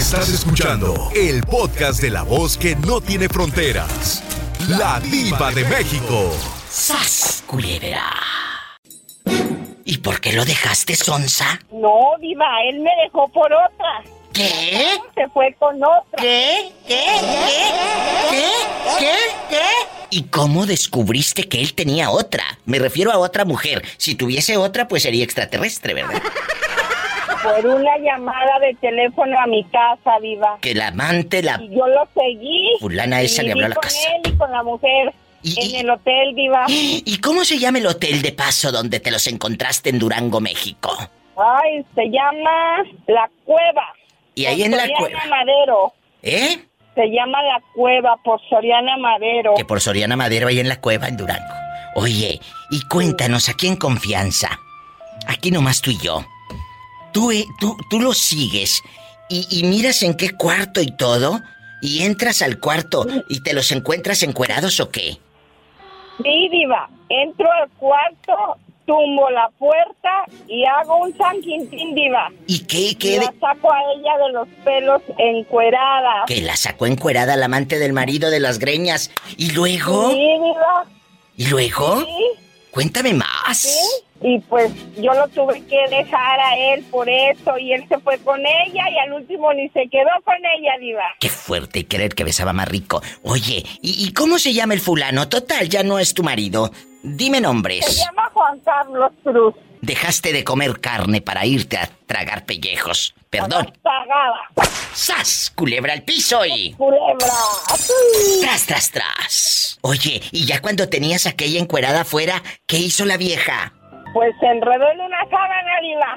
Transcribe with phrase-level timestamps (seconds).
[0.00, 4.24] Estás escuchando el podcast de la voz que no tiene fronteras.
[4.66, 6.32] La diva de México.
[6.70, 8.10] ¡Sas, culebra!
[9.84, 11.60] ¿Y por qué lo dejaste, Sonsa?
[11.70, 14.02] No, diva, él me dejó por otra.
[14.32, 14.96] ¿Qué?
[15.14, 16.16] Se fue con otra.
[16.16, 16.72] ¿Qué?
[16.88, 17.04] ¿Qué?
[17.20, 18.30] ¿Qué?
[18.30, 18.48] ¿Qué?
[18.98, 19.14] ¿Qué?
[19.50, 19.62] ¿Qué?
[20.08, 22.58] ¿Y cómo descubriste que él tenía otra?
[22.64, 23.84] Me refiero a otra mujer.
[23.98, 26.22] Si tuviese otra, pues sería extraterrestre, ¿verdad?
[27.42, 30.58] Por una llamada de teléfono a mi casa, diva.
[30.60, 31.58] Que la amante, la...
[31.62, 32.70] Y yo lo seguí.
[32.80, 33.98] Fulana esa y le habló a la con casa.
[34.16, 35.12] él y con la mujer.
[35.42, 36.64] Y- en el hotel, diva.
[36.68, 40.94] ¿Y cómo se llama el hotel de paso donde te los encontraste en Durango, México?
[41.36, 43.94] Ay, se llama La Cueva.
[44.34, 45.20] Y ahí en la Soriana cueva.
[45.28, 45.92] Madero.
[46.22, 46.58] ¿Eh?
[46.94, 49.54] Se llama La Cueva por Soriana Madero.
[49.56, 51.54] Que por Soriana Madero ahí en la cueva en Durango.
[51.94, 52.38] Oye,
[52.70, 54.50] y cuéntanos aquí en confianza.
[55.26, 56.24] Aquí nomás tú y yo.
[57.12, 58.82] Tú, eh, tú, tú lo sigues
[59.28, 61.40] y, y miras en qué cuarto y todo.
[61.82, 65.16] Y entras al cuarto y te los encuentras encuerados o qué?
[66.22, 66.90] Sí, diva.
[67.08, 72.28] Entro al cuarto, tumbo la puerta y hago un San Quintín, diva.
[72.46, 72.80] ¿Y qué?
[72.90, 76.24] Y qué de- la saco a ella de los pelos encuerada.
[76.26, 79.10] Que la sacó encuerada la amante del marido de las greñas.
[79.38, 80.10] ¿Y luego?
[80.10, 80.84] Sí, diva.
[81.36, 82.00] ¿Y luego?
[82.02, 82.06] Sí,
[82.70, 83.56] Cuéntame más.
[83.56, 84.04] sí.
[84.22, 88.18] Y pues yo lo tuve que dejar a él por eso y él se fue
[88.18, 91.04] con ella y al último ni se quedó con ella, diva.
[91.18, 93.02] Qué fuerte querer que besaba más rico.
[93.22, 95.28] Oye, ¿y, y cómo se llama el fulano?
[95.28, 96.70] Total, ya no es tu marido.
[97.02, 98.04] Dime Se nombres.
[98.06, 99.54] llama Juan Carlos Cruz.
[99.80, 103.14] Dejaste de comer carne para irte a tragar pellejos.
[103.30, 103.72] Perdón.
[104.92, 105.50] ¡Sas!
[105.54, 106.74] Culebra al piso y.
[106.74, 107.26] Culebra.
[108.42, 109.78] ¡Tras, tras, tras!
[109.80, 113.72] Oye, y ya cuando tenías aquella encuerada afuera, ¿qué hizo la vieja?
[114.12, 116.16] Pues se enredó en una sábana, diva.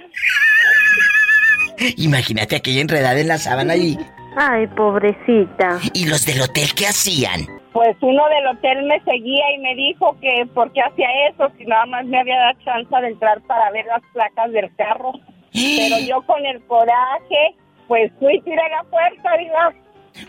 [1.98, 3.98] Imagínate aquella enredada en la sábana y.
[4.36, 5.80] Ay, pobrecita.
[5.94, 7.42] ¿Y los del hotel qué hacían?
[7.72, 11.66] Pues uno del hotel me seguía y me dijo que por qué hacía eso, si
[11.66, 15.14] nada más me había dado chance de entrar para ver las placas del carro.
[15.52, 17.56] Pero yo con el coraje,
[17.88, 19.74] pues fui y tiré la puerta, diva.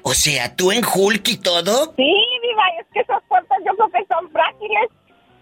[0.02, 1.94] O sea, tú en Hulk y todo.
[1.96, 4.90] Sí, diva, es que esas puertas yo creo que son frágiles,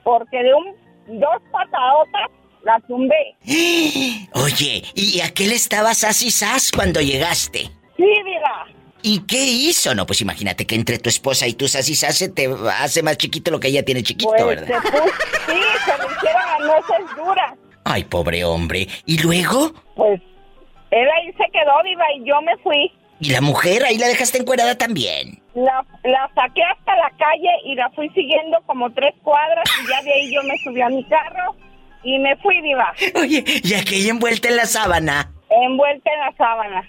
[0.02, 2.30] porque de un dos patadotas
[2.64, 3.36] las tumbé.
[4.34, 7.70] Oye, ¿y a qué le estabas así sas cuando llegaste?
[7.96, 8.66] Sí, diva.
[9.04, 9.94] ¿Y qué hizo?
[9.96, 12.48] No, pues imagínate que entre tu esposa y tú así se te
[12.78, 14.80] hace más chiquito lo que ella tiene chiquito, Pues se ¿verdad?
[14.80, 15.04] puso,
[15.46, 17.52] sí, se me hicieron las nueces duras.
[17.84, 18.86] Ay, pobre hombre.
[19.06, 19.72] ¿Y luego?
[19.96, 20.20] Pues
[20.92, 22.92] él ahí se quedó, diva, y yo me fui.
[23.22, 25.41] ¿Y la mujer ahí la dejaste encuerada también?
[25.55, 30.03] La, la saqué hasta la calle y la fui siguiendo como tres cuadras y ya
[30.03, 31.55] de ahí yo me subí a mi carro
[32.03, 35.31] y me fui viva, Oye, ¿y aquella envuelta en la sábana?
[35.50, 36.83] envuelta en la sábana.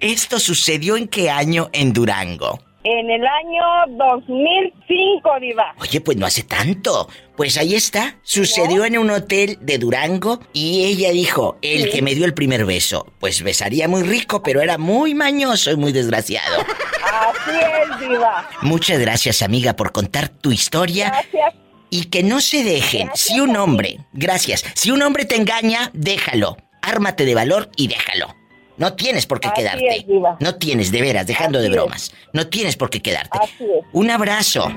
[0.00, 2.58] ¿Esto sucedió en qué año en Durango?
[2.86, 5.74] En el año 2005, diva.
[5.80, 7.08] Oye, pues no hace tanto.
[7.34, 8.18] Pues ahí está.
[8.22, 12.66] Sucedió en un hotel de Durango y ella dijo, el que me dio el primer
[12.66, 16.60] beso, pues besaría muy rico, pero era muy mañoso y muy desgraciado.
[16.60, 18.48] Así es, diva.
[18.60, 21.54] Muchas gracias, amiga, por contar tu historia Gracias.
[21.88, 23.06] y que no se dejen.
[23.06, 26.58] Gracias Si un hombre, gracias, si un hombre te engaña, déjalo.
[26.82, 28.26] Ármate de valor y déjalo.
[28.76, 29.96] No tienes por qué Así quedarte.
[29.98, 30.04] es.
[30.40, 31.72] No tienes, de veras, dejando de es.
[31.72, 32.12] bromas.
[32.32, 33.38] No tienes por qué quedarte.
[33.40, 33.84] Así es.
[33.92, 34.70] Un abrazo.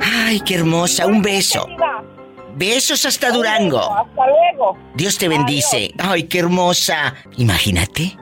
[0.00, 1.06] Ay, qué hermosa.
[1.06, 1.66] Un beso.
[2.56, 3.78] Besos hasta Durango.
[3.80, 4.76] Hasta luego.
[4.94, 5.92] Dios te bendice.
[5.98, 7.14] Ay, qué hermosa.
[7.36, 8.16] Imagínate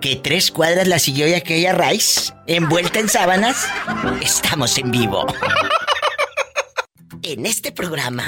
[0.00, 3.68] que tres cuadras la siguió y aquella Rice, envuelta en sábanas.
[4.22, 5.26] Estamos en vivo.
[7.22, 8.24] En este programa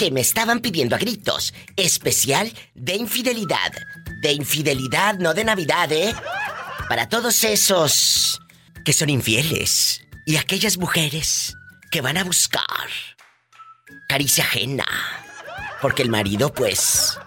[0.00, 3.70] que me estaban pidiendo a gritos, especial de infidelidad.
[4.22, 6.14] De infidelidad, no de Navidad, ¿eh?
[6.88, 8.40] Para todos esos
[8.82, 11.54] que son infieles y aquellas mujeres
[11.90, 12.64] que van a buscar
[14.08, 14.86] caricia ajena.
[15.82, 17.18] Porque el marido, pues,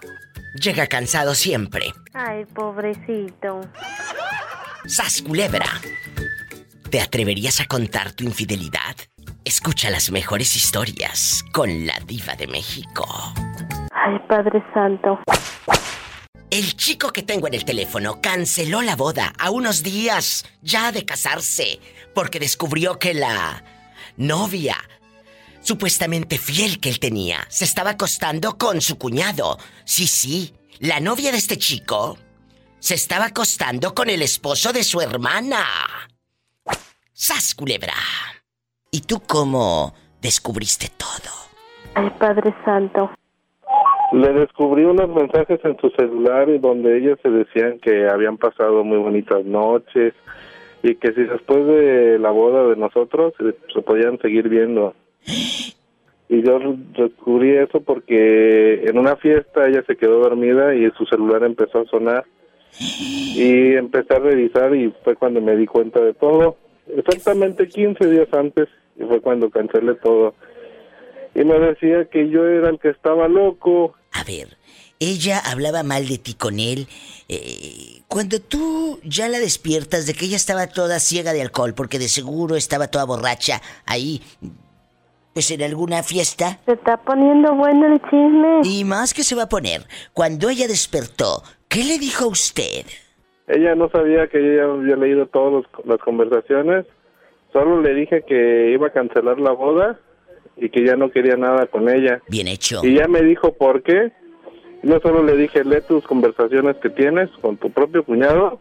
[0.60, 1.94] llega cansado siempre.
[2.12, 3.60] Ay, pobrecito.
[4.84, 5.80] ¡Sas, culebra!
[6.90, 8.96] ¿Te atreverías a contar tu infidelidad?
[9.46, 13.06] Escucha las mejores historias con la diva de México.
[13.90, 15.18] Ay, Padre Santo.
[16.50, 21.04] El chico que tengo en el teléfono canceló la boda a unos días ya de
[21.04, 21.78] casarse
[22.14, 23.62] porque descubrió que la
[24.16, 24.76] novia
[25.60, 29.58] supuestamente fiel que él tenía se estaba acostando con su cuñado.
[29.84, 32.16] Sí, sí, la novia de este chico
[32.78, 35.66] se estaba acostando con el esposo de su hermana.
[37.12, 37.94] ¡Sas, culebra!
[38.94, 39.92] ¿Y tú cómo
[40.22, 41.32] descubriste todo?
[41.96, 43.10] Ay, Padre Santo.
[44.12, 48.84] Le descubrí unos mensajes en su celular y donde ellos se decían que habían pasado
[48.84, 50.14] muy bonitas noches
[50.84, 54.94] y que si después de la boda de nosotros se podían seguir viendo.
[56.28, 56.60] Y yo
[56.96, 61.86] descubrí eso porque en una fiesta ella se quedó dormida y su celular empezó a
[61.86, 62.24] sonar
[62.78, 66.58] y empecé a revisar y fue cuando me di cuenta de todo.
[66.96, 70.34] Exactamente 15 días antes y fue cuando cancelé todo.
[71.34, 73.94] Y me decía que yo era el que estaba loco.
[74.12, 74.56] A ver,
[75.00, 76.86] ella hablaba mal de ti con él.
[77.28, 81.98] Eh, cuando tú ya la despiertas de que ella estaba toda ciega de alcohol, porque
[81.98, 84.22] de seguro estaba toda borracha ahí,
[85.32, 86.60] pues en alguna fiesta.
[86.66, 88.60] Se está poniendo bueno el chisme.
[88.62, 89.82] Y más que se va a poner,
[90.12, 92.86] cuando ella despertó, ¿qué le dijo a usted?
[93.48, 96.86] Ella no sabía que yo ya había leído todas las conversaciones.
[97.54, 100.00] Solo le dije que iba a cancelar la boda
[100.56, 102.20] y que ya no quería nada con ella.
[102.26, 102.80] Bien hecho.
[102.82, 104.10] Y ya me dijo por qué.
[104.82, 108.60] No solo le dije, lee tus conversaciones que tienes con tu propio cuñado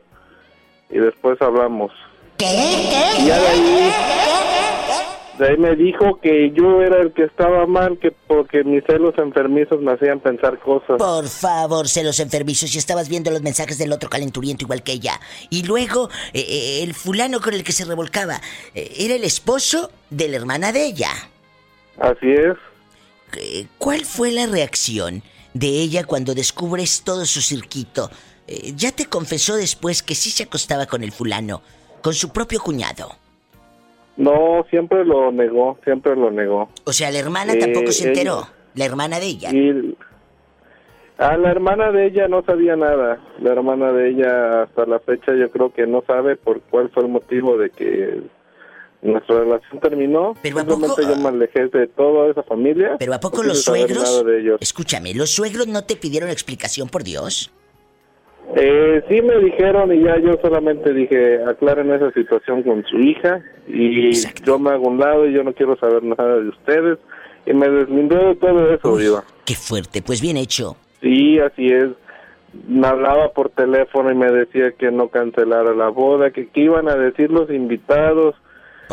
[0.91, 1.91] y después hablamos.
[2.37, 2.45] ¿Qué?
[2.45, 3.91] Y ya de ahí,
[5.37, 9.15] de ahí me dijo que yo era el que estaba mal, que porque mis celos
[9.17, 10.97] enfermizos me hacían pensar cosas.
[10.97, 15.19] Por favor, celos enfermizos, si estabas viendo los mensajes del otro calenturiento igual que ella.
[15.49, 18.41] Y luego, eh, eh, el fulano con el que se revolcaba,
[18.75, 21.09] eh, era el esposo de la hermana de ella.
[21.99, 22.57] Así es.
[23.77, 28.09] ¿Cuál fue la reacción de ella cuando descubres todo su cirquito?
[28.47, 31.61] Eh, ya te confesó después que sí se acostaba con el fulano,
[32.01, 33.15] con su propio cuñado.
[34.17, 36.69] No, siempre lo negó, siempre lo negó.
[36.83, 38.47] O sea, la hermana Eh, tampoco se ella- enteró.
[38.75, 39.49] La hermana de ella.
[39.51, 39.95] Y
[41.17, 43.19] a la hermana de ella no sabía nada.
[43.39, 47.03] La hermana de ella hasta la fecha yo creo que no sabe por cuál fue
[47.03, 48.21] el motivo de que
[49.03, 50.33] nuestra relación terminó.
[50.41, 52.95] Pero ¿a poco- yo me alejé de toda esa familia.
[52.97, 54.23] Pero ¿a poco No los suegros?
[54.59, 57.51] Escúchame, ¿los suegros no te pidieron explicación por Dios?
[58.55, 63.41] Eh, sí me dijeron y ya yo solamente dije, aclaren esa situación con su hija
[63.67, 64.43] y Exacto.
[64.45, 66.99] yo me hago un lado y yo no quiero saber nada de ustedes
[67.45, 69.23] y me deslindé de todo eso, Uy, Diva.
[69.45, 70.75] qué fuerte, pues bien hecho.
[71.01, 71.87] Sí, así es.
[72.67, 76.87] Me hablaba por teléfono y me decía que no cancelara la boda, que qué iban
[76.87, 78.35] a decir los invitados,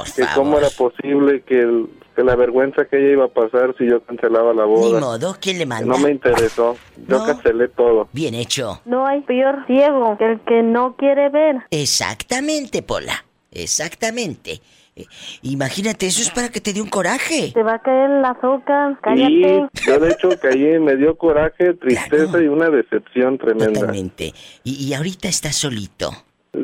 [0.05, 0.35] Por que favor.
[0.45, 4.03] cómo era posible que, el- que la vergüenza que ella iba a pasar si yo
[4.03, 5.01] cancelaba la Ni boda.
[5.01, 5.87] modo, ¿quién le manda?
[5.87, 6.77] no me interesó.
[7.09, 7.27] Yo No.
[7.27, 8.09] cancelé todo.
[8.13, 8.81] Bien hecho.
[8.85, 11.57] No hay peor ciego que el que no quiere ver.
[11.71, 13.25] Exactamente, Pola.
[13.53, 14.61] Exactamente.
[14.97, 15.05] Eh,
[15.43, 17.53] imagínate, eso es para que te dé un coraje.
[17.55, 18.99] Te va a caer el azúcar.
[19.01, 19.69] Cállate.
[19.87, 22.43] yo de hecho caí, me dio coraje, tristeza Claro.
[22.43, 23.73] y una decepción tremenda.
[23.81, 24.33] Totalmente.
[24.65, 26.11] Y, y ahorita estás solito.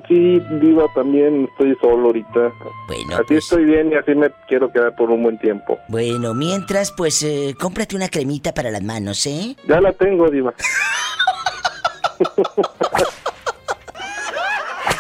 [0.09, 2.53] Sí, viva también, estoy solo ahorita.
[2.89, 5.79] Bueno, así pues- estoy bien y así me quiero quedar por un buen tiempo.
[5.89, 9.57] Bueno, mientras, pues eh, cómprate una cremita para las manos, ¿eh?
[9.69, 10.53] Ya la tengo, Diva.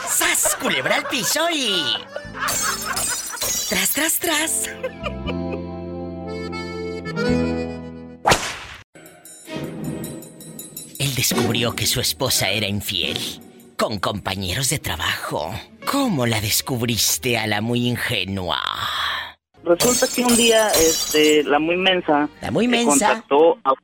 [0.08, 0.56] ¡Sas!
[0.62, 1.82] Culebra al piso y.
[3.68, 4.70] ¡Tras, tras, tras!
[10.98, 13.18] Él descubrió que su esposa era infiel
[13.76, 15.52] con compañeros de trabajo.
[15.90, 18.60] ¿Cómo la descubriste a la muy ingenua?
[19.64, 22.28] Resulta que un día, este, la muy mensa.
[22.40, 23.08] La muy mensa.
[23.08, 23.74] Contactó a,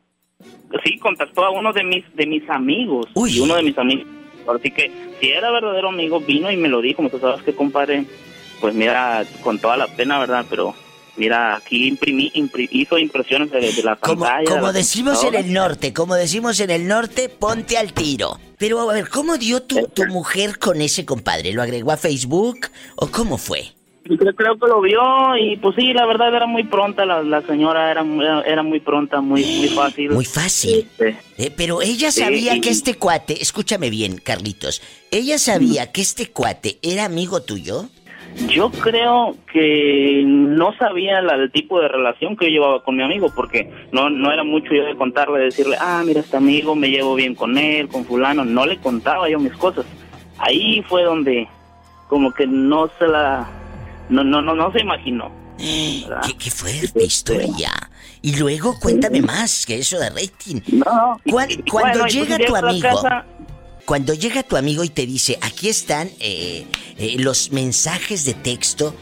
[0.85, 3.07] sí, contactó a uno de mis, de mis amigos.
[3.15, 3.37] Uy.
[3.37, 4.07] Y uno de mis amigos.
[4.49, 4.91] Así que,
[5.21, 7.03] si era verdadero amigo, vino y me lo dijo.
[7.03, 8.05] Me dijo, ¿sabes qué, compadre?
[8.61, 10.47] Pues mira, con toda la pena, ¿verdad?
[10.49, 10.75] Pero,
[11.17, 14.51] mira, aquí imprimí, impri- hizo impresiones de, de la Como, pantalla.
[14.51, 18.39] como decimos en el norte, como decimos en el norte, ponte al tiro.
[18.59, 21.53] Pero a ver, ¿cómo dio tu, tu mujer con ese compadre?
[21.53, 22.61] ¿Lo agregó a Facebook
[22.97, 23.73] o cómo fue?
[24.05, 25.01] Y Creo, que lo vio
[25.41, 28.81] y pues sí, la verdad era muy pronta, la, la señora era, muy- era muy
[28.81, 30.11] pronta, muy, muy fácil.
[30.11, 30.79] Muy fácil.
[30.99, 36.31] Este, Eh, pero ella sabía que este cuate, escúchame bien, Carlitos, ella sabía que este
[36.31, 37.89] cuate era amigo tuyo.
[38.49, 43.03] Yo creo que no sabía la- el tipo de relación que yo llevaba con mi
[43.03, 46.75] amigo, porque no, no era mucho yo de contarle, de decirle, ah, mira, este amigo,
[46.75, 49.85] me llevo bien con él, con fulano, no le contaba yo mis cosas.
[50.39, 51.47] Ahí fue donde
[52.09, 53.49] como que no se la...
[54.09, 55.31] No, no, no, no se imaginó.
[55.59, 56.23] ¿verdad?
[56.27, 57.71] Qué, qué fuerte historia.
[58.21, 60.61] Y luego cuéntame más que eso de rating.
[60.73, 63.25] No, cuando bueno, y llega pues tu amigo, casa,
[63.85, 66.65] Cuando llega tu amigo y te dice, aquí están eh,
[66.99, 68.95] eh, los mensajes de texto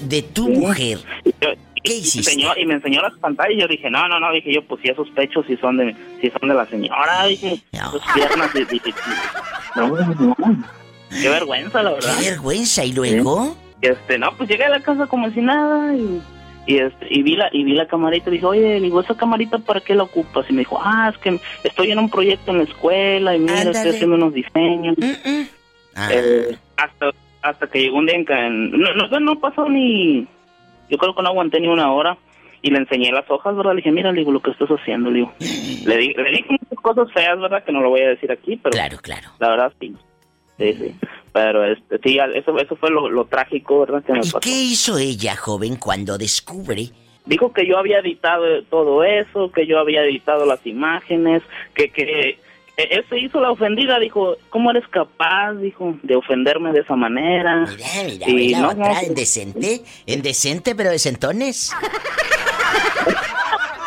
[0.00, 0.98] de tu mujer.
[1.24, 1.48] yo-
[1.84, 2.32] ¿Qué hiciste?
[2.58, 4.88] y me enseñó las pantallas y yo dije, no, no, no, dije yo, pues sí,
[4.88, 7.90] esos pechos sí son de, sí son de la señora, dije, No.
[7.90, 8.94] sus piernas, y dije,
[9.74, 10.36] no, no,
[11.10, 12.16] qué vergüenza, la verdad.
[12.20, 12.84] ¡Qué vergüenza!
[12.84, 13.56] ¿Y luego?
[13.80, 16.22] Este, no, pues llegué a la casa como si nada y,
[16.66, 19.58] y este y vi la y vi la camarita y dije oye digo esa camarita
[19.58, 22.58] para qué la ocupas y me dijo ah es que estoy en un proyecto en
[22.58, 23.70] la escuela y mira Ándale.
[23.76, 24.96] estoy haciendo unos diseños.
[25.94, 27.10] Ah, Eh, hasta
[27.42, 30.26] hasta que llegó un día en que no, no, no pasó ni
[30.88, 32.16] yo creo que no aguanté ni una hora
[32.62, 35.10] y le enseñé las hojas verdad le dije mira le digo lo que estás haciendo
[35.10, 35.32] le digo.
[35.84, 38.56] Le di le dije muchas cosas feas verdad que no lo voy a decir aquí
[38.56, 39.30] pero claro, claro.
[39.40, 39.96] la verdad sí.
[40.58, 40.94] Sí sí
[41.32, 44.50] pero este sí eso eso fue lo, lo trágico verdad que me ¿Y pasó qué
[44.50, 46.90] hizo ella, joven, cuando descubre?
[47.24, 51.42] dijo que yo había editado todo eso, que yo había editado las imágenes,
[51.74, 52.38] que que
[52.76, 56.96] e- él se hizo la ofendida, dijo, ¿cómo eres capaz, dijo, de ofenderme de esa
[56.96, 57.66] manera?
[57.66, 61.70] Mira, mira, Y la no, otra, no, indecente, indecente, pero decentones.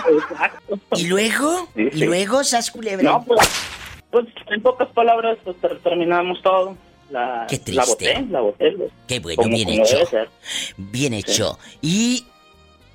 [0.07, 0.79] Exacto.
[0.95, 1.67] ¿Y luego?
[1.75, 2.05] Sí, ¿Y sí.
[2.05, 3.03] luego, Sas Culebra?
[3.11, 3.39] No, pues,
[4.11, 6.77] pues en pocas palabras, pues ter- terminamos todo.
[7.09, 7.85] La, Qué la triste.
[7.85, 8.71] boté, la boté.
[8.71, 9.97] pues, Qué bueno, como- bien como hecho.
[10.77, 11.59] Bien hecho.
[11.81, 12.25] Y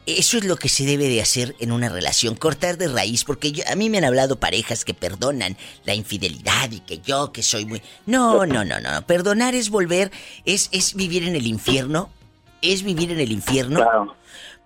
[0.06, 3.52] eso es lo que se debe de hacer en una relación, cortar de raíz, porque
[3.52, 7.42] yo- a mí me han hablado parejas que perdonan la infidelidad y que yo que
[7.44, 7.82] soy muy...
[8.06, 9.06] No, no, no, no.
[9.06, 10.10] Perdonar es volver,
[10.44, 12.10] es, es vivir en el infierno,
[12.62, 13.76] es vivir en el infierno.
[13.80, 14.16] Claro.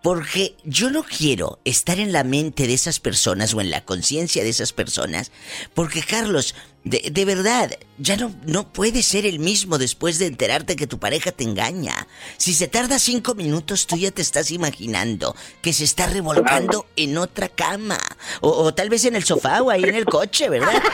[0.05, 4.45] Porque yo no quiero estar en la mente de esas personas o en la conciencia
[4.45, 5.33] de esas personas.
[5.73, 10.77] Porque Carlos, de, de verdad, ya no, no puedes ser el mismo después de enterarte
[10.77, 12.07] que tu pareja te engaña.
[12.37, 17.17] Si se tarda cinco minutos, tú ya te estás imaginando que se está revolcando en
[17.17, 17.99] otra cama.
[18.43, 20.83] O, o tal vez en el sofá o ahí en el coche, ¿verdad?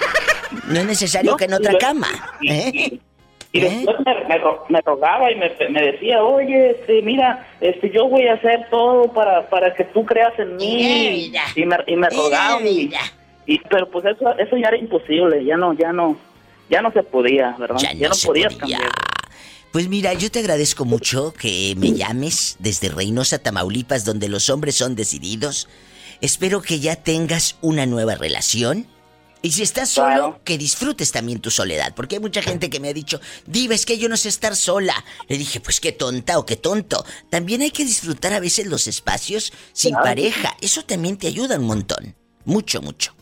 [0.66, 2.08] No es necesario que en otra cama.
[2.42, 3.00] ¿eh?
[3.52, 3.68] Y ¿Eh?
[3.68, 8.26] después me, me me rogaba y me, me decía, oye, este, mira, este, yo voy
[8.28, 11.28] a hacer todo para, para que tú creas en mí.
[11.30, 11.42] Mira.
[11.56, 12.60] Y me, y me rogaba.
[12.62, 12.90] y-
[13.68, 16.16] pero pues eso, eso ya era imposible, ya no, ya no,
[16.68, 17.78] ya no se podía, ¿verdad?
[17.96, 18.76] Ya no, se podías podía.
[18.78, 18.92] cambiar.
[19.72, 24.76] Pues mira, yo te agradezco mucho que me llames desde Reynosa, Tamaulipas, donde los hombres
[24.76, 25.68] son decididos.
[26.20, 28.86] Espero que ya tengas una nueva relación.
[29.42, 30.40] Y si estás solo, Claro.
[30.44, 31.94] que disfrutes también tu soledad.
[31.94, 34.54] Porque hay mucha gente que me ha dicho, Diva, es que yo no sé estar
[34.54, 34.94] sola.
[35.28, 37.04] Le dije, pues qué tonta o qué tonto.
[37.30, 40.04] También hay que disfrutar a veces los espacios sin Claro.
[40.04, 40.56] pareja.
[40.60, 42.14] Eso también te ayuda un montón.
[42.44, 43.14] Mucho, mucho.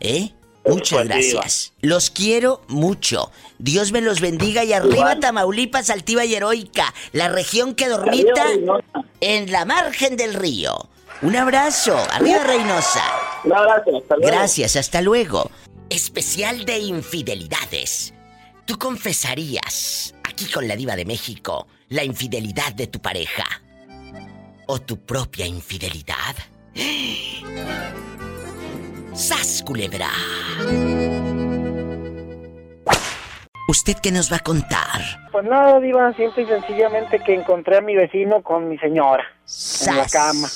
[0.00, 0.32] ¿Eh?
[0.64, 1.72] Muchas Pues gracias.
[1.80, 3.30] Los quiero mucho.
[3.58, 5.20] Dios me los bendiga y arriba Igual.
[5.20, 8.44] Tamaulipas, altiva y heroica, la región que dormita
[9.20, 10.88] en la margen del río.
[11.20, 13.02] Un abrazo, arriba Reynosa.
[13.44, 14.36] Un abrazo, hasta luego.
[14.36, 15.50] Gracias, hasta luego.
[15.90, 18.14] Especial de infidelidades.
[18.64, 23.44] ¿Tú confesarías, aquí con la diva de México, la infidelidad de tu pareja?
[24.66, 26.36] ¿O tu propia infidelidad?
[29.14, 30.10] ¡Sas, culebra!
[33.68, 35.00] ¿Usted qué nos va a contar?
[35.32, 39.24] Pues nada, Diva, simple y sencillamente que encontré a mi vecino con mi señora.
[39.24, 40.12] En la ¡Sas!
[40.12, 40.48] cama.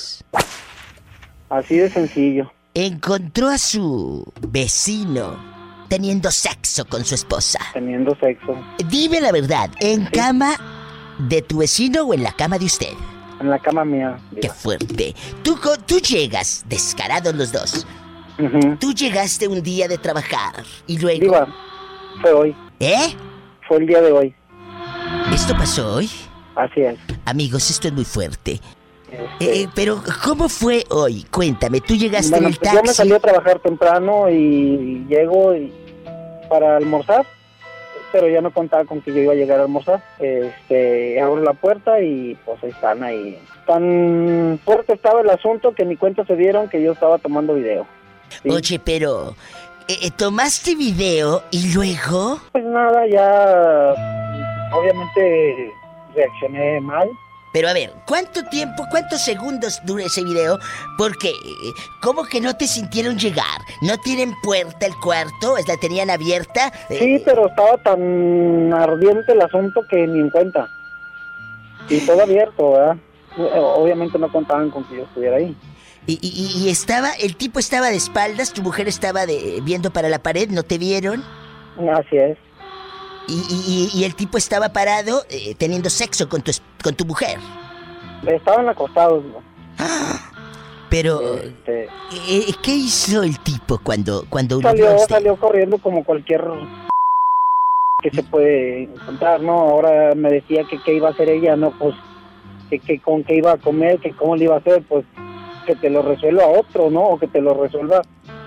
[1.53, 2.51] Así de sencillo.
[2.73, 5.39] Encontró a su vecino
[5.89, 7.59] teniendo sexo con su esposa.
[7.75, 8.57] Teniendo sexo.
[8.89, 10.55] Dime la verdad, ¿en cama
[11.19, 12.95] de tu vecino o en la cama de usted?
[13.39, 14.19] En la cama mía.
[14.41, 15.15] Qué fuerte.
[15.43, 17.87] Tú, tú llegas, descarados los dos.
[18.39, 18.77] Ujú.
[18.77, 21.21] Tú llegaste un día de trabajar y luego...
[21.21, 21.55] Diva,
[22.23, 22.57] fue hoy.
[22.81, 23.15] ¿Eh?
[23.69, 24.35] Fue el día de hoy.
[25.31, 26.11] ¿Esto pasó hoy?
[26.55, 26.99] Así es.
[27.27, 28.59] Amigos, esto es muy fuerte.
[29.13, 31.25] Este, Eh, pero, ¿cómo fue hoy?
[31.31, 32.97] Cuéntame, tú llegaste bueno, en el pues yo me taxi.
[32.97, 35.73] salí a trabajar temprano y llego y-
[36.49, 37.25] para almorzar,
[38.13, 40.03] pero ya no contaba con que yo iba a llegar a almorzar.
[40.19, 43.39] Este, abro la puerta y pues están ahí.
[43.67, 47.87] Tan fuerte estaba el asunto que ni cuenta se dieron que yo estaba tomando video.
[48.43, 48.51] Sí.
[48.51, 49.35] Oye, pero...
[49.89, 52.39] eh, eh, ¿Tomaste video y luego?
[52.53, 53.95] Pues nada, ya
[54.75, 55.73] obviamente
[56.15, 57.09] reaccioné mal.
[57.53, 60.59] Pero a ver, ¿cuánto tiempo, cuántos segundos dura ese video?
[60.97, 61.35] Porque, eh,
[62.01, 63.61] ¿cómo que no te sintieron llegar?
[63.83, 65.57] ¿No tienen puerta el cuarto?
[65.69, 66.73] ¿La tenían abierta?
[66.89, 70.67] Eh, Sí, pero estaba tan ardiente el asunto que ni en cuenta.
[71.91, 72.97] Y todo abierto, ¿verdad?
[73.37, 75.57] Obviamente no contaban con que yo estuviera ahí.
[76.07, 80.09] Y, y- y estaba, el tipo estaba de espaldas, tu mujer estaba de, viendo para
[80.09, 81.23] la pared, ¿no te vieron?
[81.95, 82.37] Así es.
[83.27, 86.51] Y, y- y- el tipo estaba parado eh, teniendo sexo con tu,
[86.83, 87.39] con tu mujer.
[88.27, 89.25] Estaban acostados.
[89.25, 89.43] ¿no?
[90.91, 91.85] Pero, Este,
[92.29, 95.15] eh, ¿qué hizo el tipo cuando, cuando salió, usted?
[95.17, 96.43] salió corriendo como cualquier
[98.03, 99.53] que se puede encontrar, ¿no?
[99.53, 101.95] Ahora me decía que qué iba a hacer ella, no, pues
[102.69, 105.05] que, que con qué iba a comer, que cómo le iba a hacer, pues
[105.67, 107.03] que te lo resuelva otro, ¿no?
[107.05, 108.03] O que te lo resuelva,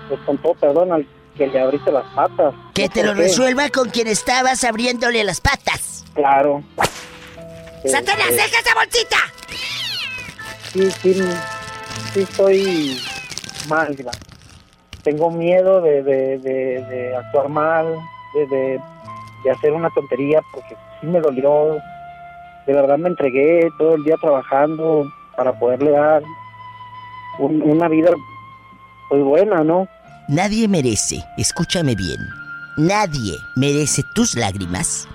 [0.08, 2.54] pues con todo perdón, al que le abriste las patas.
[2.74, 3.20] Que te lo qué.
[3.22, 6.04] resuelva con quien estabas abriéndole las patas.
[6.14, 6.62] Claro.
[7.84, 9.16] ¡Satanás, Este, deja esa bolsita!
[10.72, 11.14] sí, sí,
[12.12, 13.00] sí estoy
[13.68, 14.12] mal, Diva.
[15.02, 17.86] Tengo miedo de, de, de, de actuar mal,
[18.34, 18.80] de, de,
[19.44, 21.78] de hacer una tontería, porque sí me dolió.
[22.66, 26.22] De verdad me entregué todo el día trabajando para poderle dar
[27.38, 28.10] un- una vida
[29.08, 29.86] pues buena, ¿no?
[30.28, 32.18] Nadie merece, escúchame bien,
[32.76, 35.06] nadie merece tus lágrimas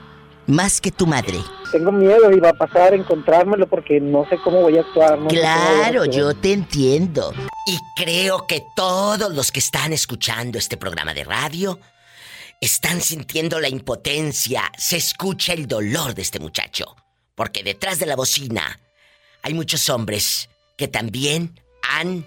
[0.48, 1.40] más que tu madre.
[1.72, 5.20] Tengo miedo, iba a pasar a encontrármelo porque no sé cómo voy a actuar.
[5.20, 6.10] No a Claro, actuar.
[6.10, 7.34] yo te entiendo.
[7.66, 11.80] Y creo que todos los que están escuchando este programa de radio
[12.60, 14.64] están sintiendo la impotencia.
[14.78, 16.96] Se escucha el dolor de este muchacho.
[17.36, 18.80] Porque detrás de la bocina
[19.44, 22.26] hay muchos hombres que también han,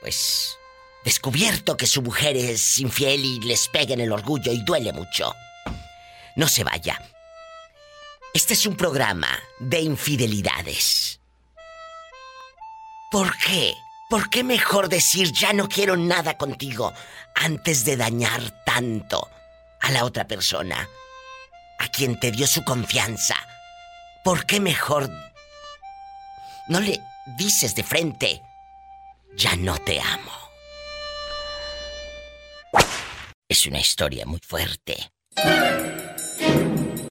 [0.00, 0.56] pues,
[1.04, 5.34] descubierto que su mujer es infiel y les pega en el orgullo y duele mucho.
[6.36, 7.00] No se vaya.
[8.32, 9.28] Este es un programa
[9.60, 11.20] de infidelidades.
[13.10, 13.74] ¿Por qué?
[14.10, 16.92] ¿Por qué mejor decir ya no quiero nada contigo
[17.36, 19.30] antes de dañar tanto
[19.80, 20.88] a la otra persona?
[21.78, 23.36] A quien te dio su confianza.
[24.24, 25.10] ¿Por qué mejor
[26.68, 27.00] no le
[27.36, 28.42] dices de frente
[29.36, 30.43] ya no te amo?
[33.54, 35.12] Es una historia muy fuerte.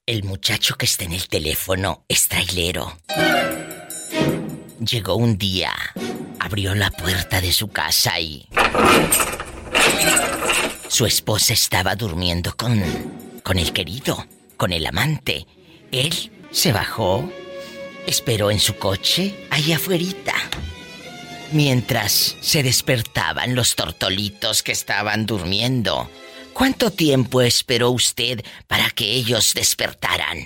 [0.04, 2.98] El muchacho que está en el teléfono es trailero.
[4.78, 5.72] Llegó un día,
[6.38, 8.46] abrió la puerta de su casa y...
[10.86, 12.78] Su esposa estaba durmiendo con...
[13.42, 14.26] con el querido,
[14.58, 15.46] con el amante.
[15.92, 17.32] Él se bajó,
[18.06, 20.34] esperó en su coche, ahí afuerita.
[21.52, 26.10] Mientras se despertaban los tortolitos que estaban durmiendo.
[26.54, 30.38] ¿Cuánto tiempo esperó usted para que ellos despertaran?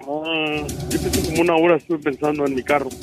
[0.00, 2.90] Ah, yo pensé como una hora estuve pensando en mi carro.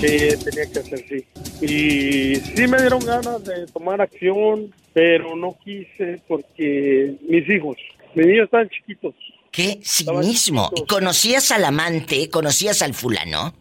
[0.00, 1.24] Que tenía que hacer, sí.
[1.64, 7.76] Y sí me dieron ganas de tomar acción, pero no quise porque mis hijos,
[8.14, 9.14] mis niños están chiquitos.
[9.50, 10.70] ¿Qué cinismo?
[10.88, 12.28] ¿Conocías al amante?
[12.30, 13.54] ¿Conocías al fulano?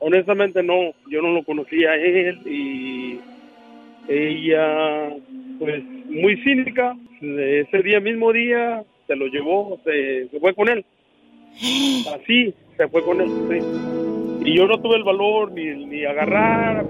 [0.00, 3.20] Honestamente no, yo no lo conocía a él y
[4.08, 5.10] ella,
[5.60, 10.84] pues muy cínica, ese día mismo día se lo llevó, se, se fue con él.
[12.14, 14.48] Así, se fue con él, sí.
[14.50, 16.86] Y yo no tuve el valor ni, ni agarrar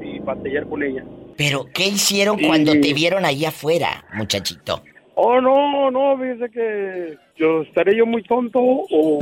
[0.00, 1.04] ni batallar con ella.
[1.36, 4.80] Pero, ¿qué hicieron cuando te vieron ahí afuera, muchachito?
[5.16, 9.18] Oh, no, no, fíjese que yo estaré yo muy tonto o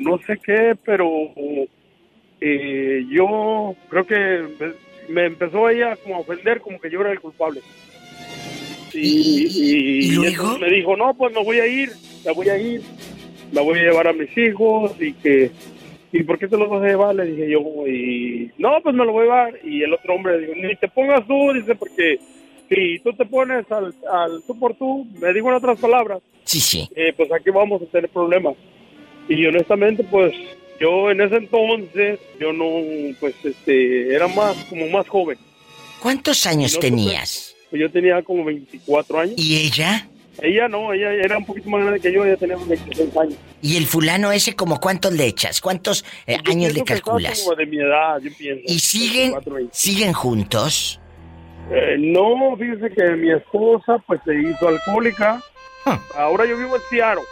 [0.00, 1.06] no sé qué, pero
[2.40, 4.74] eh, yo creo que
[5.10, 7.60] me empezó ella como a ofender, como que yo era el culpable.
[8.94, 10.30] Y, y- ¿Y luego?
[10.42, 11.90] entonces me dijo, no, pues me voy a ir,
[12.24, 12.82] me voy a ir,
[13.52, 15.50] me voy a llevar a mis hijos y que,
[16.12, 17.14] ¿y por qué te los vas a llevar?
[17.14, 19.60] Le dije yo, y no, pues me lo voy a llevar.
[19.64, 22.18] Y el otro hombre dijo, ni te pongas tú, dice, porque
[22.68, 26.60] si tú te pones al, al tú por tú, me digo en otras palabras, Sí,
[26.60, 26.88] sí.
[26.96, 28.54] eh, pues aquí vamos a tener problemas.
[29.28, 30.32] Y honestamente, pues
[30.80, 32.64] yo en ese entonces, yo no,
[33.20, 35.38] pues este, era más, como más joven.
[36.00, 37.49] ¿Cuántos años no tenías?
[37.70, 39.34] Pues yo tenía como 24 años.
[39.36, 40.08] ¿Y ella?
[40.42, 43.36] Ella no, ella era un poquito más grande que yo, ella tenía 26 años.
[43.62, 45.60] ¿Y el fulano ese como cuántos le echas?
[45.60, 47.42] ¿Cuántos eh, años le calculas?
[47.42, 48.62] Como de mi edad, yo pienso.
[48.66, 49.70] ¿Y siguen, 24, 20.
[49.74, 51.00] siguen juntos?
[51.70, 55.42] Eh, no, fíjese que mi esposa pues se hizo alcohólica.
[55.84, 56.00] Ah.
[56.16, 57.24] Ahora yo vivo en Seattle.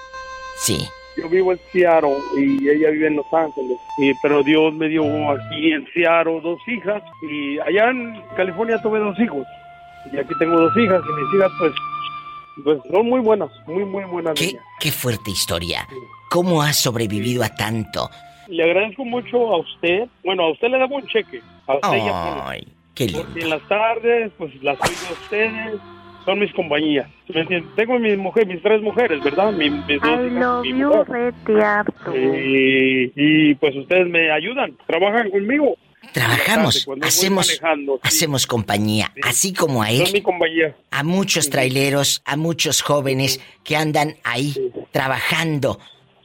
[0.58, 0.86] Sí.
[1.16, 3.78] Yo vivo en Seattle y ella vive en Los Ángeles.
[3.98, 7.02] Y, pero Dios me dio aquí en Seattle dos hijas.
[7.28, 9.46] Y allá en California tuve dos hijos.
[10.12, 11.02] Y aquí tengo dos hijas.
[11.04, 11.72] Y mis hijas pues,
[12.64, 14.34] pues son muy buenas, muy, muy buenas.
[14.34, 14.64] ¿Qué, niñas.
[14.80, 15.86] qué fuerte historia.
[16.30, 18.08] ¿Cómo has sobrevivido a tanto?
[18.48, 20.04] Le agradezco mucho a usted.
[20.24, 21.40] Bueno, a usted le damos un cheque.
[21.66, 22.40] A usted y a Poli.
[22.44, 23.24] Ay, qué lindo.
[23.24, 25.80] Porque en las tardes, pues las oigo a ustedes.
[26.24, 27.08] Son mis compañías.
[27.74, 29.50] Tengo mis mujeres, mis tres mujeres, ¿verdad?
[29.52, 31.34] Mi- mis dos I hijas, mi you, mujer.
[33.16, 35.76] Y, pues ustedes me ayudan, trabajan conmigo.
[36.12, 38.00] Trabajamos, hacemos, manejando, sí.
[38.02, 40.74] hacemos compañía, así como a él, compañía.
[40.90, 44.54] a muchos traileros, a muchos jóvenes que andan ahí
[44.90, 45.78] trabajando.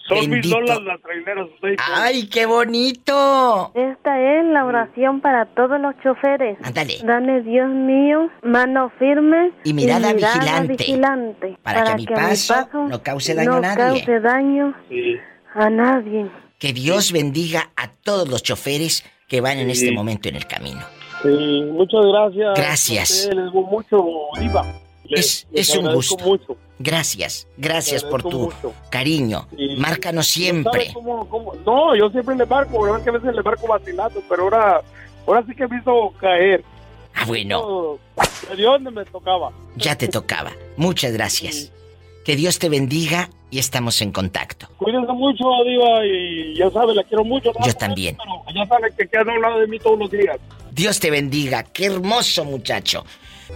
[0.07, 0.55] Son mil Bendito.
[0.55, 1.47] dólares las traileras.
[1.77, 3.71] ¡Ay, qué bonito!
[3.73, 6.57] Esta es la oración para todos los choferes.
[6.61, 6.97] Ándale.
[7.05, 10.73] Dame, Dios mío, mano firme Y mirada vigilante.
[10.77, 14.03] vigilante, Para que mi a paso no cause daño a no nadie.
[14.03, 15.15] cause daño Sí.
[15.55, 16.29] a nadie.
[16.59, 20.81] Que Dios bendiga a todos los choferes que van en este momento en el camino.
[21.23, 22.53] Sí, muchas gracias.
[22.55, 23.29] Gracias.
[23.33, 24.05] Les digo mucho,
[24.39, 24.63] Diva.
[25.05, 26.23] Le- es, les es un gusto.
[26.23, 26.55] mucho.
[26.77, 28.73] Gracias, gracias por tu mucho.
[28.91, 29.47] cariño.
[29.57, 30.91] Y- Márcanos ¿Sabe siempre.
[30.93, 31.55] cómo- cómo?
[31.65, 34.81] No, yo siempre le marco, que a veces le marco vacilando, pero ahora,
[35.25, 36.63] ahora sí que me hizo caer.
[37.15, 39.51] Ah, bueno, No, de dónde me tocaba.
[39.75, 40.51] ya te tocaba.
[40.77, 41.71] Muchas gracias.
[42.23, 44.67] Que Dios te bendiga y estamos en contacto.
[44.77, 47.51] Cuídense mucho, Diva, y ya sabe, la quiero mucho.
[47.57, 47.65] ¿no?
[47.65, 48.17] Yo también.
[48.17, 50.37] Pero ya sabe que queda a un lado de mí todos los días.
[50.71, 51.63] Dios te bendiga.
[51.63, 53.05] Qué hermoso muchacho.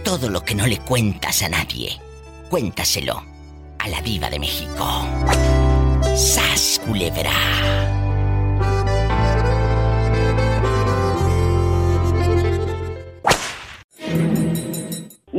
[0.04, 1.98] Todo lo que no le cuentas a nadie,
[2.50, 3.22] cuéntaselo
[3.78, 5.06] a la diva de México.
[6.14, 7.87] ¡Sas, culebra!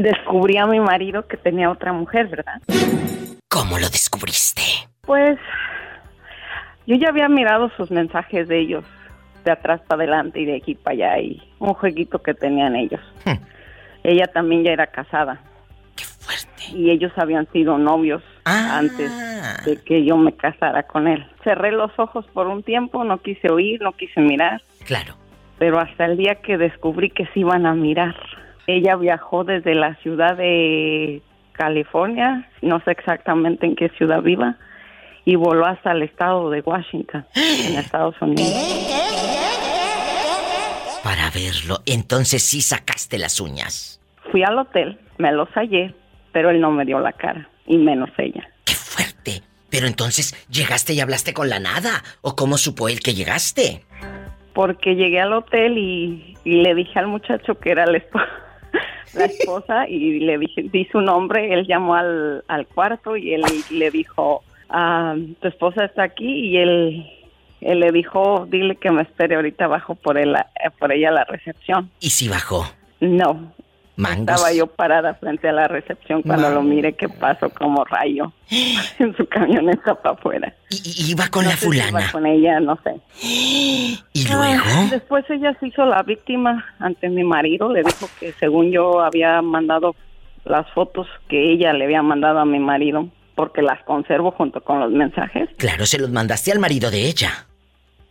[0.04, 2.62] Descubrí a mi marido que tenía otra mujer, ¿verdad?
[3.50, 4.62] ¿Cómo lo descubriste?
[5.02, 5.38] Pues
[6.86, 8.86] yo ya había mirado sus mensajes de ellos,
[9.44, 13.02] de atrás para adelante y de aquí para allá, y un jueguito que tenían ellos.
[13.26, 13.38] Hmm.
[14.04, 15.42] Ella también ya era casada.
[15.96, 16.64] ¡Qué fuerte!
[16.78, 18.78] Y ellos habían sido novios Ah.
[18.80, 19.12] antes
[19.66, 21.26] de que yo me casara con él.
[21.44, 25.16] Cerré los ojos por un tiempo, no quise oír, no quise mirar, Claro.
[25.60, 28.16] pero hasta el día que descubrí que se iban a mirar.
[28.72, 34.58] Ella viajó desde la ciudad de California, no sé exactamente en qué ciudad viva,
[35.26, 38.48] y voló hasta el estado de Washington, en Estados Unidos.
[41.04, 44.00] Para verlo, entonces sí sacaste las uñas.
[44.32, 45.96] Fui al hotel, me los hallé,
[46.32, 48.48] pero él no me dio la cara, y menos ella.
[48.66, 49.42] ¡Qué fuerte!
[49.72, 52.04] Pero entonces, ¿llegaste y hablaste con la nada?
[52.22, 53.84] ¿O cómo supo él que llegaste?
[54.54, 58.28] Porque llegué al hotel y, y le dije al muchacho que era la, esp-
[59.14, 63.44] la esposa y le dije, di su nombre, él llamó al, al cuarto y él
[63.70, 67.06] le dijo, ah, tu esposa está aquí y él,
[67.62, 71.14] él le dijo, dile que me espere ahorita abajo por, él, eh, por ella a
[71.14, 71.90] la recepción.
[72.00, 72.66] ¿Y si bajó?
[73.00, 73.54] No,
[74.00, 74.36] Mangos.
[74.36, 78.32] estaba yo parada frente a la recepción cuando lo miré que pasó como rayo
[79.00, 80.54] en su camioneta para afuera.
[80.70, 82.12] Y, iba con No la sé si iba fulana.
[82.12, 82.96] con ella, no sé.
[83.22, 84.90] ¿Y Ah, luego?
[84.92, 87.72] después ella se hizo la víctima ante mi marido.
[87.72, 89.96] Le dijo que según yo había mandado
[90.46, 94.80] las fotos que ella le había mandado a mi marido, porque las conservo junto con
[94.80, 95.50] los mensajes.
[95.58, 97.46] Claro, se los mandaste al marido de ella.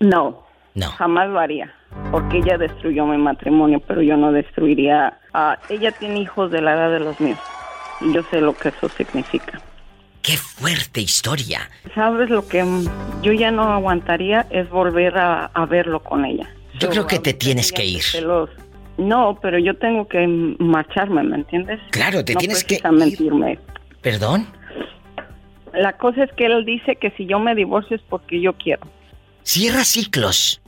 [0.01, 0.89] No, No.
[0.93, 1.73] jamás lo haría,
[2.11, 5.19] porque ella destruyó mi matrimonio, pero yo no destruiría.
[5.33, 7.39] A ella tiene hijos de la edad de los míos,
[8.01, 9.61] y yo sé lo que eso significa.
[10.23, 11.71] ¡Qué fuerte historia!
[11.95, 12.65] ¿Sabes lo que
[13.23, 16.49] yo ya no aguantaría es volver a, a verlo con ella?
[16.79, 18.03] Yo creo que te tienes que ir.
[18.99, 20.27] No, pero yo tengo que
[20.59, 21.81] marcharme, ¿me entiendes?
[21.91, 23.59] Claro, te no tienes que mentirme.
[24.03, 24.47] ¿Perdón?
[25.73, 28.83] La cosa es que él dice que si yo me divorcio es porque yo quiero.
[29.43, 30.61] Cierra ciclos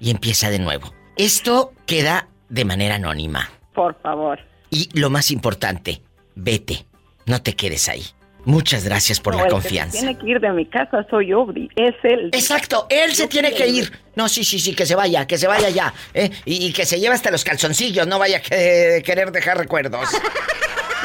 [0.00, 0.92] y empieza de nuevo.
[1.16, 3.48] Esto queda de manera anónima.
[3.74, 4.38] Por favor.
[4.70, 6.02] Y lo más importante,
[6.34, 6.86] vete.
[7.26, 8.04] No te quedes ahí.
[8.46, 9.98] Muchas gracias por No, la el que se confianza.
[9.98, 12.30] tiene que ir de mi casa soy yo, es él.
[12.32, 13.92] Exacto, él se Yo tiene que ir.
[14.16, 15.92] No, sí, sí, sí, que se vaya, que se vaya ya.
[16.14, 16.30] ¿eh?
[16.46, 20.08] Y, y que se lleve hasta los calzoncillos, no vaya a que- querer dejar recuerdos.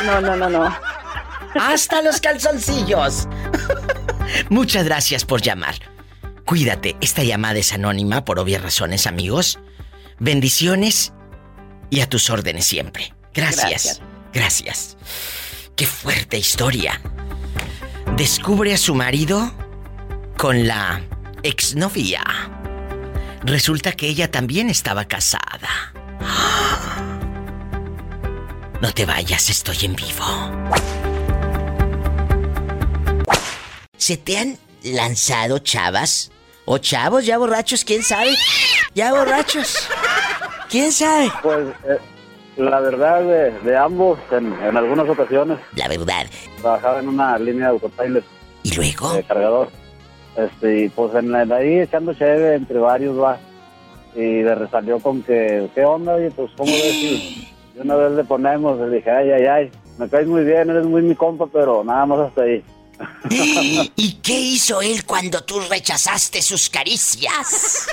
[0.06, 0.73] No, no, no, no.
[1.60, 3.28] Hasta los calzoncillos.
[4.49, 5.75] Muchas gracias por llamar.
[6.45, 9.60] Cuídate, esta llamada es anónima por obvias razones, amigos.
[10.19, 11.13] Bendiciones
[11.89, 13.13] y a tus órdenes siempre.
[13.34, 14.02] Gracias.
[14.34, 14.98] Gracias.
[15.76, 17.02] Qué fuerte historia.
[18.15, 19.54] Descubre a su marido
[20.38, 21.02] con la
[21.43, 22.24] exnovia.
[23.43, 25.93] Resulta que ella también estaba casada.
[28.82, 30.26] No te vayas, estoy en vivo.
[33.98, 36.30] ¿Se te han lanzado chavas?
[36.65, 37.86] ¿O chavos ya borrachos?
[37.86, 38.36] ¿Quién sabe?
[38.93, 39.88] ¿Ya borrachos?
[40.75, 41.31] ¿Quién sabe?
[41.41, 41.97] Pues eh,
[42.57, 45.57] la verdad de, de ambos en, en algunas ocasiones.
[45.73, 46.25] La verdad.
[46.59, 48.23] Trabajaba en una línea de autotrailer.
[48.63, 49.13] ¿Y luego?
[49.13, 49.69] De cargador.
[50.35, 53.38] Este, y pues en la, ahí echando chévere entre varios va.
[54.15, 56.19] Y le resalió con que, ¿qué onda?
[56.19, 56.93] Y pues, ¿cómo ves?
[56.93, 60.85] Y una vez le ponemos, le dije, ay, ay, ay, me caes muy bien, eres
[60.85, 62.61] muy mi compa, pero nada más hasta ahí.
[63.29, 67.88] ¿Y qué hizo él cuando tú rechazaste sus caricias?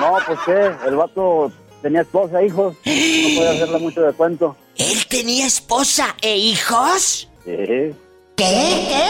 [0.00, 2.92] No, pues qué, el vato tenía esposa, hijos, no
[3.36, 4.56] podía hacerle mucho de cuento.
[4.76, 7.28] ¿Él tenía esposa e hijos?
[7.44, 7.50] Sí.
[7.50, 7.94] ¿Qué?
[8.36, 9.08] ¿Qué?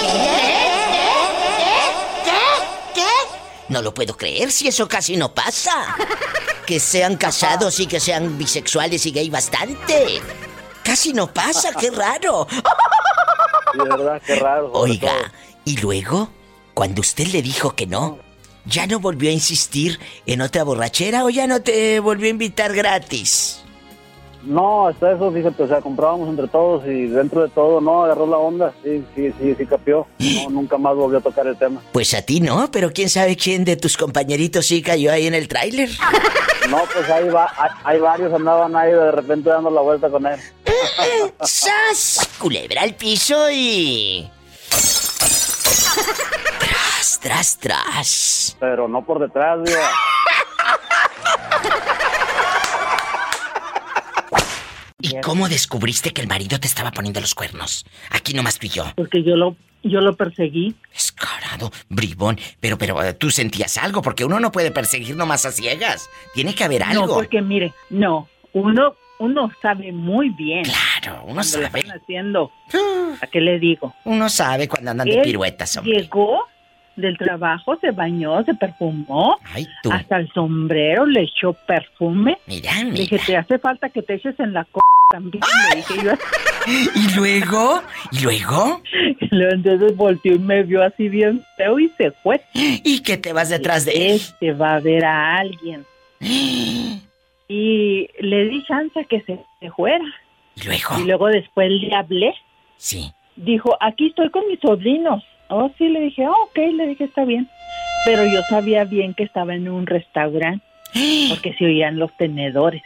[2.94, 3.02] ¿Qué?
[3.68, 5.96] No lo puedo creer si eso casi no pasa.
[6.66, 10.20] Que sean casados y que sean bisexuales y gay bastante.
[10.82, 12.46] Casi no pasa, qué raro.
[13.72, 14.70] Sí, de verdad, qué raro.
[14.72, 15.32] sobre Oiga, todo.
[15.64, 16.28] y luego,
[16.74, 18.18] cuando usted le dijo que no,
[18.66, 22.74] ¿ya no volvió a insistir en otra borrachera o ya no te volvió a invitar
[22.74, 23.61] gratis?
[24.44, 28.26] No, hasta eso, fíjate, o sea, comprábamos entre todos y dentro de todo, no, agarró
[28.26, 30.06] la onda, sí, sí, sí, sí capió.
[30.18, 31.80] No, nunca más volvió a tocar el tema.
[31.92, 35.34] Pues a ti no, pero quién sabe quién de tus compañeritos sí cayó ahí en
[35.34, 35.90] el tráiler.
[36.68, 40.26] No, pues ahí va, hay, hay varios andaban ahí de repente dando la vuelta con
[40.26, 40.40] él.
[41.42, 42.28] ¡Sas!
[42.38, 44.28] Culebra al piso y...
[46.58, 48.56] Tras, tras, tras.
[48.58, 49.78] Pero no por detrás, digo.
[55.02, 57.84] ¿Y cómo descubriste que el marido te estaba poniendo los cuernos?
[58.10, 58.84] Aquí nomás tú y yo.
[58.94, 60.76] Porque yo lo, yo lo perseguí.
[60.92, 62.38] Descarado, bribón.
[62.60, 66.08] Pero, pero, eh, tú sentías algo, porque uno no puede perseguir nomás a ciegas.
[66.34, 67.06] Tiene que haber algo.
[67.06, 70.62] No, porque mire, no, uno, uno sabe muy bien.
[70.62, 71.68] Claro, uno sabe.
[71.70, 72.52] lo están haciendo.
[73.20, 73.94] ¿A qué le digo?
[74.04, 75.94] Uno sabe cuando andan de piruetas, hombre.
[75.94, 76.44] Llegó
[76.96, 79.38] del trabajo, se bañó, se perfumó.
[79.54, 79.90] Ay, tú.
[79.92, 82.38] Hasta el sombrero le echó perfume.
[82.46, 82.96] Mira, mira.
[82.96, 85.42] dije, te hace falta que te eches en la co también.
[85.70, 86.12] Le dije yo.
[86.94, 87.82] ¿Y luego?
[88.12, 88.82] ¿Y luego?
[89.30, 92.40] Entonces volteó y me vio así bien feo y se fue.
[92.54, 94.16] ¿Y que te vas detrás de él?
[94.16, 95.84] Este va a ver a alguien.
[97.48, 100.04] Y le di chance que se, se fuera.
[100.54, 100.98] ¿Y luego?
[100.98, 102.34] Y luego después le hablé.
[102.78, 103.12] Sí.
[103.36, 105.22] Dijo, aquí estoy con mis sobrinos.
[105.54, 107.46] Oh, sí, le dije, oh, ok, le dije, está bien.
[108.06, 110.64] Pero yo sabía bien que estaba en un restaurante.
[111.28, 112.82] Porque se oían los tenedores.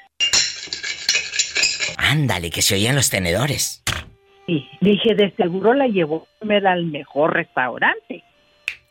[1.97, 3.85] Ándale, que se oían los tenedores.
[4.49, 8.25] Y dije, de seguro la llevó al mejor restaurante.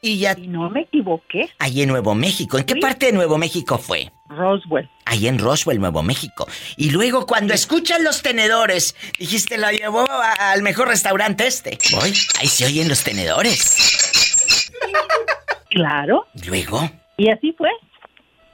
[0.01, 0.35] Y ya.
[0.38, 1.49] Y no me equivoqué.
[1.59, 2.57] Ahí en Nuevo México.
[2.57, 4.09] ¿En qué parte de Nuevo México fue?
[4.27, 4.89] Roswell.
[5.05, 6.47] Ahí en Roswell, Nuevo México.
[6.77, 11.77] Y luego cuando escuchan los tenedores, dijiste, la llevó a- al mejor restaurante este.
[11.91, 14.71] Voy, ahí se oyen los tenedores.
[15.69, 16.25] Claro.
[16.35, 16.89] ¿Y luego?
[17.17, 17.69] Y así fue.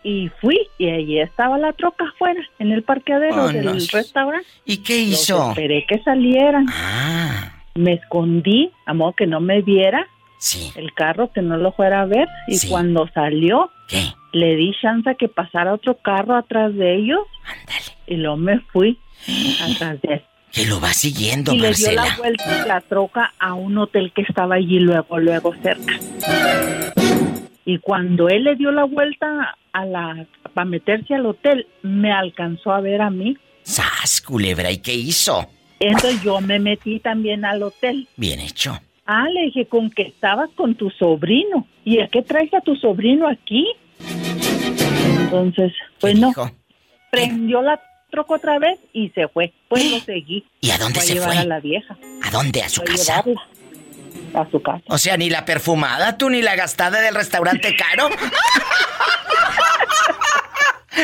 [0.04, 3.74] Y fui y allí estaba la troca afuera, en el parqueadero Oh, del no.
[3.74, 4.48] restaurante.
[4.66, 5.50] ¿Y qué Los hizo?
[5.52, 6.66] esperé que salieran.
[6.70, 10.06] Ah, Me escondí, a modo que no me viera
[10.40, 10.74] sí.
[10.76, 12.28] el carro, que no lo fuera a ver.
[12.48, 12.68] Y Sí.
[12.68, 14.14] cuando salió, ¿Qué?
[14.34, 17.20] le di chance a que pasara otro carro atrás de ellos.
[17.46, 17.98] Ándale.
[18.08, 18.98] Y luego me fui
[19.62, 20.22] atrás de él.
[20.52, 22.18] Que lo va siguiendo, y le dio la Marcela.
[22.18, 25.98] vuelta la troca a un hotel que estaba allí luego, luego cerca.
[27.64, 32.74] Y cuando él le dio la vuelta a la para meterse al hotel, me alcanzó
[32.74, 33.38] a ver a mí.
[33.64, 34.72] ¡Sas, culebra!
[34.72, 35.48] ¿Y qué hizo?
[35.80, 38.08] Entonces yo me metí también al hotel.
[38.18, 38.78] Bien hecho.
[39.06, 41.66] Ah, le dije, con que estabas con tu sobrino.
[41.86, 43.66] ¿Y a qué traes a tu sobrino aquí?
[45.20, 46.52] Entonces, pues ¿Qué no, dijo?
[47.12, 49.54] prendió la troca otra vez y se fue.
[49.70, 50.46] Pues lo seguí.
[50.60, 51.38] ¿Y a dónde Fue se llevar fue?
[51.40, 51.96] a la vieja.
[52.24, 52.62] ¿A dónde?
[52.64, 53.24] ¿A su Fue casa?
[54.34, 54.84] a su casa.
[54.88, 58.10] O sea, ni la perfumada, tú, ni la gastada del restaurante caro.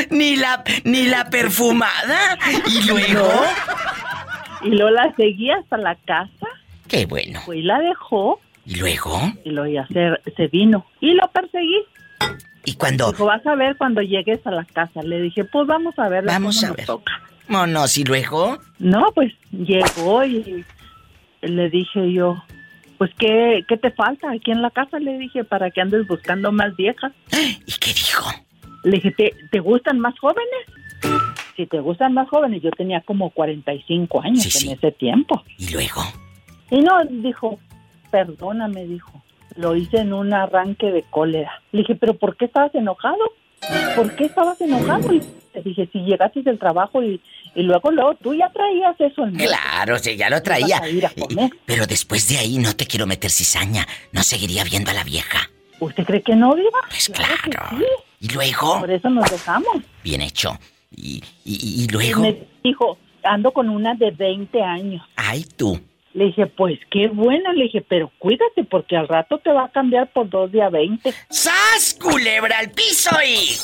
[0.10, 2.38] ni la, ni la perfumada.
[2.68, 3.30] Y luego.
[4.64, 6.48] Y luego la seguí hasta la casa,
[6.88, 7.42] Qué bueno.
[7.46, 9.22] pues la dejó Y luego.
[9.46, 10.86] y luego ya se, se vino.
[11.00, 11.84] Y lo perseguí.
[12.68, 13.12] Y cuando.
[13.14, 15.02] Dijo, vas a ver cuando llegues a la casa.
[15.02, 16.26] Le dije, pues vamos a ver.
[16.26, 16.86] Vamos a ver.
[17.48, 18.58] Monos, y luego.
[18.78, 20.66] No, pues llegó y
[21.42, 22.44] le dije yo,
[22.98, 25.00] pues ¿qué, ¿qué te falta aquí en la casa?
[25.00, 27.14] Le dije, para que andes buscando más viejas.
[27.32, 28.30] ¿Y qué dijo?
[28.84, 30.44] Le dije, ¿te, ¿te gustan más jóvenes?
[31.56, 34.68] Si te gustan más jóvenes, yo tenía como 45 años Sí, sí.
[34.68, 35.42] en ese tiempo.
[35.58, 36.02] Y luego.
[36.70, 37.60] Y no, dijo,
[38.12, 39.24] perdóname, dijo.
[39.58, 41.62] Lo hice en un arranque de cólera.
[41.72, 43.18] Le dije, ¿pero por qué estabas enojado?
[43.96, 45.12] ¿Por qué estabas enojado?
[45.14, 45.22] Y
[45.54, 47.20] le dije, si llegaste del trabajo y,
[47.56, 49.36] y luego, luego, tú ya traías eso en.
[49.36, 50.68] Claro, sí, ya lo traía.
[50.78, 51.52] Ibas a ir a comer.
[51.66, 53.88] Pero después de ahí no te quiero meter cizaña.
[54.12, 55.50] No seguiría viendo a la vieja.
[55.80, 56.80] ¿Usted cree que no, Diva?
[56.90, 57.78] Pues Claro que claro.
[57.78, 57.84] sí.
[58.20, 58.80] Y luego.
[58.80, 59.78] Por eso nos dejamos.
[60.04, 60.58] Bien hecho.
[60.96, 62.22] Y, y, y Y luego.
[62.22, 65.04] me dijo, ando con una de 20 años.
[65.16, 65.80] Ay, tú.
[66.18, 67.54] Le dije, pues qué bueno.
[67.54, 70.70] Le dije, pero cuídate porque al rato te va a cambiar por dos de a
[70.70, 71.14] 20.
[71.30, 73.56] ¡Sas, culebra al piso y...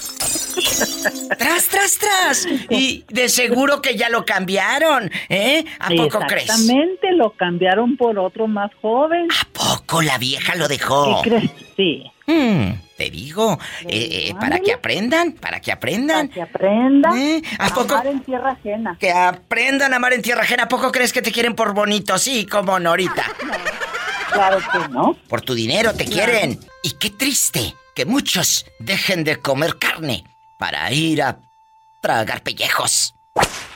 [1.35, 2.47] ¡Tras, tras, tras!
[2.69, 5.65] Y de seguro que ya lo cambiaron, ¿eh?
[5.79, 6.43] ¿A poco crees?
[6.43, 9.29] Exactamente, lo cambiaron por otro más joven.
[9.31, 11.23] ¿A poco la vieja lo dejó?
[11.23, 11.51] ¿Qué crees?
[11.75, 12.03] Sí.
[12.25, 16.29] Mm, te digo, eh, eh, para que aprendan, para que aprendan.
[16.29, 17.41] Para que aprendan ¿Eh?
[17.59, 17.95] ¿A a poco?
[17.95, 18.97] amar en tierra ajena.
[18.99, 20.63] Que aprendan a amar en tierra ajena.
[20.63, 22.17] ¿A poco crees que te quieren por bonito?
[22.17, 23.23] Sí, como no ahorita.
[24.31, 25.13] Claro que no.
[25.27, 26.59] Por tu dinero te quieren.
[26.81, 30.23] Y qué triste que muchos dejen de comer carne
[30.57, 31.37] para ir a
[32.01, 33.13] tragar pellejos.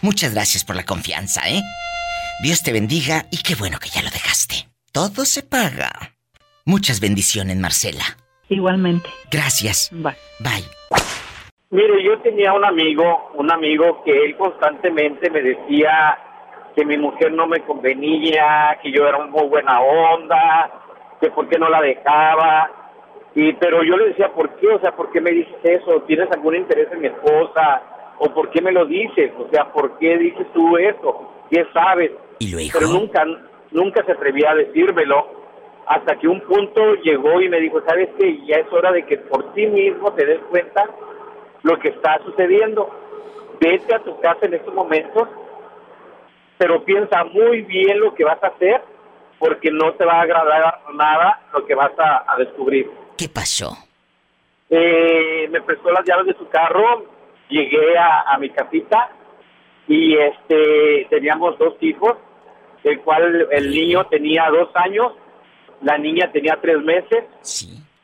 [0.01, 1.61] Muchas gracias por la confianza, ¿eh?
[2.41, 4.67] Dios te bendiga y qué bueno que ya lo dejaste.
[4.91, 6.15] Todo se paga.
[6.65, 8.17] Muchas bendiciones, Marcela.
[8.49, 9.09] Igualmente.
[9.31, 9.89] Gracias.
[9.91, 10.15] Bye.
[10.39, 10.65] Bye.
[11.69, 16.17] Mire, yo tenía un amigo, un amigo que él constantemente me decía
[16.75, 20.71] que mi mujer no me convenía, que yo era un muy buena onda,
[21.19, 22.71] que por qué no la dejaba.
[23.35, 24.67] Y pero yo le decía, ¿por qué?
[24.67, 26.01] O sea, ¿por qué me dices eso?
[26.07, 27.81] ¿Tienes algún interés en mi esposa?
[28.19, 29.31] ¿O por qué me lo dices?
[29.37, 31.33] O sea, ¿por qué dices tú eso?
[31.49, 32.11] ¿Qué sabes?
[32.39, 32.69] ¿Y luego?
[32.73, 33.25] Pero nunca,
[33.71, 35.46] nunca se atrevía a decírmelo
[35.87, 38.39] hasta que un punto llegó y me dijo, ¿sabes qué?
[38.45, 40.85] Ya es hora de que por ti mismo te des cuenta
[41.63, 42.89] lo que está sucediendo.
[43.59, 45.27] Vete a tu casa en estos momentos,
[46.57, 48.81] pero piensa muy bien lo que vas a hacer
[49.39, 52.89] porque no te va a agradar nada lo que vas a, a descubrir.
[53.17, 53.71] ¿Qué pasó?
[54.69, 57.05] Eh, me prestó las llaves de su carro,
[57.47, 59.09] llegué a, a mi casita
[59.87, 62.15] y este teníamos dos hijos,
[62.83, 65.13] el cual el niño tenía dos años,
[65.81, 67.25] la niña tenía tres meses.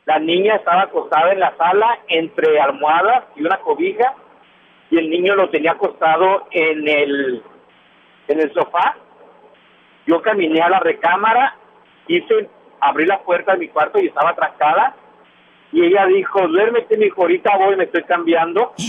[0.06, 4.14] La niña estaba acostada en la sala entre almohadas y una cobija
[4.90, 7.42] y el niño lo tenía acostado en el
[8.28, 8.96] en el sofá.
[10.06, 11.56] Yo caminé a la recámara,
[12.06, 12.48] hice
[12.80, 14.94] abrí la puerta de mi cuarto y estaba trancada
[15.72, 18.72] y ella dijo, duérmete mi hijo, ahorita voy, me estoy cambiando.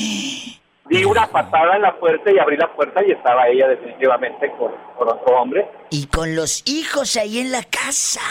[0.87, 4.71] Di una patada en la puerta y abrí la puerta y estaba ella definitivamente con,
[4.95, 5.67] con otro hombre.
[5.89, 8.21] Y con los hijos ahí en la casa.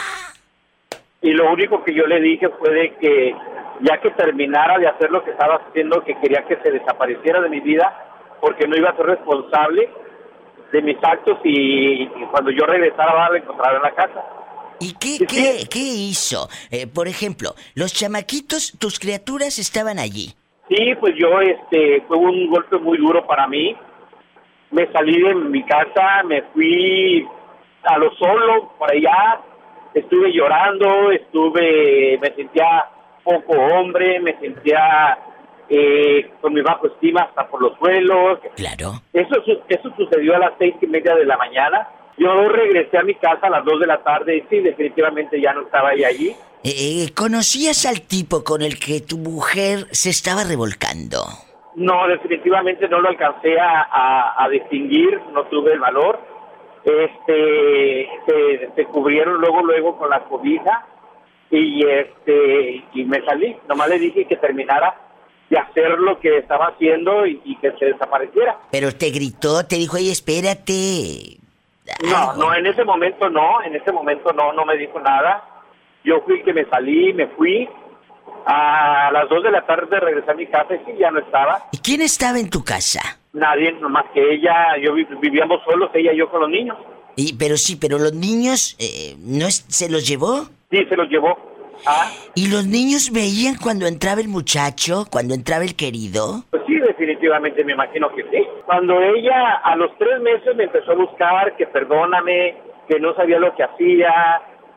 [1.25, 3.35] Y lo único que yo le dije fue de que
[3.81, 7.49] ya que terminara de hacer lo que estaba haciendo, que quería que se desapareciera de
[7.49, 9.89] mi vida, porque no iba a ser responsable
[10.71, 14.23] de mis actos y, y cuando yo regresara a encontrar en la casa.
[14.81, 16.47] ¿Y qué, qué, qué hizo?
[16.71, 20.35] Eh, por ejemplo, los chamaquitos, tus criaturas estaban allí.
[20.69, 23.75] Sí, pues yo, este, fue un golpe muy duro para mí.
[24.73, 27.27] Me salí de mi casa, me fui
[27.85, 29.41] a lo solo por allá,
[29.95, 32.85] estuve llorando, estuve, me sentía
[33.23, 35.19] poco hombre, me sentía
[35.69, 38.39] eh, con mi bajo estima hasta por los suelos.
[38.57, 39.01] Claro.
[39.13, 39.37] Eso,
[39.69, 41.89] eso sucedió a las seis y media de la mañana.
[42.19, 45.53] Yo regresé a mi casa a las dos de la tarde y sí, definitivamente ya
[45.53, 46.37] no estaba ahí allí.
[46.63, 51.19] Eh, ¿Conocías al tipo con el que tu mujer se estaba revolcando?
[51.77, 56.21] No, definitivamente no lo alcancé a, a- a distinguir, no tuve el valor.
[56.85, 60.87] Este, se, se cubrieron luego, luego con la cobija
[61.51, 63.57] y este, y me salí.
[63.69, 64.95] Nomás le dije que terminara
[65.49, 68.59] de hacer lo que estaba haciendo y, y que se desapareciera.
[68.71, 71.39] Pero te gritó, te dijo, oye, espérate.
[72.03, 75.45] No, no, en ese momento no, en ese momento no, no me dijo nada.
[76.03, 77.69] Yo fui que me salí, me fui.
[78.47, 81.67] A las dos de la tarde regresé a mi casa y sí, ya no estaba.
[81.73, 83.19] ¿Y quién estaba en tu casa?
[83.35, 86.77] Nadie, nomás que ella, yo vi- vivíamos solos, ella y yo con los niños.
[87.17, 90.45] Y, pero sí, pero los niños, eh, ¿no es- se los llevó?
[90.71, 91.37] Sí, se los llevó.
[91.87, 96.45] Ah, ¿Y los niños veían cuando entraba el muchacho, cuando entraba el querido?
[96.51, 98.47] pues sí, definitivamente me imagino que sí.
[98.65, 102.57] Cuando ella a los tres meses me empezó a buscar, que perdóname,
[102.89, 104.13] que no sabía lo que hacía,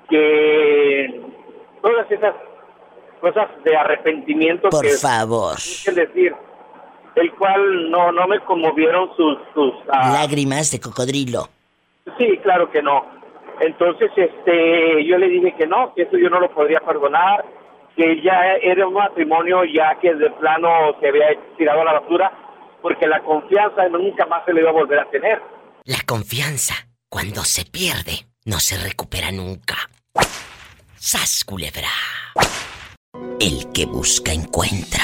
[0.09, 1.21] que
[1.81, 2.33] todas esas
[3.21, 5.55] cosas de arrepentimiento Por que favor.
[5.57, 6.33] es decir,
[7.19, 11.49] el cual no no me conmovieron sus sus ah, Lágrimas de cocodrilo.
[12.17, 13.06] Sí, claro que no.
[13.60, 17.43] Entonces, este, yo le dije que no, que eso yo no lo podría perdonar,
[17.95, 21.27] que ya era un matrimonio ya que de plano se había
[21.58, 22.32] tirado a la basura,
[22.82, 25.41] porque la confianza nunca más se le iba a volver a tener.
[25.86, 26.75] La confianza,
[27.10, 29.75] cuando se pierde, no se recupera nunca.
[30.95, 31.89] ¡Sas, culebra!
[33.39, 35.03] El que busca encuentra.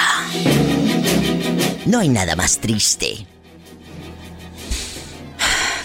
[1.85, 3.25] No hay nada más triste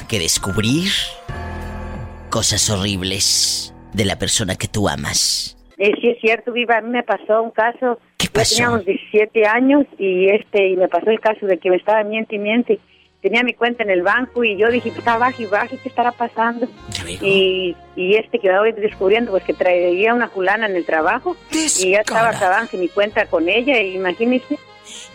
[0.08, 0.90] que descubrir
[2.30, 5.56] cosas horribles de la persona que tú amas.
[5.76, 7.98] Eh, sí es cierto, Viva, a mí me pasó un caso.
[8.16, 11.76] ¿Qué Yo teníamos 17 años y este y me pasó el caso de que me
[11.76, 12.78] estaba miente y miente.
[13.20, 15.88] Tenía mi cuenta en el banco y yo dije, pues, está baja y baja, ¿qué
[15.88, 16.68] estará pasando?
[17.20, 21.90] Y, y este que voy descubriendo, pues que traía una fulana en el trabajo y
[21.90, 24.56] ya estaba acabando mi cuenta con ella, y imagínese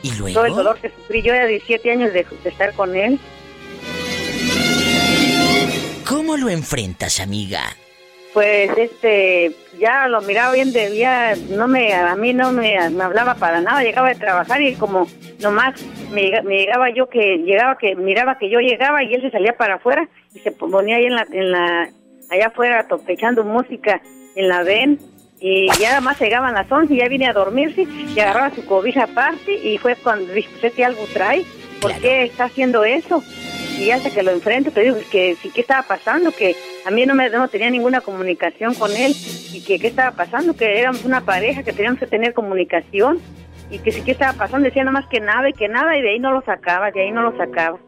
[0.01, 0.33] ¿Y luego?
[0.35, 3.19] todo el dolor que sufrí yo de 17 años de, de estar con él.
[6.07, 7.61] ¿Cómo lo enfrentas, amiga?
[8.33, 13.03] Pues este, ya lo miraba bien de ya no me, a mí no me, me
[13.03, 15.07] hablaba para nada, llegaba de trabajar y como
[15.39, 15.79] nomás
[16.11, 19.53] me, me llegaba yo que, llegaba que, miraba que yo llegaba y él se salía
[19.55, 21.89] para afuera y se ponía ahí en la, en la,
[22.31, 24.01] allá afuera to- echando música
[24.35, 24.99] en la ven
[25.45, 28.65] y ya nada más llegaban las 11 y ya vine a dormirse y agarraba su
[28.65, 31.45] cobija aparte y fue cuando dije, pues este algo trae,
[31.81, 33.21] ¿por qué está haciendo eso?
[33.77, 37.07] y hasta que lo enfrento te digo que sí qué estaba pasando que a mí
[37.07, 39.15] no me no tenía ninguna comunicación con él
[39.51, 43.19] y que qué estaba pasando que éramos una pareja que teníamos que tener comunicación
[43.71, 46.11] y que sí que estaba pasando, decía nomás que nada y que nada y de
[46.11, 47.79] ahí no lo sacaba, de ahí no lo sacaba.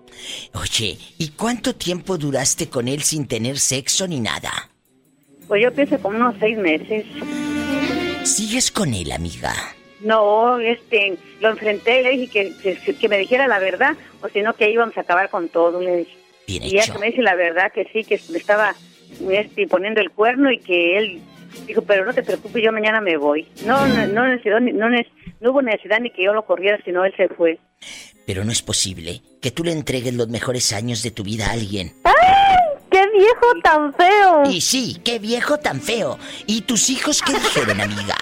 [0.53, 4.74] Oye, ¿y cuánto tiempo duraste con él sin tener sexo ni nada?
[5.47, 7.05] Pues yo pienso como unos seis meses.
[8.23, 9.53] ¿Sigues con él, amiga?
[10.01, 14.41] No, este, lo enfrenté, le dije que, que, que me dijera la verdad, o si
[14.41, 16.17] no que íbamos a acabar con todo, le dije.
[16.47, 18.75] Bien y ya que me dice la verdad que sí, que me estaba
[19.31, 21.21] este, poniendo el cuerno y que él
[21.65, 23.47] dijo, pero no te preocupes, yo mañana me voy.
[23.65, 27.03] No, no, no, necesitó ni- no, no hubo necesidad ni que yo lo corriera, sino
[27.05, 27.57] él se fue.
[28.27, 31.51] Pero no es posible que tú le entregues los mejores años de tu vida a
[31.53, 31.93] alguien.
[32.03, 32.11] ¡Qué
[33.17, 34.43] viejo tan feo!
[34.49, 36.17] Y sí, qué viejo tan feo.
[36.45, 38.15] ¿Y tus hijos qué dijeron, amiga?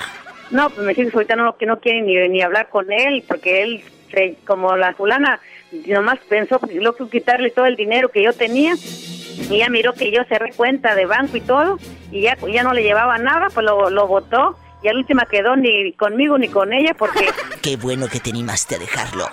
[0.51, 3.63] No, pues me hijos ahorita no, que no quieren ni, ni hablar con él, porque
[3.63, 5.39] él, se- como la fulana,
[5.87, 9.93] nomás pensó que lo que quitarle todo el dinero que yo tenía, y ya miró
[9.93, 11.79] que yo cerré cuenta de banco y todo,
[12.11, 15.55] y ya, ya no le llevaba nada, pues lo, lo botó, y al última quedó
[15.55, 17.27] ni conmigo ni con ella, porque
[17.61, 19.27] Qué bueno que te animaste a dejarlo.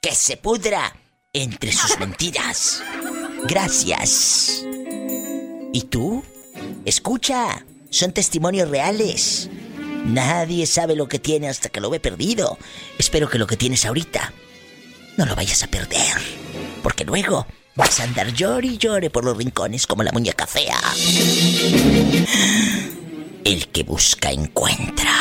[0.00, 0.92] Que se pudra
[1.32, 2.82] entre sus mentiras.
[3.44, 4.64] Gracias.
[5.76, 6.24] ¿Y tú?
[6.86, 9.50] Escucha, son testimonios reales.
[10.06, 12.56] Nadie sabe lo que tiene hasta que lo ve perdido.
[12.96, 14.32] Espero que lo que tienes ahorita
[15.18, 16.16] no lo vayas a perder.
[16.82, 20.80] Porque luego vas a andar llore y llore por los rincones como la muñeca fea.
[23.44, 25.12] El que busca encuentra.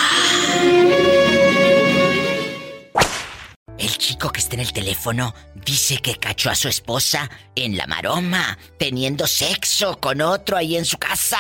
[3.78, 7.86] El chico que está en el teléfono dice que cachó a su esposa en la
[7.88, 11.40] maroma, teniendo sexo con otro ahí en su casa.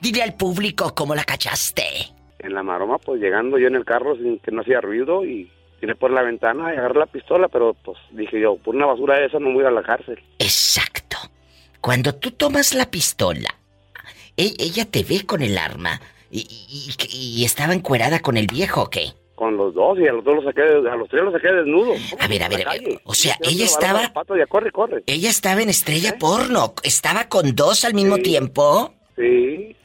[0.00, 1.84] Dile al público cómo la cachaste.
[2.40, 5.50] En la maroma, pues llegando yo en el carro sin que no hacía ruido y
[5.80, 9.16] tiré por la ventana y agarré la pistola, pero pues dije yo, por una basura
[9.18, 10.20] de esa no voy a la cárcel.
[10.38, 11.16] Exacto.
[11.80, 13.54] Cuando tú tomas la pistola,
[14.36, 16.00] e- ella te ve con el arma
[16.30, 16.46] y-
[17.38, 19.12] y estaba encuerada con el viejo, ¿o qué?
[19.38, 21.96] Con los dos y a los dos los saqué, a los tres los saqué desnudos.
[22.18, 23.00] A ver, a ver, a ver.
[23.04, 24.12] O sea, ella estaba...
[24.36, 25.04] ya corre, corre.
[25.06, 26.74] Ella estaba en estrella porno.
[26.82, 28.92] ¿Estaba con dos al mismo tiempo?
[29.14, 29.76] Sí,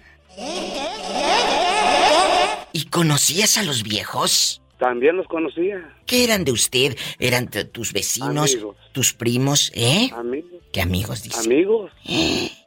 [2.71, 4.59] ¿Y conocías a los viejos?
[4.79, 5.95] también los conocía.
[6.07, 6.97] ¿Qué eran de usted?
[7.19, 8.53] ¿Eran tus vecinos?
[8.53, 8.75] Amigos.
[8.91, 9.71] ¿Tus primos?
[9.75, 10.09] ¿Eh?
[10.13, 10.51] Amigos.
[10.73, 11.39] ¿Qué amigos dice?
[11.39, 11.91] Amigos.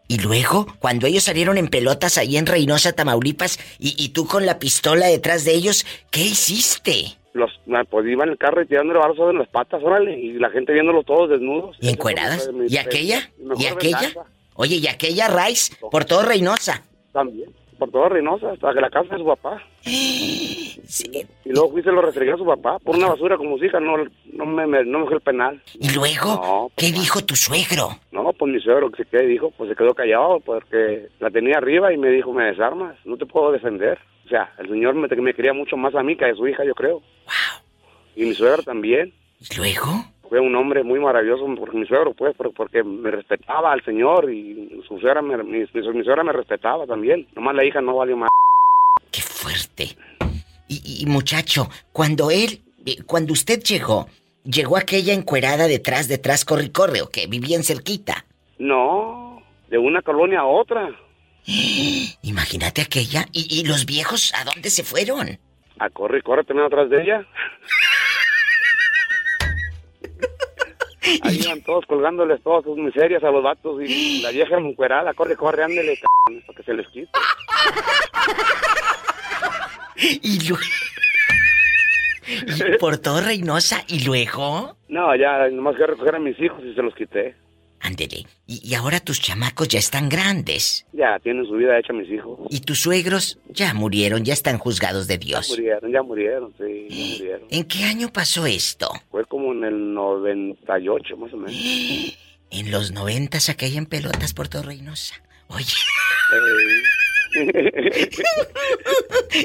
[0.08, 4.46] Y luego, cuando ellos salieron en pelotas ahí en Reynosa, Tamaulipas, y, y tú con
[4.46, 7.16] la pistola detrás de ellos, ¿qué hiciste?
[7.34, 7.50] Los,
[7.90, 10.72] pues iba en el carro y tirándole balos en las patas, órale, y la gente
[10.72, 11.76] viéndolos todos desnudos.
[11.80, 12.48] ¿Y encueradas?
[12.68, 13.30] ¿Y aquella?
[13.58, 14.00] ¿Y aquella?
[14.00, 14.20] venganza.
[14.54, 15.74] Oye, ¿y aquella Rice?
[15.90, 16.82] Por todo Reynosa.
[17.12, 19.62] También, por todo Reynosa, hasta que la casa de su papá.
[21.44, 23.80] Y luego fui se lo restregué a su papá por una basura como su hija,
[23.80, 23.96] no,
[24.32, 25.60] no me, me- no me fue el penal.
[25.80, 26.34] ¿Y luego?
[26.34, 27.98] No, ¿Qué dijo tu suegro?
[28.36, 31.92] Pues mi suegro que se quedó, dijo, pues se quedó callado porque la tenía arriba
[31.92, 33.98] y me dijo, me desarmas, no te puedo defender.
[34.24, 36.64] O sea, el señor me, me quería mucho más a mí que a su hija,
[36.64, 37.00] yo creo.
[38.14, 39.12] Y mi suegro también.
[39.40, 39.86] ¿Y luego?
[40.28, 44.28] Fue un hombre muy maravilloso, porque mi suegro, pues, por- porque me respetaba al señor
[44.32, 47.26] y su suegra me, mi, mi- mi suegra me respetaba también.
[47.36, 48.28] Nomás la hija no valió más.
[49.12, 49.96] ¡Qué fuerte!
[50.68, 54.08] Y, y, muchacho, cuando él, eh, cuando usted llegó,
[54.46, 57.26] llegó aquella encuerada detrás, detrás, corre corre, ¿o qué?
[57.26, 58.24] ¿Vivían cerquita?
[58.58, 60.88] No, de una colonia a otra.
[62.22, 63.26] Imagínate aquella.
[63.32, 65.38] ¿Y, y los viejos a dónde se fueron?
[65.78, 67.26] A corre y corre también atrás de ella.
[71.22, 75.36] Ahí iban todos colgándoles todas sus miserias a los vatos y la vieja encuerada, corre,
[75.36, 76.04] corre, ándele, c
[76.46, 77.10] para que se les quite.
[79.98, 80.62] Y luego...
[82.26, 84.76] Y por todo Reynosa, ¿y luego?
[84.88, 87.34] No, ya nomás que recoger a mis hijos y se los quité.
[87.80, 88.24] Ándele.
[88.46, 90.86] Y, y ahora tus chamacos ya están grandes.
[90.92, 92.38] Ya tienen su vida hecha mis hijos.
[92.50, 95.50] Y tus suegros ya murieron, ya están juzgados de Ya Dios.
[95.50, 97.48] murieron, ya murieron, sí, ya murieron.
[97.50, 98.88] ¿En qué año pasó esto?
[99.10, 101.54] Fue como en el 98 más o menos.
[102.50, 105.14] En los noventas aquella en pelotas por todo Reynosa.
[105.48, 105.66] Oye,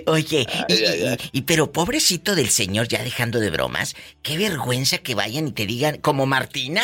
[0.07, 5.15] oye, y, y- y- pero pobrecito del señor, ya dejando de bromas, qué vergüenza que
[5.15, 6.81] vayan y te digan, como Martina,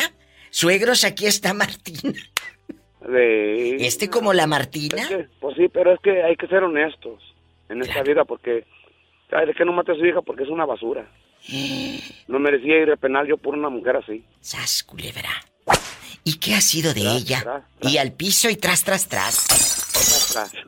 [0.50, 2.12] suegros, aquí está Martina.
[3.08, 5.02] De- Este como la Martina.
[5.02, 7.22] Es que, pues sí, pero es que hay que ser honestos
[7.68, 8.64] en esta vida porque,
[9.30, 10.20] ¿sabes de qué no mate a su hija?
[10.22, 11.08] Porque es una basura.
[12.28, 14.22] No merecía ir a penal yo por una mujer así.
[14.40, 15.30] Sas, culebra.
[16.28, 17.40] ¿Y qué ha sido de Tras, ella?
[17.78, 19.46] tras, Y al piso y tras, tras, tras.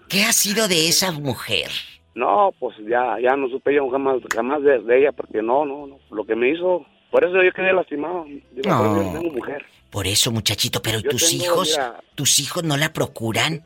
[0.08, 1.70] ¿Qué ha sido de esa mujer?
[2.14, 5.86] No, pues ya, ya no supe yo jamás, jamás de, de ella porque no, no,
[5.86, 5.98] no.
[6.10, 8.24] Lo que me hizo, por eso yo quedé lastimado.
[8.26, 8.78] Digo, No.
[8.82, 9.64] pero yo tengo mujer.
[9.90, 13.62] Por eso, muchachito, pero Yo tus tengo, hijos, mira- tus hijos no la procuran.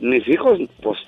[0.00, 0.98] Mis hijos, pues,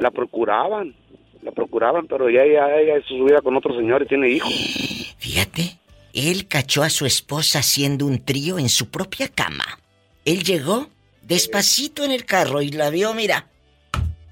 [0.00, 0.94] la procuraban.
[1.42, 4.52] la procuraban, pero ya ella, ella es su vida con otro señor y tiene hijos.
[5.18, 5.78] Fíjate,
[6.12, 9.78] él cachó a su esposa haciendo un trío en su propia cama.
[10.24, 10.88] Él llegó
[11.22, 13.46] despacito en el carro y la vio, mira.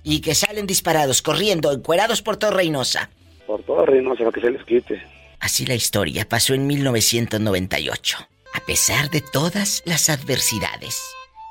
[0.02, 3.10] Y que salen disparados, corriendo, encuerados por todo Reynosa.
[3.46, 5.02] Por todo Reynosa, para que se les quite.
[5.40, 8.18] Así la historia pasó en 1998.
[8.54, 11.00] A pesar de todas las adversidades,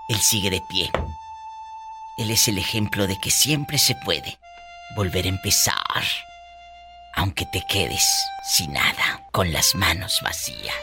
[0.09, 0.89] él sigue de pie.
[2.17, 4.39] Él es el ejemplo de que siempre se puede
[4.95, 6.03] volver a empezar,
[7.15, 8.03] aunque te quedes
[8.43, 10.75] sin nada, con las manos vacías.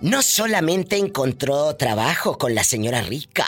[0.00, 3.46] No solamente encontró trabajo con la señora rica,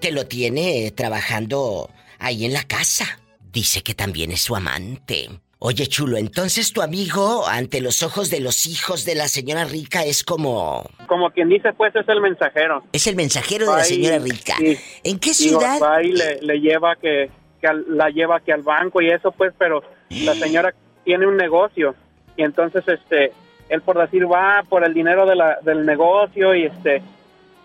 [0.00, 3.18] que lo tiene trabajando ahí en la casa.
[3.52, 5.28] Dice que también es su amante.
[5.64, 10.04] Oye, chulo, entonces tu amigo, ante los ojos de los hijos de la señora rica,
[10.04, 10.82] es como...
[11.06, 12.82] Como quien dice, pues es el mensajero.
[12.92, 14.56] Es el mensajero de la señora rica.
[15.04, 15.78] ¿En qué ciudad?
[15.80, 19.52] va y le, le lleva que, que al- la lleva al banco y eso, pues,
[19.56, 21.94] pero la señora tiene un negocio
[22.36, 23.32] y entonces, este,
[23.68, 27.02] él por decir va por el dinero de la, del negocio y este,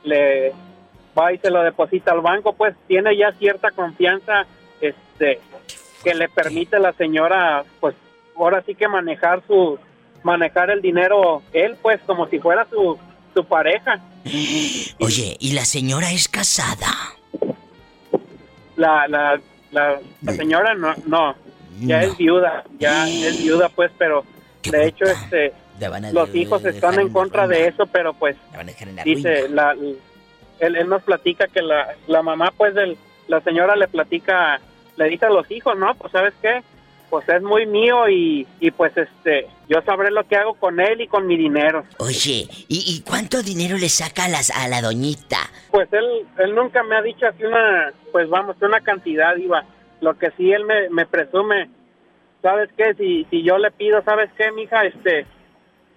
[0.04, 0.54] le
[1.18, 4.46] va y se lo deposita al banco, pues tiene ya cierta confianza,
[4.82, 5.40] este,
[6.08, 7.94] que le permite a la señora, pues,
[8.38, 9.78] ahora sí que manejar su,
[10.24, 12.98] manejar el dinero él, pues, como si fuera su,
[13.34, 14.00] su pareja.
[15.00, 16.88] Oye, ¿y la señora es casada?
[18.78, 19.42] la, la,
[19.72, 21.36] la, la señora no, no,
[21.82, 24.24] ya es viuda, ya es viuda pues, pero
[24.64, 25.52] de hecho este
[25.84, 29.72] a los hijos están en contra de eso, pero pues La la dice la
[30.60, 32.98] él, él nos platica que la, la mamá pues del
[33.28, 34.60] la señora le platica,
[34.98, 36.62] le dice a los hijos, "No, pues ¿sabes qué?
[37.10, 41.00] Pues es muy mío y, y pues este, yo sabré lo que hago con él
[41.02, 44.82] y con mi dinero." Oye, ¿y, y cuánto dinero le saca a, las, a la
[44.82, 45.38] doñita?
[45.72, 46.06] Pues él,
[46.40, 49.64] él nunca me ha dicho así una, pues vamos, una cantidad, Iba.
[50.02, 51.70] Lo que sí él me, me presume,
[52.42, 52.94] ¿sabes qué?
[52.96, 54.86] Si, si yo le pido, ¿sabes qué, mija?
[54.86, 55.26] Este,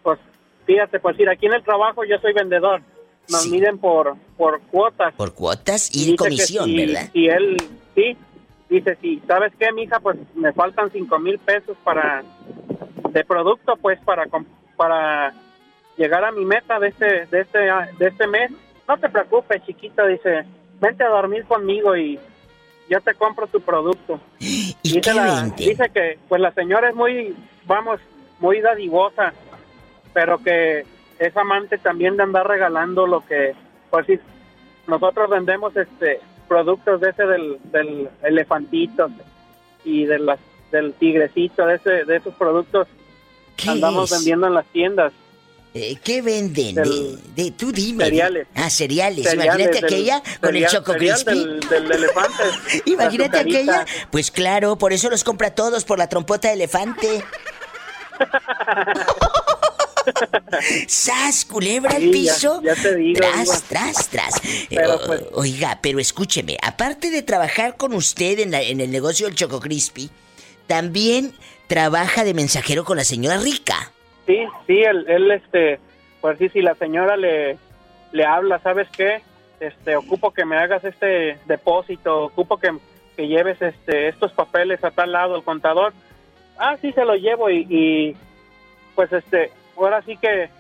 [0.03, 0.18] pues
[0.66, 2.80] fíjate, pues ir aquí en el trabajo yo soy vendedor.
[3.28, 5.14] Nos miden por, por cuotas.
[5.14, 7.11] Por cuotas y que comisión, si- ¿verdad?
[7.12, 7.57] Si él,
[7.94, 8.16] sí,
[8.71, 10.01] dice, si, ¿sabes qué, mija?
[10.01, 12.23] Pues me faltan cinco mil pesos para,
[13.11, 14.25] de producto, pues, para,
[14.77, 15.35] para
[15.97, 18.51] llegar a mi meta de este, de este, de este mes.
[18.89, 20.45] No te preocupes, chiquito, dice,
[20.81, 22.18] vente a dormir conmigo y
[22.89, 24.21] yo te compro tu producto.
[24.39, 27.35] ¿Y dice, la- dice que, pues, la señora es muy,
[27.66, 28.01] vamos,
[28.39, 29.33] muy dadivosa,
[30.12, 30.85] pero que
[31.18, 33.55] es amante también de andar regalando lo que,
[33.91, 34.18] pues sí,
[34.87, 39.09] nosotros vendemos este productos de ese del, del elefantito
[39.84, 40.38] y de las
[40.72, 42.88] del tigrecito, de ese, de esos productos
[43.66, 44.18] andamos es?
[44.18, 45.12] vendiendo en las tiendas.
[45.74, 46.74] Eh, ¿Qué venden?
[46.74, 48.05] Del- de, de- tú dime.
[48.07, 48.48] cereales.
[48.57, 49.24] Ah, cereales.
[49.24, 51.44] Cereales Imagínate del- aquella con el Choco Crispy.
[51.44, 52.42] Del, del elefante.
[52.86, 53.86] Imagínate aquella.
[54.11, 57.22] Pues claro, por eso los compra todos, por la trompota de elefante.
[60.86, 62.61] ¡Sas, culebra al Sí, piso!
[62.62, 64.40] ya te digo, tras, tras, tras.
[64.68, 68.80] Pero, Eh, o- pues- Oiga, pero escúcheme, aparte de trabajar con usted en, la- en
[68.80, 70.11] el negocio del Choco Crispy,
[70.66, 71.32] también
[71.66, 73.92] trabaja de mensajero con la señora Rica.
[74.26, 75.80] Sí, sí, él, él, este,
[76.20, 77.59] pues sí, si la señora le,
[78.12, 79.22] le habla, ¿sabes qué?
[79.61, 82.70] Este, ocupo que me hagas este depósito, ocupo que,
[83.16, 85.92] que lleves este, estos papeles a tal lado, el contador.
[86.59, 88.16] Ah, sí, se lo llevo y, y,
[88.94, 89.51] pues este,
[89.85, 90.51] ahora sí que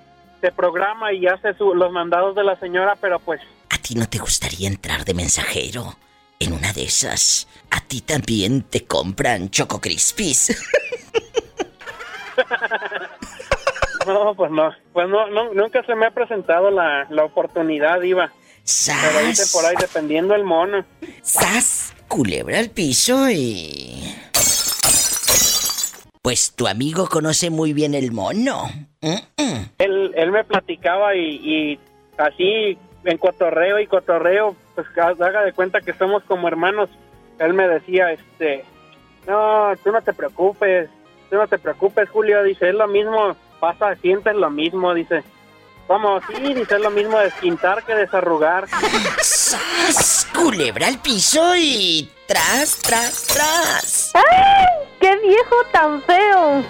[0.40, 3.40] se programa y hace su, los mandados de la señora, pero pues
[3.70, 5.96] ¿A ti no te gustaría entrar de mensajero?
[6.38, 10.56] En una de esas, a ti también te compran Choco Crispies.
[14.06, 18.32] no, pues no, pues no, no, nunca se me ha presentado la, la oportunidad, Iba.
[18.86, 20.84] Pero dicen por ahí, dependiendo el mono.
[21.22, 21.92] ¡Sas!
[22.08, 24.02] Culebra al piso y...
[26.22, 28.64] Pues tu amigo conoce muy bien el mono.
[29.78, 31.78] Él, él me platicaba y,
[32.18, 36.90] así en cotorreo y cotorreo, pues ha- haga de cuenta que somos como hermanos.
[37.38, 38.64] Él me decía, este,
[39.26, 40.90] no, tú no te preocupes,
[41.30, 45.22] tú no te preocupes, Julio, dice, es lo mismo, pasa, sientes lo mismo, dice.
[45.90, 46.20] ¿Cómo?
[46.20, 48.68] Sí, dice, es lo mismo desquintar que desarrugar.
[49.20, 50.24] ¡Sas!
[50.32, 52.08] Culebra al piso y...
[52.28, 54.12] Tras, tras, tras.
[54.14, 54.86] ¡Ay!
[55.00, 56.64] ¡Qué viejo tan feo!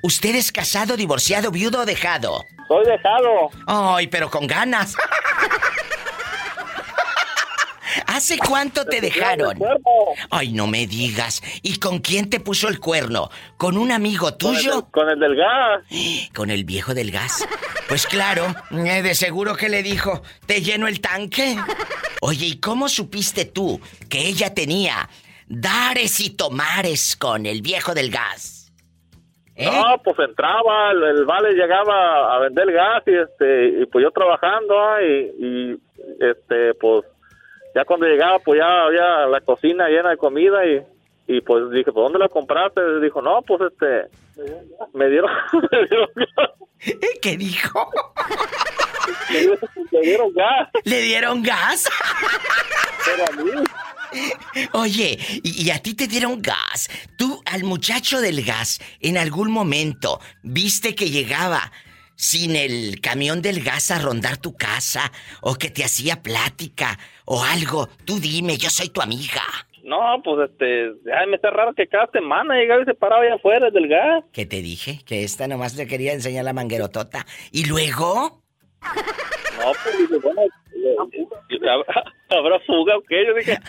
[0.00, 2.46] ¿Usted es casado, divorciado, viudo o dejado?
[2.66, 3.50] Soy dejado.
[3.66, 4.94] Ay, pero con ganas.
[8.06, 9.58] ¿Hace cuánto te dejaron?
[10.30, 11.42] Ay, no me digas.
[11.62, 13.30] ¿Y con quién te puso el cuerno?
[13.56, 14.88] ¿Con un amigo tuyo?
[14.90, 15.84] Con el, del gas.
[16.34, 17.46] Con el viejo del gas.
[17.88, 21.56] Pues claro, eh, de seguro que le dijo, ¿te lleno el tanque?
[22.20, 25.08] Oye, ¿y cómo supiste tú que ella tenía
[25.46, 28.72] dares y tomares con el viejo del gas?
[29.56, 29.70] ¿Eh?
[29.70, 34.10] No, pues entraba, el, el, vale llegaba a vender gas y este, y pues yo
[34.10, 35.76] trabajando ah, y, y
[36.18, 37.04] este, pues
[37.74, 40.82] ya cuando llegaba pues ya había la cocina llena de comida y,
[41.26, 43.00] y pues dije, ¿por dónde la compraste?
[43.00, 44.08] Dijo, no, pues este,
[44.92, 45.30] me dieron,
[45.72, 46.08] me dieron
[47.22, 47.90] ¿Qué dijo?
[49.90, 50.68] Le dieron gas.
[50.84, 51.88] ¿Le dieron gas?
[53.04, 53.50] Pero a mí.
[54.72, 56.88] Oye, y, y, a ti te dieron gas.
[57.16, 61.72] Tú, al muchacho del gas, en algún momento, viste que llegaba
[62.16, 65.10] sin el camión del gas a rondar tu casa,
[65.40, 67.88] o que te hacía plática, o algo.
[68.04, 69.42] Tú dime, yo soy tu amiga.
[69.84, 73.34] No, pues este, ay, me está raro que cada semana llegaba y se paraba allá
[73.34, 74.24] afuera del gas.
[74.32, 75.00] ¿Qué te dije?
[75.04, 77.26] Que esta nomás le quería enseñar la manguerotota.
[77.52, 78.42] ¿Y luego?
[79.58, 80.40] No, pues dije, bueno,
[81.70, 83.26] ¿habrá, ¿habrá fuga o qué?
[83.26, 83.58] Yo dije,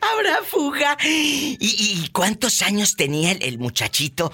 [0.00, 0.96] ¿habrá fuga?
[1.04, 4.30] ¿Y, ¿Y, cuántos años tenía el, el, muchachito?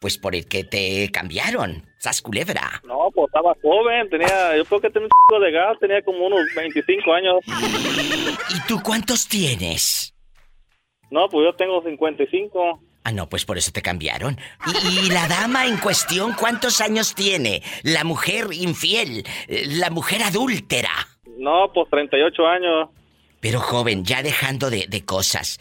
[0.00, 2.82] Pues por el que te cambiaron, Sas Culebra.
[2.84, 6.26] No, pues estaba joven, tenía, yo creo que tenía un chico de gas, tenía como
[6.26, 7.36] unos 25 años.
[8.54, 10.14] ¿Y tú cuántos tienes?
[11.10, 12.80] No, pues yo tengo 55.
[13.04, 14.38] Ah, no, pues por eso te cambiaron.
[14.66, 17.62] ¿Y, y la dama en cuestión cuántos años tiene?
[17.82, 20.90] La mujer infiel, la mujer adúltera.
[21.38, 22.90] No, pues 38 años.
[23.40, 25.58] Pero joven, ya dejando de, de cosas,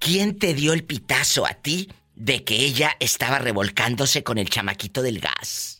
[0.00, 5.00] ¿quién te dio el pitazo a ti de que ella estaba revolcándose con el chamaquito
[5.00, 5.75] del gas?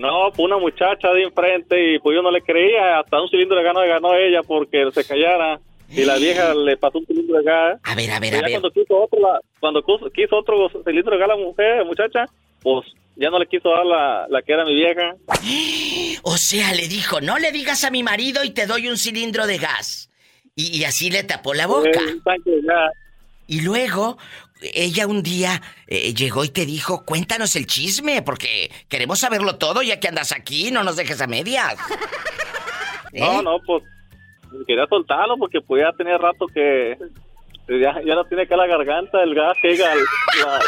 [0.00, 3.58] No, pues una muchacha de enfrente y pues yo no le creía, hasta un cilindro
[3.58, 5.60] de gas ganó ella porque se callara.
[5.90, 7.80] Y la vieja le pasó un cilindro de gas.
[7.82, 8.50] A ver, a ver, a ver.
[8.52, 12.24] Cuando quiso otro, la- cuando quiso, otro cilindro de gas la mujer, muchacha,
[12.62, 12.86] pues
[13.16, 15.14] ya no le quiso dar la, la que era mi vieja.
[16.22, 19.46] O sea, le dijo, no le digas a mi marido y te doy un cilindro
[19.46, 20.10] de gas.
[20.54, 21.90] Y, y así le tapó la boca.
[23.46, 24.16] Y luego,
[24.62, 29.82] ella un día eh, llegó y te dijo, cuéntanos el chisme, porque queremos saberlo todo
[29.82, 31.74] ya que andas aquí, no nos dejes a medias.
[33.12, 33.20] ¿Eh?
[33.20, 33.82] No, no, pues
[34.66, 36.96] quería soltarlo porque pues ya tenía rato que
[37.68, 39.98] ya, ya no tiene acá la garganta, el gas llega al...
[39.98, 40.60] la-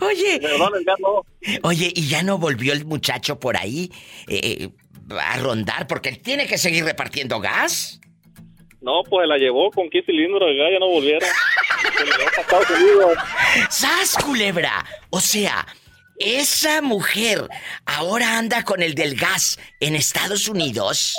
[0.06, 0.38] Oye.
[0.40, 1.22] Perdón, el gas no.
[1.62, 3.90] Oye, ¿y ya no volvió el muchacho por ahí
[4.28, 4.70] eh,
[5.18, 5.86] a rondar?
[5.86, 8.00] Porque él tiene que seguir repartiendo gas.
[8.80, 10.86] No, pues la llevó con 15 cilindros de gas, ya no
[12.70, 13.18] Unidos.
[13.70, 14.84] ¡Sas, culebra!
[15.10, 15.66] O sea,
[16.18, 17.48] esa mujer
[17.84, 21.16] ahora anda con el del gas en Estados Unidos.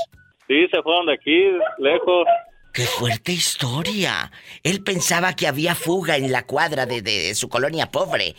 [0.48, 2.26] Sí, se fueron de aquí, lejos.
[2.74, 4.32] ¡Qué fuerte historia!
[4.64, 8.36] Él pensaba que había fuga en la cuadra de, de su colonia pobre,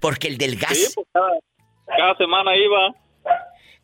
[0.00, 0.76] porque el del gas...
[0.76, 1.30] Sí, pues cada,
[1.96, 2.94] cada semana iba.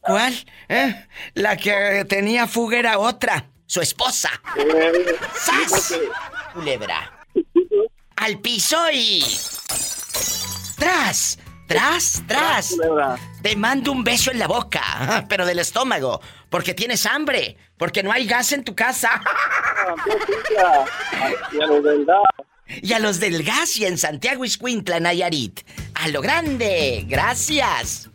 [0.01, 0.33] ¿Cuál?
[0.69, 0.95] ¿Eh?
[1.35, 4.31] La que tenía fuga era otra, su esposa.
[5.39, 5.95] ¡Sas!
[6.55, 7.13] Culebra.
[8.17, 9.23] Al piso y...
[10.79, 11.39] ¡Tras!
[11.69, 12.23] ¡Tras!
[12.27, 12.75] ¡Tras!
[13.43, 18.11] Te mando un beso en la boca, pero del estómago, porque tienes hambre, porque no
[18.11, 19.23] hay gas en tu casa.
[21.53, 22.23] Y a los del gas.
[22.67, 25.61] Y a los del gas y en Santiago Iscuintla, Nayarit.
[25.95, 27.05] A lo grande.
[27.07, 28.09] Gracias.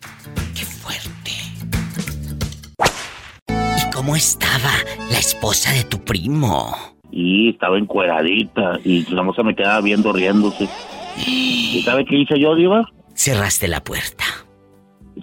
[3.94, 4.72] Cómo estaba
[5.10, 6.74] la esposa de tu primo?
[7.12, 10.68] Y estaba encueradita y la moza me quedaba viendo riéndose.
[11.24, 12.90] ¿Y sabe qué hice yo, Diva?
[13.14, 14.24] Cerraste la puerta.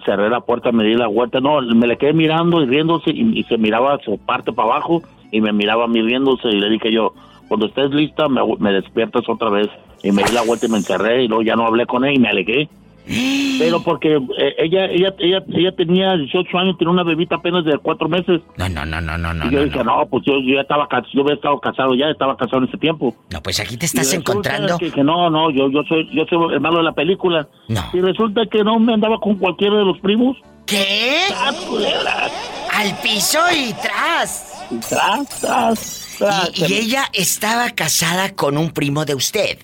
[0.06, 1.38] Cerré la puerta, me di la vuelta.
[1.40, 5.02] No, me le quedé mirando y riéndose y, y se miraba su parte para abajo
[5.30, 7.12] y me miraba a mí riéndose y le dije yo,
[7.48, 9.68] cuando estés lista me, me despiertas otra vez.
[10.02, 12.14] Y me di la vuelta y me encerré y luego ya no hablé con él
[12.14, 12.70] y me alegué.
[13.06, 17.76] Pero porque eh, ella, ella, ella, ella tenía 18 años, tenía una bebita apenas de
[17.78, 18.40] cuatro meses.
[18.56, 19.46] No, no, no, no, no, no.
[19.46, 22.36] Y yo dije, no, pues yo, yo ya estaba, yo había estado casado ya, estaba
[22.36, 23.14] casado en ese tiempo.
[23.30, 24.78] No, pues aquí te Y estás encontrando.
[24.78, 27.48] Que, que no, no, yo, yo soy, yo soy el malo de la película.
[27.68, 27.82] No.
[27.92, 30.36] Y resulta que no me andaba con cualquiera de los primos.
[30.66, 31.24] ¿Qué?
[32.72, 34.64] Al piso y tras.
[34.88, 36.50] Tras, tras, tras.
[36.58, 39.58] Y, y ella estaba casada con un primo de usted.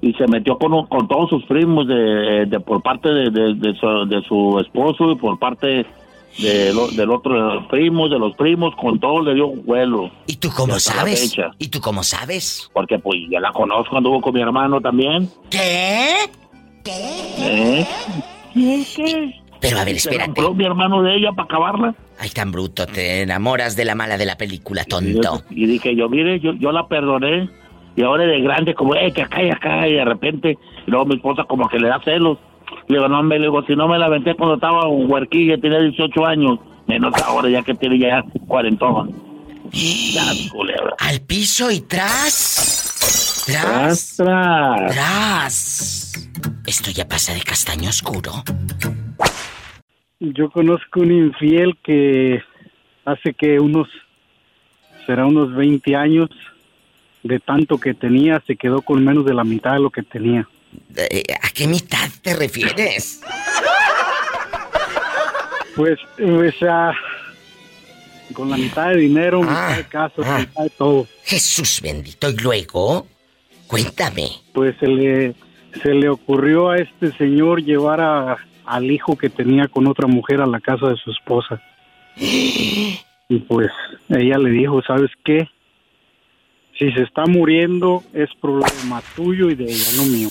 [0.00, 3.74] Y se metió con, con todos sus primos de, de por parte de, de- de
[3.74, 5.84] su, de su esposo y por parte
[6.38, 9.64] de lo- del otro de los primos, de los primos, con todo le dio un
[9.66, 10.10] vuelo.
[10.26, 11.34] ¿Y tú cómo Y sabes?
[11.58, 12.70] ¿Y tú cómo sabes?
[12.72, 15.28] Porque pues ya la conozco, anduvo con mi hermano también.
[15.50, 16.30] ¿Qué?
[17.40, 17.86] ¿Eh?
[19.60, 20.30] Pero a ver, Se espérate.
[20.40, 21.94] enamoró mi hermano de ella para acabarla.
[22.20, 25.42] Ay, tan bruto, te enamoras de la mala de la película, tonto.
[25.50, 27.48] Y dije yo, mire, yo, yo la perdoné.
[27.98, 29.88] Y ahora de grande, como, eh, que acá y acá.
[29.88, 32.38] Y de repente, y luego mi esposa como que le da celos.
[32.86, 35.58] Le digo, no, me le digo, si no me la aventé cuando estaba un huerquilla,
[35.58, 36.60] tenía 18 años.
[36.86, 38.86] Menos ahora, ya que tiene ya 40.
[39.72, 40.22] Ya,
[40.52, 40.94] culebra.
[41.00, 43.44] Al piso y tras.
[43.46, 44.16] Tras, Tras.
[44.16, 44.92] tras.
[44.94, 46.30] Tras.
[46.68, 48.30] Esto ya pasa de castaño oscuro.
[50.20, 52.42] Yo conozco un infiel que
[53.04, 53.88] hace que unos,
[55.04, 56.30] será unos 20 años,
[57.28, 60.48] de tanto que tenía, se quedó con menos de la mitad de lo que tenía.
[60.96, 63.20] Eh, ¿A qué mitad te refieres?
[65.76, 66.92] Pues, o sea,
[68.32, 71.06] con la mitad de dinero, mitad de casa, mitad de todo.
[71.24, 72.30] Jesús bendito.
[72.30, 73.06] ¿Y luego?
[73.68, 74.28] Cuéntame.
[74.54, 75.34] Pues se le,
[75.82, 80.40] se le ocurrió a este señor llevar a, al hijo que tenía con otra mujer
[80.40, 81.62] a la casa de su esposa.
[83.30, 83.68] Y pues
[84.08, 85.46] ella le dijo, ¿sabes qué?
[86.78, 90.28] Si se está muriendo es problema tuyo y de ella, no mío.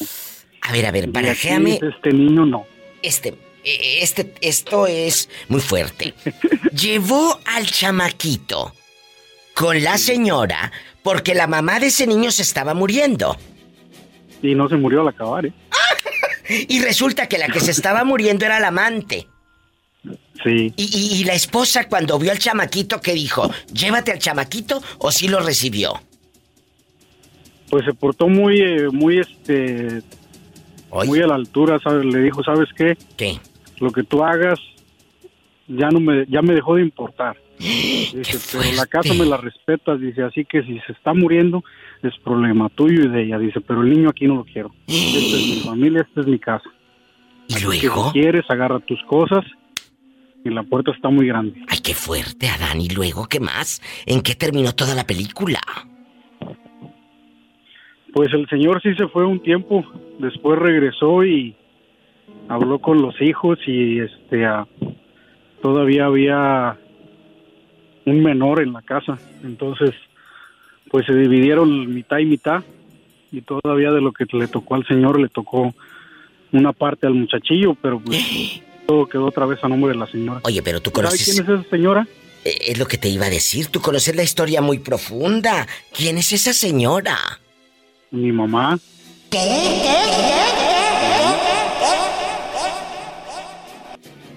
[0.61, 1.79] A ver, a ver, barajéame.
[1.81, 2.65] Este niño no.
[3.01, 3.29] Este,
[3.63, 6.13] eh, este, esto es muy fuerte.
[6.71, 8.73] Llevó al chamaquito
[9.53, 10.71] con la señora
[11.03, 13.35] porque la mamá de ese niño se estaba muriendo.
[14.41, 15.53] Y no se murió al acabar, ¿eh?
[16.69, 19.27] Y resulta que la que se estaba muriendo era la amante.
[20.43, 20.71] Sí.
[20.77, 23.51] Y, y- y la esposa cuando vio al chamaquito, ¿qué dijo?
[23.73, 26.01] ¿Llévate al chamaquito o sí lo recibió?
[27.69, 30.01] Pues se portó muy, eh, muy, este,
[31.05, 32.05] muy a la altura, ¿sabes?
[32.05, 32.97] Le dijo, ¿sabes qué?
[33.17, 33.39] ¿Qué?
[33.79, 34.59] Lo que tú hagas
[35.67, 37.37] ya no me, ya me dejó de importar.
[37.59, 41.63] Dice, pero la casa me la respetas, dice, así que si se está muriendo
[42.03, 44.71] es problema tuyo y de ella, dice, pero el niño aquí no lo quiero.
[44.87, 46.69] Esta es mi familia, esta es mi casa.
[47.47, 48.11] ¿Y luego?
[48.11, 49.43] Si quieres, agarra tus cosas
[50.43, 51.61] y la puerta está muy grande.
[51.67, 52.81] Ay, qué fuerte, Adán.
[52.81, 53.81] ¿Y luego qué más?
[54.05, 55.59] ¿En qué terminó toda la película?
[58.13, 59.83] Pues el señor sí se fue un tiempo,
[60.19, 61.55] después regresó y
[62.47, 64.67] habló con los hijos y este ah,
[65.61, 66.77] todavía había
[68.05, 69.91] un menor en la casa, entonces
[70.89, 72.63] pues se dividieron mitad y mitad
[73.31, 75.73] y todavía de lo que le tocó al señor le tocó
[76.53, 80.39] una parte al muchachillo, pero pues todo quedó otra vez a nombre de la señora.
[80.43, 81.25] Oye, pero tú ¿Sabe conoces...
[81.25, 82.07] quién es esa señora?
[82.45, 83.67] Eh, Es lo que te iba a decir.
[83.67, 85.67] Tú conoces la historia muy profunda.
[85.93, 87.17] ¿Quién es esa señora?
[88.11, 88.77] Mi mamá.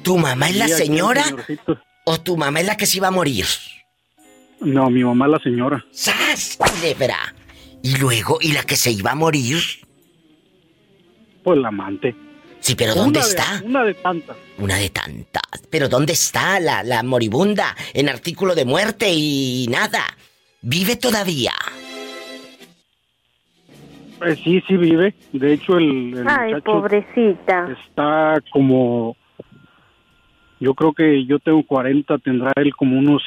[0.02, 1.24] ¿Tu mamá es la señora
[2.04, 3.46] o tu mamá es la que se iba a morir?
[4.60, 5.84] No, mi mamá es la señora.
[5.92, 7.34] ¡Sas, culebra!
[7.82, 9.58] Y luego, ¿y la que se iba a morir?
[11.42, 12.14] Pues la amante.
[12.60, 13.62] Sí, pero Una ¿dónde de- está?
[13.64, 14.36] Una de tantas.
[14.58, 15.42] Una de tantas.
[15.70, 17.74] Pero ¿dónde está la, la moribunda?
[17.94, 20.04] En artículo de muerte y nada.
[20.60, 21.54] ¿Vive todavía?
[24.26, 25.14] Eh, sí, sí vive.
[25.32, 27.68] De hecho, el, el Ay, muchacho pobrecita.
[27.86, 29.16] está como...
[30.60, 33.22] Yo creo que yo tengo 40, tendrá él como unos...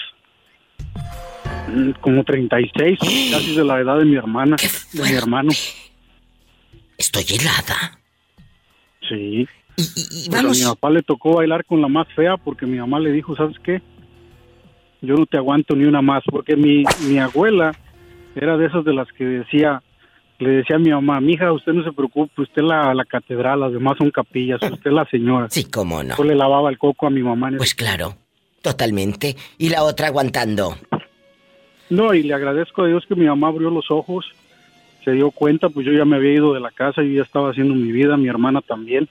[1.73, 2.99] mm, Como 36,
[3.31, 4.55] casi de la edad de mi hermana,
[4.91, 5.49] de mi hermano.
[6.97, 7.97] Estoy helada.
[9.09, 9.47] Sí.
[9.75, 12.99] Y, Pues a mi papá le tocó bailar con la más fea porque mi mamá
[12.99, 13.81] le dijo, ¿sabes qué?
[15.01, 17.73] Yo no te aguanto ni una más, porque mi, mi abuela
[18.35, 19.81] era de esas de las que decía,
[20.39, 23.73] le decía a mi mamá, mija, usted no se preocupe, usted la, la catedral, las
[23.73, 25.47] demás son capillas, usted es la señora.
[25.49, 26.17] Sí, cómo no.
[26.17, 27.49] Yo le lavaba el coco a mi mamá.
[27.49, 28.15] en Pues claro,
[28.61, 29.35] totalmente.
[29.57, 30.77] Y la otra aguantando.
[31.89, 34.25] No, y le agradezco a Dios que mi mamá abrió los ojos,
[35.03, 37.51] se dio cuenta, pues yo ya me había ido de la casa, y ya estaba
[37.51, 39.07] haciendo mi vida, mi hermana también.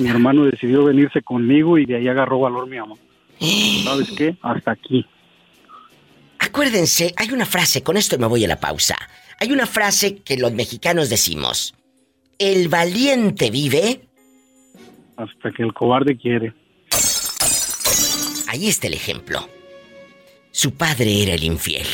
[0.00, 2.94] mi hermano decidió venirse conmigo y de ahí agarró valor mi mamá.
[3.84, 4.36] ¿Sabes qué?
[4.42, 5.04] Hasta aquí.
[6.38, 8.96] Acuérdense, hay una frase, con esto me voy a la pausa.
[9.40, 11.74] Hay una frase que los mexicanos decimos.
[12.38, 14.00] El valiente vive.
[15.16, 16.52] Hasta que el cobarde quiere.
[18.48, 19.48] Ahí está el ejemplo.
[20.50, 21.86] Su padre era el infiel.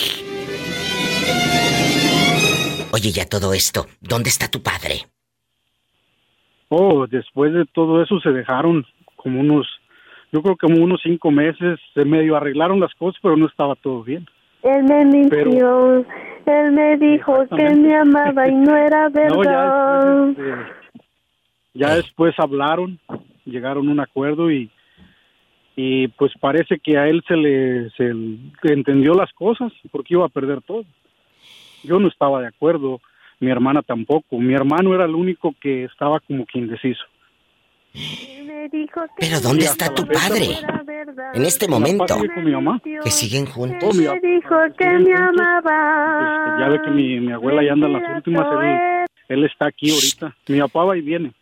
[2.93, 5.07] Oye, ya todo esto, ¿dónde está tu padre?
[6.69, 8.85] Oh, después de todo eso se dejaron
[9.17, 9.67] como unos,
[10.33, 13.75] yo creo que como unos cinco meses, se medio arreglaron las cosas, pero no estaba
[13.77, 14.27] todo bien.
[14.63, 16.05] Él me mintió.
[16.47, 20.27] Él me dijo que me amaba y no era No, ya verdad.
[20.27, 20.73] después, este,
[21.75, 22.99] ya después hablaron,
[23.45, 24.71] llegaron a un acuerdo y
[25.83, 30.27] y pues parece que a él se le, se le entendió las cosas porque iba
[30.27, 30.85] a perder todo.
[31.85, 33.01] Yo no estaba de acuerdo,
[33.39, 34.39] mi hermana tampoco.
[34.39, 37.05] Mi hermano era el único que estaba como que indeciso.
[37.93, 38.71] Me
[39.19, 40.57] Pero ¿dónde está tu padre?
[41.35, 42.19] En este momento.
[42.37, 42.81] mi mamá.
[43.03, 43.97] Que siguen juntos.
[43.97, 46.47] Me dijo que me amaba.
[46.47, 48.47] Este, ya ve que mi, mi abuela ya anda en las últimas.
[49.29, 50.37] Él, él está aquí ahorita.
[50.49, 51.33] Mi papá va y viene.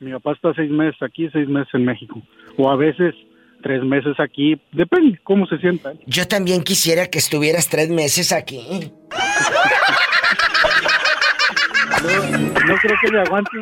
[0.00, 2.20] Mi papá está seis meses aquí, seis meses en México.
[2.56, 3.14] O a veces
[3.62, 4.60] tres meses aquí.
[4.72, 5.92] Depende cómo se sienta.
[6.06, 8.92] Yo también quisiera que estuvieras tres meses aquí.
[12.00, 12.08] No,
[12.66, 13.60] no creo que me aguanten.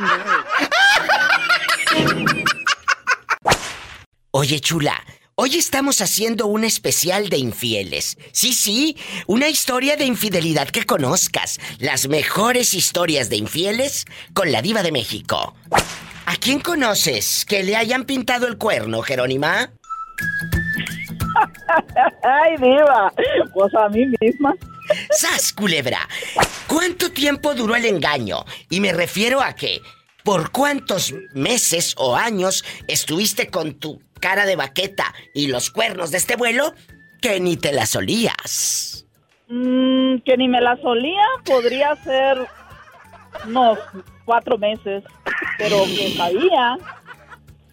[4.30, 5.02] Oye, chula,
[5.34, 8.18] hoy estamos haciendo un especial de infieles.
[8.32, 8.96] Sí, sí,
[9.26, 11.58] una historia de infidelidad que conozcas.
[11.78, 15.54] Las mejores historias de infieles con la diva de México.
[16.26, 19.70] ¿A quién conoces que le hayan pintado el cuerno, Jerónima?
[22.22, 23.12] Ay, diva,
[23.54, 24.54] pues a mí misma.
[25.10, 26.08] ¡Sas, culebra!
[26.66, 28.44] ¿Cuánto tiempo duró el engaño?
[28.70, 29.80] Y me refiero a que,
[30.28, 36.18] ¿por cuántos meses o años estuviste con tu cara de baqueta y los cuernos de
[36.18, 36.74] este vuelo
[37.22, 39.06] que ni te las olías?
[39.48, 42.46] Mm, que ni me la solía, podría ser
[43.46, 43.78] unos
[44.26, 45.02] cuatro meses,
[45.56, 46.76] pero que sabía,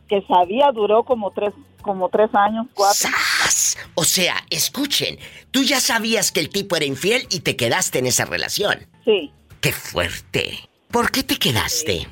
[0.07, 3.09] que sabía duró como tres, como tres años, cuatro.
[3.09, 3.77] ¡Sas!
[3.95, 5.19] O sea, escuchen,
[5.51, 8.87] tú ya sabías que el tipo era infiel y te quedaste en esa relación.
[9.03, 9.33] Sí.
[9.59, 10.69] ¡Qué fuerte!
[10.89, 12.07] ¿Por qué te quedaste?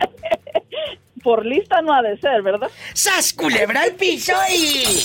[1.22, 2.70] Por lista no ha de ser, ¿verdad?
[2.92, 5.04] ¡Sas, culebra al piso y...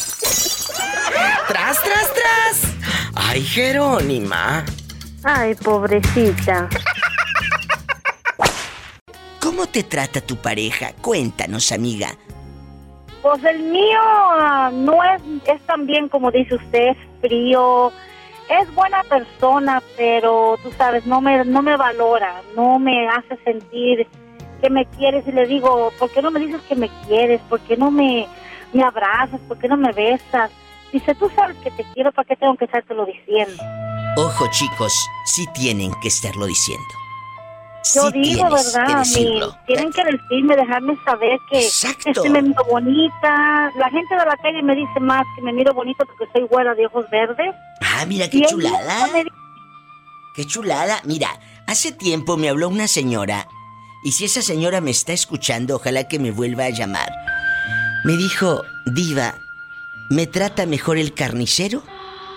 [1.48, 2.76] ¡Tras, tras, tras!
[3.16, 4.66] ¡Ay, Jerónima!
[5.24, 6.70] Ay, pobrecita.
[9.40, 10.94] ¿Cómo te trata tu pareja?
[11.02, 12.10] Cuéntanos, amiga.
[13.22, 17.92] Pues el mío ah, no es, es tan bien como dice usted, es frío,
[18.50, 24.08] es buena persona, pero tú sabes, no me, no me valora, no me hace sentir
[24.62, 27.42] que me quieres y le digo, ¿por qué no me dices que me quieres?
[27.50, 28.28] ¿Por qué no me,
[28.74, 29.40] me abrazas?
[29.48, 30.52] ¿Por qué no me besas?
[30.94, 33.64] Dice, tú sabes que te quiero, ¿para qué tengo que estártelo diciendo?
[34.18, 34.94] Ojo, chicos,
[35.26, 36.88] sí tienen que estarlo diciendo.
[37.96, 39.04] Yo Sí digo, que ¿verdad?
[39.66, 43.72] Tienen que decirme, dejarme saber que este, me miro bonita.
[43.76, 46.76] La gente de la calle me dice más que me miro bonito porque soy güera
[46.76, 47.56] de ojos verdes.
[47.82, 49.10] Ah, mira Y qué él chulada.
[50.36, 51.02] Qué chulada.
[51.06, 51.30] Mira,
[51.66, 53.48] hace tiempo me habló una señora,
[54.04, 57.10] y si esa señora me está escuchando, ojalá que me vuelva a llamar.
[58.04, 59.36] Me dijo, Diva,
[60.10, 61.84] ¿me trata mejor el carnicero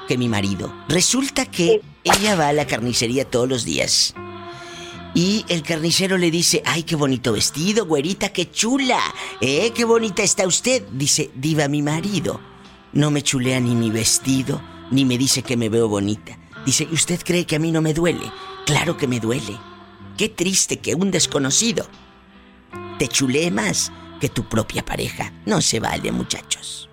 [0.06, 0.74] que mi marido?
[0.88, 4.14] Resulta que ella va a la carnicería todos los días.
[5.14, 9.00] Y el carnicero le dice, ay, qué bonito vestido, güerita, qué chula.
[9.40, 9.72] ¿Eh?
[9.74, 10.82] Qué bonita está usted.
[10.90, 12.40] Dice, diva, mi marido.
[12.92, 14.60] No me chulea ni mi vestido,
[14.90, 16.36] ni me dice que me veo bonita.
[16.66, 18.30] Dice, ¿y usted cree que a mí no me duele?
[18.66, 19.56] Claro que me duele.
[20.16, 21.86] Qué triste que un desconocido
[22.98, 25.32] te chulee más que tu propia pareja.
[25.44, 26.88] No se vale, muchachos.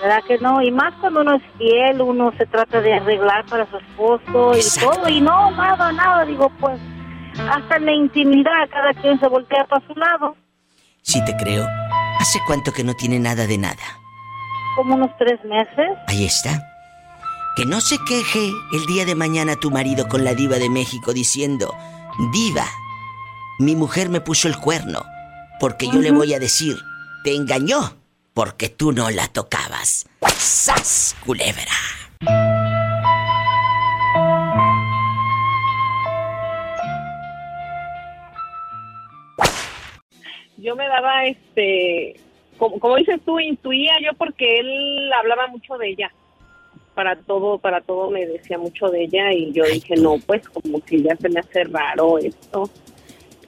[0.00, 0.62] ¿Verdad que no?
[0.62, 4.80] Y más cuando uno es fiel, uno se trata de arreglar para su esposo y
[4.80, 5.08] todo.
[5.08, 6.24] Y no, nada, nada.
[6.24, 6.80] Digo, pues,
[7.50, 10.36] hasta en la intimidad cada quien se voltea para su lado.
[11.02, 11.66] Sí te creo.
[12.18, 13.82] ¿Hace cuánto que no tiene nada de nada?
[14.76, 15.98] Como unos tres meses.
[16.06, 16.66] Ahí está.
[17.56, 21.12] Que no se queje el día de mañana tu marido con la diva de México
[21.12, 21.74] diciendo,
[22.32, 22.66] diva,
[23.58, 25.04] mi mujer me puso el cuerno,
[25.58, 26.76] porque yo le voy a decir,
[27.24, 27.96] te engañó,
[28.34, 30.06] porque tú no la tocabas.
[30.36, 31.72] ¡Sas, culebra!
[40.62, 42.20] yo me daba este
[42.58, 46.12] como, como dices tú intuía yo porque él hablaba mucho de ella
[47.00, 50.84] para todo para todo me decía mucho de ella y yo dije no pues como
[50.84, 52.68] que ya se me hace raro esto.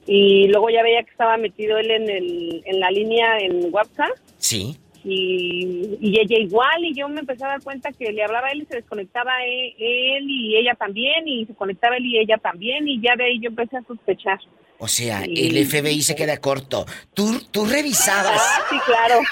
[0.07, 4.09] Y luego ya veía que estaba metido él en el en la línea en WhatsApp.
[4.39, 4.75] Sí.
[5.03, 8.51] y, y ella igual y yo me empecé a dar cuenta que le hablaba a
[8.53, 9.75] él y se desconectaba e-
[10.17, 13.39] él y ella también y se conectaba él y ella también y ya de ahí
[13.39, 14.39] yo empecé a sospechar
[14.79, 15.47] O sea, Sí.
[15.47, 16.85] el FBI se queda corto.
[17.13, 18.41] Tú, tú revisabas.
[18.43, 19.21] Ah, sí, claro.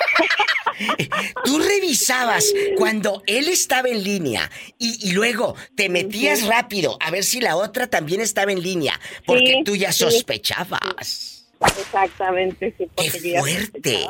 [1.43, 7.23] Tú revisabas cuando él estaba en línea y, y luego te metías rápido a ver
[7.23, 11.45] si la otra también estaba en línea, porque Sí, tú ya sospechabas.
[11.79, 12.87] Exactamente, sí,
[13.31, 14.07] ya Fuerte.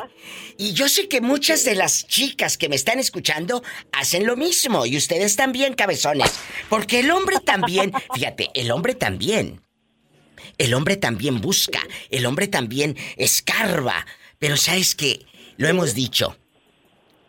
[0.58, 3.62] Y yo sé que muchas de las chicas que me están escuchando
[3.92, 9.62] hacen lo mismo y ustedes también, cabezones, porque el hombre también, fíjate, el hombre también.
[10.62, 11.82] El hombre también busca,
[12.12, 14.06] el hombre también escarba,
[14.38, 15.26] pero sabes que
[15.58, 16.38] lo hemos dicho.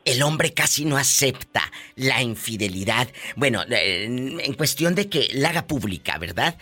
[0.04, 3.08] El hombre casi no acepta la infidelidad.
[3.34, 6.58] Bueno, eh, en cuestión de que la haga pública, ¿verdad?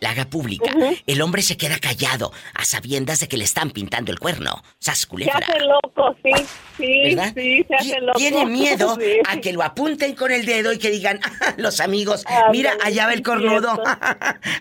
[0.00, 0.70] La haga pública,
[1.06, 4.62] el hombre se queda callado a sabiendas de que le están pintando el cuerno.
[4.78, 6.30] Sas Se hace loco, sí,
[6.76, 7.32] sí, ¿Verdad?
[7.34, 8.18] sí, se hace loco.
[8.18, 9.18] Tiene miedo Sí.
[9.26, 12.76] a que lo apunten con el dedo y que digan, "Ah, los amigos, Ándale, mira,
[12.84, 13.80] allá va el cornudo,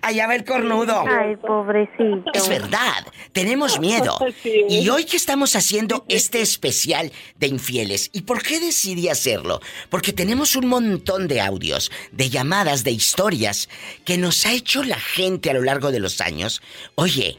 [0.02, 1.04] allá va el cornudo.
[1.08, 2.32] Ay, pobrecito.
[2.34, 4.18] Es verdad, tenemos miedo.
[4.42, 4.66] Sí.
[4.70, 9.60] Y hoy que estamos haciendo este especial de infieles, ¿y por qué decidí hacerlo?
[9.90, 13.68] Porque tenemos un montón de audios, de llamadas, de historias
[14.06, 16.62] que nos ha hecho la gente a lo largo de los años.
[16.96, 17.38] Oye,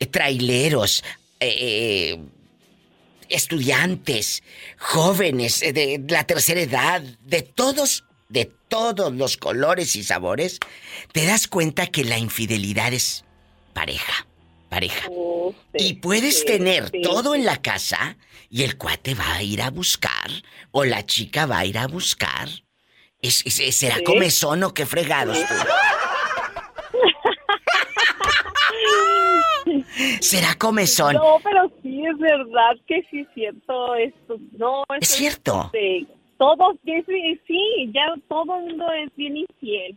[0.00, 1.04] eh, traileros,
[1.38, 2.18] eh,
[3.28, 4.42] estudiantes,
[4.78, 10.58] jóvenes eh, de la tercera edad, de todos, de todos los colores y sabores,
[11.12, 13.24] te das cuenta que la infidelidad es
[13.72, 14.26] pareja,
[14.68, 15.08] pareja.
[15.74, 17.02] y puedes sí, tener sí.
[17.02, 18.16] todo en la casa
[18.50, 20.30] y el cuate va a ir a buscar
[20.72, 22.48] o la chica va a ir a buscar.
[23.22, 25.54] Es, es- ¿Será comezón o qué fregados tú?
[30.20, 31.14] ¿Será comezón?
[31.14, 34.36] No, pero sí es verdad que sí siento esto.
[34.56, 35.70] No, Es eso cierto.
[35.72, 36.06] de
[36.38, 36.76] todos,
[37.46, 39.96] sí, ya todo el mundo es bien infiel.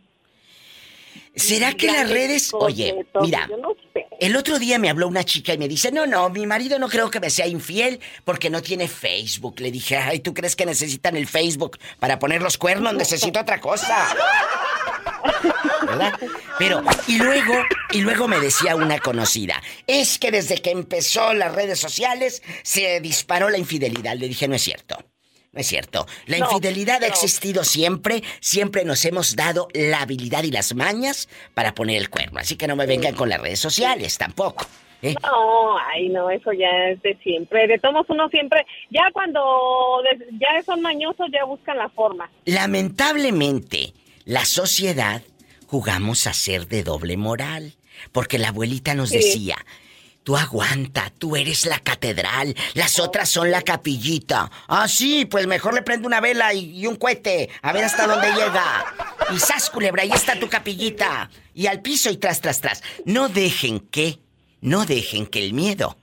[1.36, 2.52] ¿Será que las redes...
[2.52, 3.48] Oye, mira,
[4.20, 6.88] el otro día me habló una chica y me dice, no, no, mi marido no
[6.88, 9.58] creo que me sea infiel porque no tiene Facebook.
[9.58, 12.94] Le dije, ay, ¿tú crees que necesitan el Facebook para poner los cuernos?
[12.94, 14.14] Necesito otra cosa.
[15.96, 16.18] ¿Verdad?
[16.58, 17.54] Pero, y luego,
[17.92, 23.00] y luego me decía una conocida, es que desde que empezó las redes sociales se
[23.00, 24.16] disparó la infidelidad.
[24.16, 24.96] Le dije, no es cierto.
[25.52, 26.06] No es cierto.
[26.26, 28.24] La No, infidelidad ha existido siempre.
[28.40, 32.40] Siempre nos hemos dado la habilidad y las mañas para poner el cuerno.
[32.40, 34.66] Así que no me vengan con las redes sociales tampoco.
[35.00, 35.14] ¿eh?
[35.22, 37.68] No, ay, no, eso ya es de siempre.
[37.68, 39.40] De todos uno siempre, ya cuando
[40.32, 42.28] ya son mañosos, ya buscan la forma.
[42.46, 43.92] Lamentablemente,
[44.24, 45.22] la sociedad
[45.74, 47.74] jugamos a ser de doble moral.
[48.12, 49.16] Porque la abuelita nos Sí.
[49.16, 49.56] decía,
[50.22, 54.52] tú aguanta, tú eres la catedral, las otras son la capillita.
[54.68, 58.06] Ah, sí, pues mejor le prendo una vela y, y un cohete, a ver hasta
[58.06, 58.84] dónde llega.
[59.34, 61.28] Y sas, culebra, ahí está tu capillita.
[61.54, 62.82] Y al piso y tras, tras, tras.
[63.04, 64.20] No dejen que,
[64.60, 65.98] no dejen que el miedo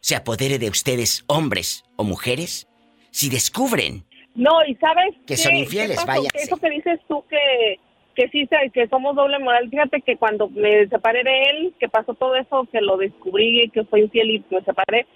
[0.00, 2.66] se apodere de ustedes, hombres o mujeres,
[3.10, 5.98] si descubren No, y sabes Que son infieles.
[6.32, 7.76] Que Eso que dices tú que
[8.14, 9.68] que sí que somos doble moral.
[9.70, 13.84] Fíjate que cuando me separé de él, que pasó todo eso, que lo descubrí, que
[13.84, 15.06] fue infiel y me separé,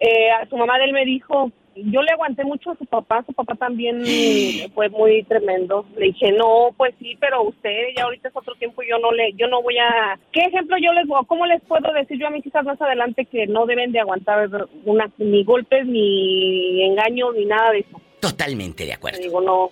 [0.00, 3.24] eh, a su mamá de él me dijo, yo le aguanté mucho a su papá,
[3.26, 4.02] su papá también
[4.74, 5.86] fue muy tremendo.
[5.96, 9.32] Le dije, no, pues sí, pero usted ya ahorita es otro tiempo, yo no le,
[9.34, 12.30] yo no voy a, ¿qué ejemplo yo les voy, cómo les puedo decir yo a
[12.30, 14.48] mis hijas más adelante que no deben de aguantar
[14.84, 18.00] una, ni golpes, ni engaños, ni nada de eso?
[18.20, 19.20] Totalmente de Le acuerdo.
[19.20, 19.70] digo, no.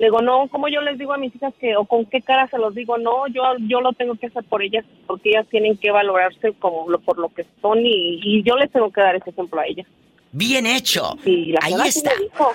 [0.00, 2.48] Le digo, no, ¿cómo yo les digo a mis hijas que, o con qué cara
[2.48, 2.96] se los digo?
[2.96, 6.88] No, yo, yo lo tengo que hacer por ellas, porque ellas tienen que valorarse como
[6.88, 9.66] lo, por lo que son y, y yo les tengo que dar ese ejemplo a
[9.66, 9.86] ellas.
[10.32, 11.18] Bien hecho.
[11.60, 12.12] Ahí está.
[12.18, 12.50] dijo,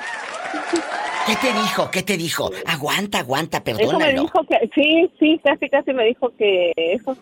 [1.27, 1.91] ¿Qué te dijo?
[1.91, 2.49] ¿Qué te dijo?
[2.65, 4.21] Aguanta, aguanta, eso me perdónalo.
[4.23, 7.15] dijo que, sí, sí, casi, casi me dijo que eso,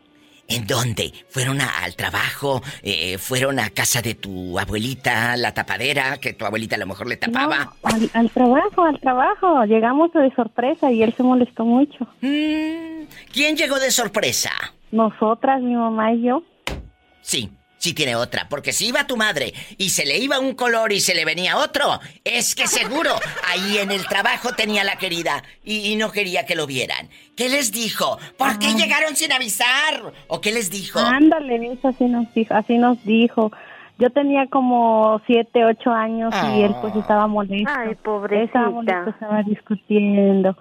[0.55, 1.13] ¿En dónde?
[1.31, 2.63] ¿Fueron a- al trabajo?
[2.83, 7.07] Eh, ¿Fueron a casa de tu abuelita, la tapadera, que tu abuelita a lo mejor
[7.09, 7.73] le tapaba?
[7.83, 9.65] Al, al trabajo, al trabajo.
[9.65, 12.07] Llegamos de sorpresa y él se molestó mucho.
[12.21, 14.51] ¿Quién llegó de sorpresa?
[14.91, 16.43] Nosotras, mi mamá y yo.
[17.23, 17.51] Sí,
[17.83, 18.47] si tiene otra.
[18.49, 21.57] Porque si iba tu madre y se le iba un color y se le venía
[21.57, 23.11] otro, es que seguro
[23.51, 27.09] ahí en el trabajo tenía la querida y, no quería que lo vieran.
[27.37, 28.19] ¿Qué les dijo?
[28.39, 30.13] ¿Por qué llegaron sin avisar?
[30.29, 31.01] ¿O qué les dijo?
[31.01, 32.55] Ándale, eso así nos dijo.
[32.55, 33.51] Así nos dijo.
[33.99, 37.73] Yo tenía como siete, ocho años y él pues estaba molesto.
[37.77, 38.45] Ay, pobrecita.
[38.45, 40.57] Estaba molesto, estaba discutiendo.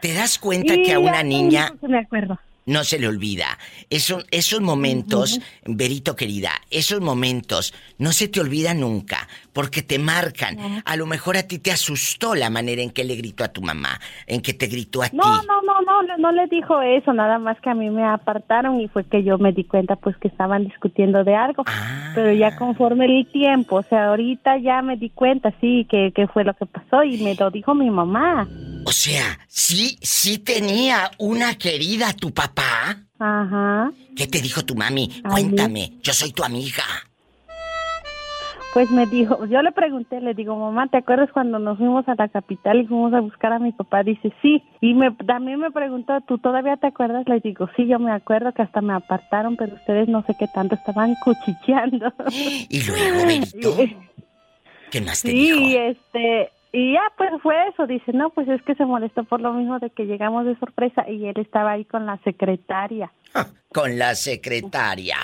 [0.00, 1.70] ¿Te das cuenta que a una niña...
[1.82, 3.58] Me acuerdo no se le olvida.
[3.90, 10.82] Esos, esos momentos, Verito querida, esos momentos no se te olvidan nunca, porque te marcan.
[10.84, 13.62] A lo mejor a ti te asustó la manera en que le gritó a tu
[13.62, 15.16] mamá, en que te gritó a ti.
[15.16, 18.80] No, no, no, no, no le dijo eso, nada más que a mí me apartaron
[18.80, 21.64] y fue que yo me di cuenta pues que estaban discutiendo de algo.
[21.66, 22.12] Ah.
[22.14, 26.26] Pero ya conforme el tiempo, o sea, ahorita ya me di cuenta, sí, que, que
[26.28, 28.48] fue lo que pasó y me lo dijo mi mamá.
[28.86, 32.53] O sea, sí, sí tenía una querida tu papá.
[33.18, 33.90] Ajá.
[34.16, 35.22] ¿Qué te dijo tu mami?
[35.28, 36.84] Cuéntame, yo soy tu amiga.
[38.74, 42.16] Pues me dijo, yo le pregunté, le digo, mamá, ¿te acuerdas cuando nos fuimos a
[42.16, 44.02] la capital y fuimos a buscar a mi papá?
[44.02, 44.64] Dice, sí.
[44.80, 47.28] Y me, también me preguntó, ¿tú todavía te acuerdas?
[47.28, 50.48] Le digo, sí, yo me acuerdo que hasta me apartaron, pero ustedes no sé qué
[50.48, 52.12] tanto estaban cuchicheando.
[52.68, 53.76] ¿Y luego, Benito?
[54.90, 55.58] ¿Qué más te sí, dijo?
[55.58, 57.86] Sí, este, y ya, pues fue eso.
[57.86, 61.08] Dice, no, pues es que se molestó por lo mismo de que llegamos de sorpresa
[61.08, 63.10] y él estaba ahí con la secretaria.
[63.72, 65.16] con la secretaria.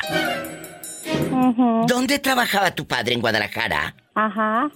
[1.86, 3.94] ¿Dónde trabajaba tu padre en Guadalajara?
[4.14, 4.70] Ajá.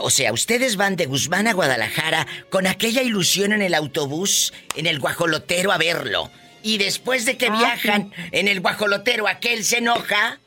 [0.00, 4.86] O sea, ustedes van de Guzmán a Guadalajara con aquella ilusión en el autobús, en
[4.86, 6.30] el guajolotero a verlo.
[6.62, 10.38] Y después de que Ah, viajan en el guajolotero, aquel se enoja.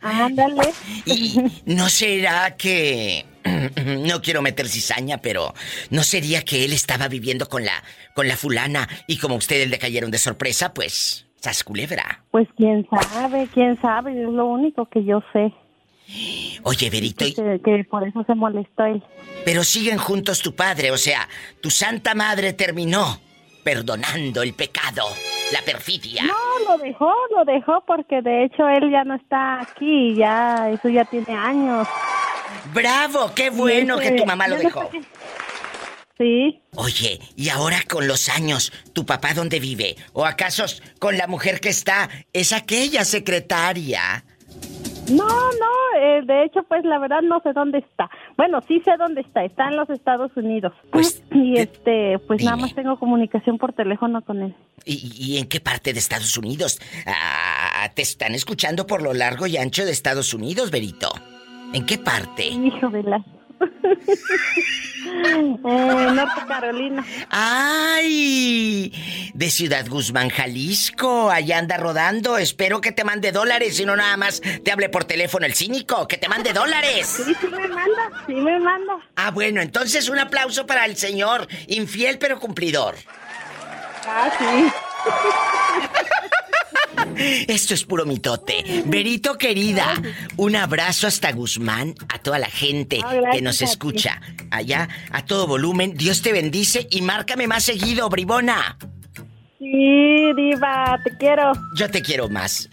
[0.00, 0.72] Ándale.
[1.06, 3.24] Y no será que
[4.06, 5.54] no quiero meter cizaña, pero
[5.90, 7.82] no sería que él estaba viviendo con la
[8.14, 12.24] con la fulana y como ustedes le cayeron de sorpresa, pues sas culebra.
[12.30, 15.52] Pues quién sabe, quién sabe, es lo único que yo sé.
[16.62, 19.02] Oye, Verito, y- Que, que por eso se molestó él.
[19.44, 21.28] pero siguen juntos tu padre, o sea,
[21.60, 23.20] tu santa madre terminó
[23.64, 25.02] perdonando el pecado,
[25.52, 26.22] la perfidia.
[26.22, 26.34] No,
[26.70, 31.04] lo dejó, lo dejó porque de hecho él ya no está aquí, ya eso ya
[31.04, 31.88] tiene años.
[32.76, 34.90] Bravo, qué bueno que tu mamá lo dejó.
[36.18, 36.60] Sí.
[36.74, 39.96] Oye, y ahora con los años, ¿tu papá dónde vive?
[40.12, 40.66] ¿O acaso
[40.98, 42.10] con la mujer que está?
[42.34, 44.24] Es aquella secretaria.
[45.10, 48.10] No, no, eh, de hecho, pues la verdad no sé dónde está.
[48.36, 50.74] Bueno, sí sé dónde está, está en los Estados Unidos.
[51.32, 54.54] y este, pues nada más tengo comunicación por teléfono con él.
[54.84, 56.78] ¿Y, y en qué parte de Estados Unidos?
[57.06, 61.10] Ah, te están escuchando por lo largo y ancho de Estados Unidos, Berito.
[61.72, 62.44] ¿En qué parte?
[62.46, 63.24] Hijo de la...
[65.24, 67.04] eh, Norte Carolina.
[67.30, 68.92] ¡Ay!
[69.34, 71.30] De Ciudad Guzmán, Jalisco.
[71.30, 72.38] Allá anda rodando.
[72.38, 76.06] Espero que te mande dólares y no nada más te hable por teléfono el cínico.
[76.06, 77.06] ¡Que te mande dólares!
[77.06, 78.94] Sí, sí me manda, sí me manda.
[79.16, 81.48] Ah, bueno, entonces un aplauso para el señor.
[81.68, 82.96] Infiel pero cumplidor.
[84.06, 84.70] Ah, sí.
[87.16, 88.82] Esto es puro mitote.
[88.86, 89.94] Berito querida,
[90.36, 93.00] un abrazo hasta Guzmán, a toda la gente
[93.32, 95.94] que nos escucha allá a todo volumen.
[95.96, 98.76] Dios te bendice y márcame más seguido, bribona.
[99.58, 101.52] Sí, diva, te quiero.
[101.76, 102.68] Yo te quiero más.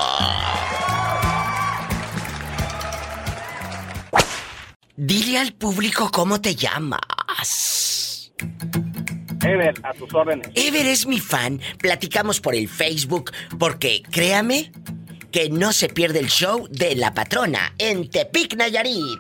[4.96, 8.32] Dile al público cómo te llamas.
[9.44, 10.48] Ever, a tus órdenes.
[10.56, 11.62] Ever es mi fan.
[11.80, 14.72] Platicamos por el Facebook porque créame
[15.32, 19.20] que no se pierde el show de la patrona en Tepic Nayarit.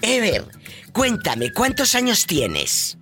[0.00, 0.44] Ever,
[0.92, 2.98] cuéntame, ¿cuántos años tienes?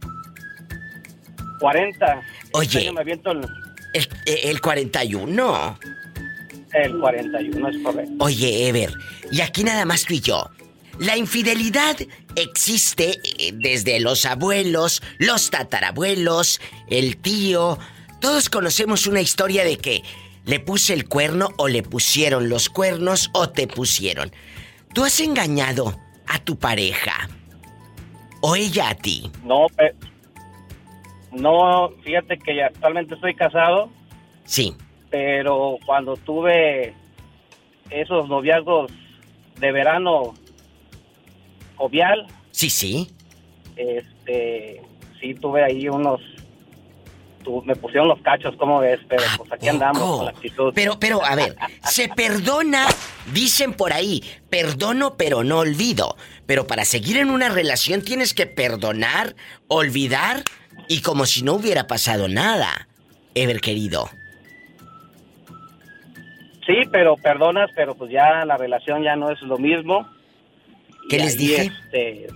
[1.61, 2.23] 40.
[2.53, 2.79] Oye.
[2.81, 3.41] Este me aviento el,
[3.95, 5.79] El, el 41.
[6.73, 8.13] el 41, es correcto.
[8.19, 8.93] Oye, Ever,
[9.31, 10.51] y aquí nada más tú y yo.
[11.01, 11.97] La infidelidad
[12.37, 17.79] existe eh, desde los abuelos, los tatarabuelos, el tío.
[18.21, 20.03] Todos conocemos una historia de que
[20.45, 24.31] le puse el cuerno o le pusieron los cuernos o te pusieron.
[24.93, 27.31] ¿Tú has engañado a tu pareja?
[28.43, 29.31] ¿O ella a ti?
[29.43, 29.69] No,
[31.33, 33.89] no, fíjate que actualmente estoy casado,
[34.45, 34.75] Sí.
[35.11, 36.93] pero cuando tuve
[37.89, 38.93] esos noviazgos
[39.59, 40.35] de verano
[41.81, 43.11] jovial, Sí, sí.
[43.77, 44.83] este,
[45.19, 46.21] sí tuve ahí unos,
[47.43, 49.01] tu- me pusieron los cachos, ¿cómo ves?
[49.09, 50.73] Pero pues aquí andamos con la actitud.
[50.75, 52.87] Pero, pero, a ver, se perdona,
[53.33, 56.17] dicen por ahí, perdono pero no olvido.
[56.47, 59.35] Pero para seguir en una relación tienes que perdonar,
[59.69, 60.43] olvidar
[60.87, 62.89] y como si no hubiera pasado nada.
[63.35, 64.11] Ever querido.
[66.67, 70.07] Sí, pero perdonas, pero pues ya la relación ya no es lo mismo.
[71.09, 71.73] ¿Qué les dije?
[71.85, 72.27] este,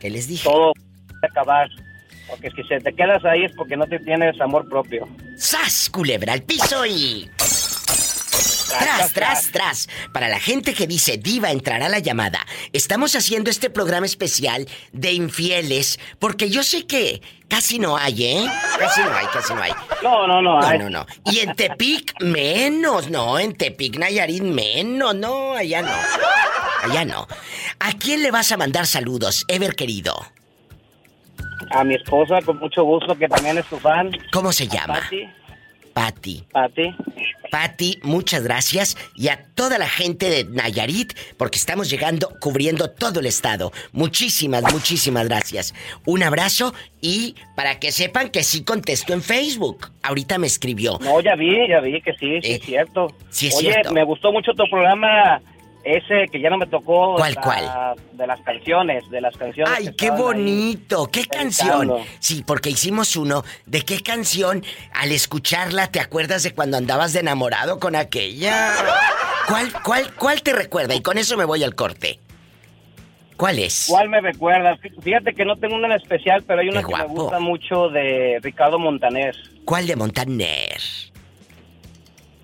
[0.00, 0.44] ¿Qué les dije?
[0.48, 1.68] todo puede acabar.
[2.28, 5.08] Porque si se te quedas ahí es porque no te tienes amor propio.
[5.36, 7.30] ¡Sas, culebra al piso y...
[8.78, 9.88] Tras, tras, tras.
[10.12, 15.12] Para la gente que dice Diva entrará la llamada, estamos haciendo este programa especial de
[15.12, 18.46] infieles porque yo sé que casi no hay, ¿eh?
[18.78, 19.72] Casi no hay, casi no hay.
[20.02, 20.60] No, no, no.
[20.60, 20.78] No, hay.
[20.78, 21.06] no, no.
[21.26, 25.92] Y en Tepic menos, no, en Tepic Nayarit menos, no, allá no.
[26.84, 27.26] Allá no.
[27.80, 30.14] ¿A quién le vas a mandar saludos, Ever querido?
[31.70, 34.10] A mi esposa, con mucho gusto, que también es tu fan.
[34.32, 35.00] ¿Cómo se llama?
[35.00, 35.28] Pati.
[35.96, 36.44] Patti.
[36.52, 36.94] Pati.
[37.50, 38.98] Patti, muchas gracias.
[39.14, 43.72] Y a toda la gente de Nayarit, porque estamos llegando, cubriendo todo el estado.
[43.92, 45.74] Muchísimas, muchísimas gracias.
[46.04, 49.90] Un abrazo y para que sepan que sí contesto en Facebook.
[50.02, 50.98] Ahorita me escribió.
[51.00, 53.06] No, ya vi, ya vi que sí, sí es cierto.
[53.08, 53.94] Eh, sí es Oye, cierto.
[53.94, 55.40] me gustó mucho tu programa,
[55.86, 57.14] ese que ya no me tocó.
[57.16, 57.94] ¿Cuál, la- cuál?
[58.12, 59.72] De las canciones, de las canciones.
[59.76, 61.06] ¡Ay, qué bonito!
[61.10, 61.92] ¿Qué canción?
[62.18, 64.64] Sí, porque hicimos uno de qué canción
[64.94, 68.72] al escucharla te acuerdas de cuando andabas de enamorado con aquella.
[69.48, 70.94] ¿Cuál, cuál, cuál te recuerda?
[70.94, 72.18] Y con eso me voy al corte.
[73.36, 73.86] ¿Cuál es?
[73.88, 74.78] ¿Cuál me recuerdas?
[75.02, 78.38] Fíjate que no tengo una en especial, pero hay una que me gusta mucho de
[78.42, 79.36] Ricardo Montaner.
[79.64, 80.80] ¿Cuál de Montaner?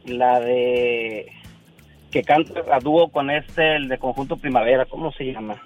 [0.05, 1.32] La de...
[2.12, 5.60] que canta a dúo con este, el de Conjunto Primavera, ¿cómo se llama?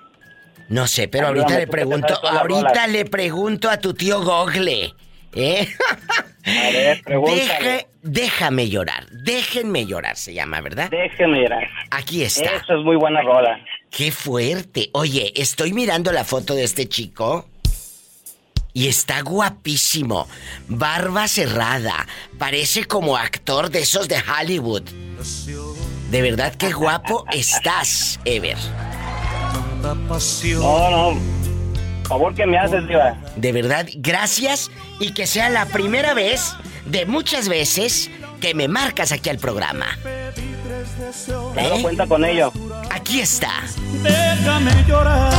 [0.68, 4.94] No sé, pero Ayúdame, ahorita le pregunto, ahorita le pregunto a tu tío Gogle.
[5.34, 5.68] ¿Eh?
[6.46, 7.02] A ver.
[7.04, 9.06] Deje- déjame llorar.
[9.10, 10.88] Déjenme llorar se llama, ¿verdad?
[10.90, 11.68] Déjeme llorar.
[11.90, 12.56] Aquí está.
[12.56, 13.58] Eso es muy buena rola.
[13.90, 14.88] Qué fuerte.
[14.92, 17.48] Oye, estoy mirando la foto de este chico.
[18.72, 20.26] Y está guapísimo.
[20.68, 22.06] Barba cerrada.
[22.38, 24.82] Parece como actor de esos de Hollywood.
[26.16, 28.56] De verdad, qué guapo estás, Ever.
[29.82, 31.20] No, no.
[32.08, 33.18] Favor que me haces, Diva.
[33.36, 36.54] De verdad, gracias y que sea la primera vez
[36.86, 38.10] de muchas veces
[38.40, 39.84] que me marcas aquí al programa.
[41.52, 41.82] Claro, ¿Eh?
[41.82, 42.50] cuenta con ello.
[42.90, 43.52] Aquí está.
[44.02, 45.34] Déjame llorar.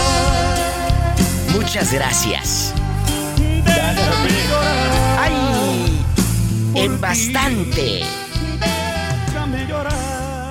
[1.54, 2.76] Muchas gracias.
[5.18, 6.06] ¡Ay!
[6.76, 8.27] En bastante.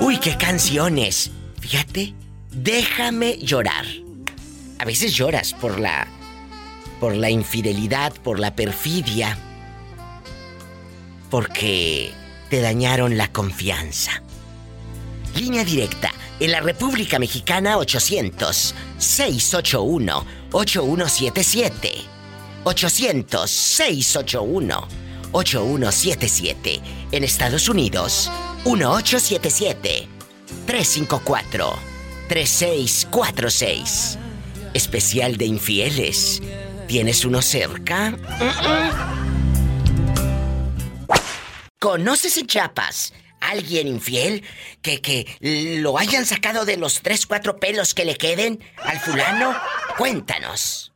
[0.07, 1.33] Uy, qué canciones.
[1.59, 2.15] Fíjate,
[2.53, 3.85] déjame llorar.
[4.79, 6.07] A veces lloras por la
[7.01, 9.37] por la infidelidad, por la perfidia,
[11.29, 12.13] porque
[12.49, 14.23] te dañaron la confianza.
[15.35, 21.93] Línea directa en la República Mexicana 800 681 8177.
[22.63, 24.89] 800 681
[25.33, 26.81] 8177.
[27.11, 28.31] En Estados Unidos
[28.67, 30.09] 1877
[30.67, 31.73] 354
[32.29, 34.19] 3646.
[34.75, 36.43] Especial de infieles.
[36.89, 38.13] ¿Tienes uno cerca?
[41.79, 44.43] ¿Conoces en Chiapas alguien infiel
[44.83, 45.27] que, que
[45.81, 49.55] lo hayan sacado de los tres, cuatro pelos que le queden al fulano?
[49.97, 50.93] Cuéntanos.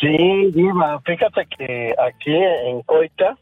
[0.00, 2.34] Sí, Diva, fíjate que aquí
[2.66, 3.38] en Coita,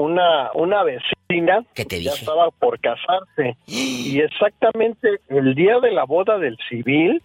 [0.00, 6.56] una, una vecina ya estaba por casarse y exactamente el día de la boda del
[6.68, 7.22] civil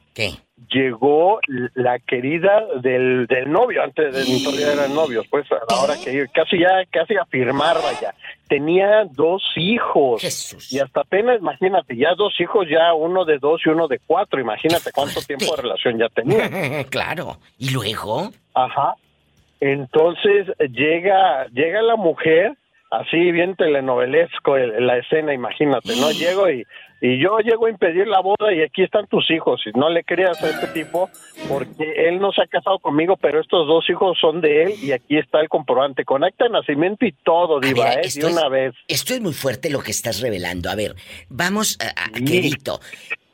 [0.69, 1.39] llegó
[1.73, 6.85] la querida del, del novio, antes de todavía eran novios, pues ahora que casi ya,
[6.89, 8.13] casi a firmar, vaya.
[8.47, 10.21] Tenía dos hijos
[10.71, 14.39] y hasta apenas, imagínate, ya dos hijos, ya uno de dos y uno de cuatro,
[14.39, 16.83] imagínate cuánto tiempo de relación ya tenía.
[16.89, 17.37] claro.
[17.57, 18.31] ¿Y luego?
[18.53, 18.95] Ajá.
[19.59, 22.55] Entonces llega llega la mujer,
[22.99, 26.11] así bien telenovelesco el- la escena, imagínate, ¿no?
[26.11, 26.63] Llego y,
[27.01, 29.61] y yo llego a impedir la boda y aquí están tus hijos.
[29.65, 31.09] Y no le creas a este tipo
[31.47, 34.91] porque él no se ha casado conmigo, pero estos dos hijos son de él y
[34.91, 36.03] aquí está el comprobante.
[36.05, 38.01] con acta de nacimiento y todo, diva, ¿eh?
[38.15, 38.73] De una es- vez.
[38.87, 40.69] Esto es muy fuerte lo que estás revelando.
[40.69, 40.95] A ver,
[41.29, 42.79] vamos a, a- querido.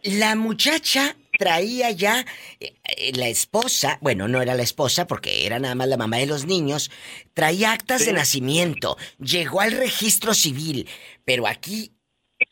[0.04, 2.20] La muchacha traía ya
[2.60, 6.18] eh, eh, la esposa, bueno, no era la esposa porque era nada más la mamá
[6.18, 6.92] de los niños,
[7.34, 10.88] traía actas de nacimiento, llegó al registro civil,
[11.26, 11.94] pero aquí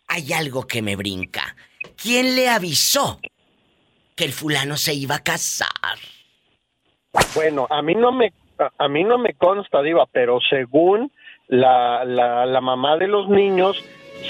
[0.07, 1.55] hay algo que me brinca.
[2.01, 3.19] ¿Quién le avisó
[4.15, 5.69] que el fulano se iba a casar?
[7.35, 8.33] Bueno, a mí no me
[8.79, 11.11] a, mí no me consta, Diva, pero según
[11.47, 13.77] la, la, la mamá de los niños,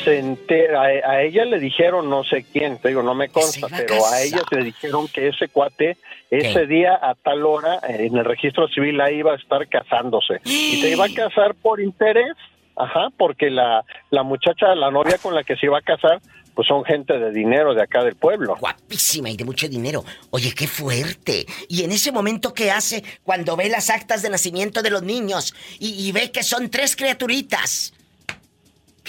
[0.03, 4.05] se entera, a, ella le dijeron, no sé quién, te digo, no me consta, pero
[4.05, 5.97] a ella le dijeron que ese cuate,
[6.29, 10.41] ese día a tal hora, en el registro civil, ahí iba a estar casándose.
[10.45, 12.35] Y se iba a casar por interés,
[12.75, 16.21] ajá, porque la, la muchacha, la novia con la que se iba a casar,
[16.53, 18.55] pues son gente de dinero de acá del pueblo.
[18.59, 20.03] Guapísima y de mucho dinero.
[20.29, 21.45] Oye, qué fuerte.
[21.69, 25.53] Y en ese momento, ¿qué hace cuando ve las actas de nacimiento de los niños
[25.79, 27.93] y, y ve que son tres criaturitas?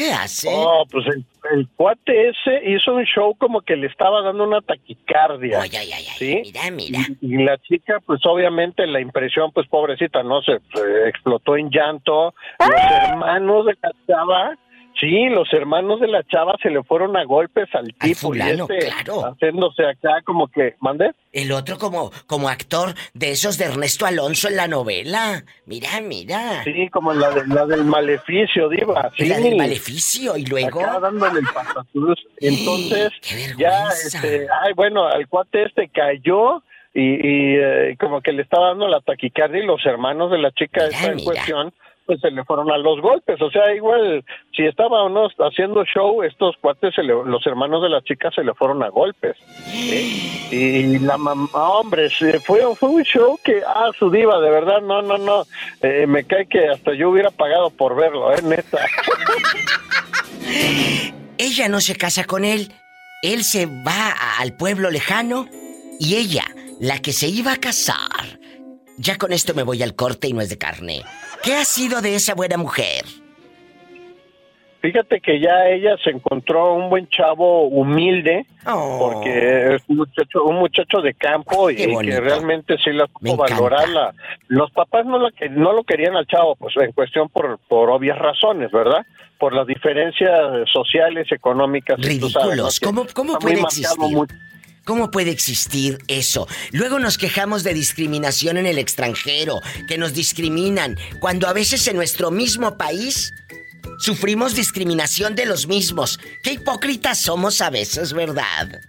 [0.00, 0.48] ¿Qué hace?
[0.50, 1.04] Oh, pues
[1.52, 5.60] el, cuate ese hizo un show como que le estaba dando una taquicardia.
[5.60, 6.40] Ay, ay, ay, ¿sí?
[6.42, 7.00] Mira, mira.
[7.20, 10.58] Y, la chica, pues obviamente la impresión, pues pobrecita, no se
[11.06, 12.32] explotó en llanto.
[12.60, 14.58] Los hermanos de la chava
[15.00, 18.78] Sí, los hermanos de la chava se le fueron a golpes al tipo y este,
[18.78, 19.22] claro.
[19.24, 21.12] haciéndose acá como que, ¿mande?
[21.32, 25.42] El otro como como actor de esos de Ernesto Alonso en la novela.
[25.64, 26.62] Mira, mira.
[26.64, 29.10] Sí, como la, de, la del maleficio, diva.
[29.16, 29.26] Sí.
[29.26, 33.12] La del maleficio y luego acá dándole el Entonces,
[33.56, 36.62] ya este, ay, bueno, al cuate este cayó
[36.92, 40.86] y, eh, como que le estaba dando la taquicardia y los hermanos de la chica
[40.86, 41.72] esta en cuestión
[42.10, 43.40] pues se le fueron a los golpes.
[43.40, 47.88] O sea, igual, si estaba o no haciendo show, estos cuates, se los hermanos de
[47.88, 49.36] la chica se le fueron a golpes.
[50.50, 52.10] Y la mamá, hombre,
[52.44, 55.44] fue, fue un show que, ah, su diva, de verdad, no, no, no.
[55.82, 58.42] Eh, me cae que hasta yo hubiera pagado por verlo, ¿eh?
[58.42, 58.78] Neta.
[61.38, 62.72] ella no se casa con él,
[63.22, 65.46] él se va al pueblo lejano
[66.00, 66.42] y ella,
[66.80, 68.40] la que se iba a casar.
[68.98, 71.04] Ya con esto me voy al corte y no es de carne.
[71.42, 73.04] ¿Qué ha sido de esa buena mujer?
[74.82, 78.98] Fíjate que ya ella se encontró un buen chavo humilde, Oh.
[78.98, 84.14] porque es un muchacho, un muchacho de campo y que realmente sí la supo valorarla.
[84.48, 87.90] Los papás no lo, que, no lo querían al chavo, pues en cuestión por, por
[87.90, 89.04] obvias razones, ¿verdad?
[89.38, 90.32] Por las diferencias
[90.72, 91.98] sociales, económicas.
[91.98, 92.50] y tú sabes, ¿no?
[92.52, 92.80] Ridículos.
[92.80, 93.86] Que ¿Cómo, cómo puede existir?
[94.90, 96.48] ¿Cómo puede existir eso?
[96.72, 101.94] Luego nos quejamos de discriminación en el extranjero, que nos discriminan, cuando a veces en
[101.94, 103.32] nuestro mismo país
[104.00, 106.18] sufrimos discriminación de los mismos.
[106.42, 108.80] Qué hipócritas somos a veces, ¿verdad?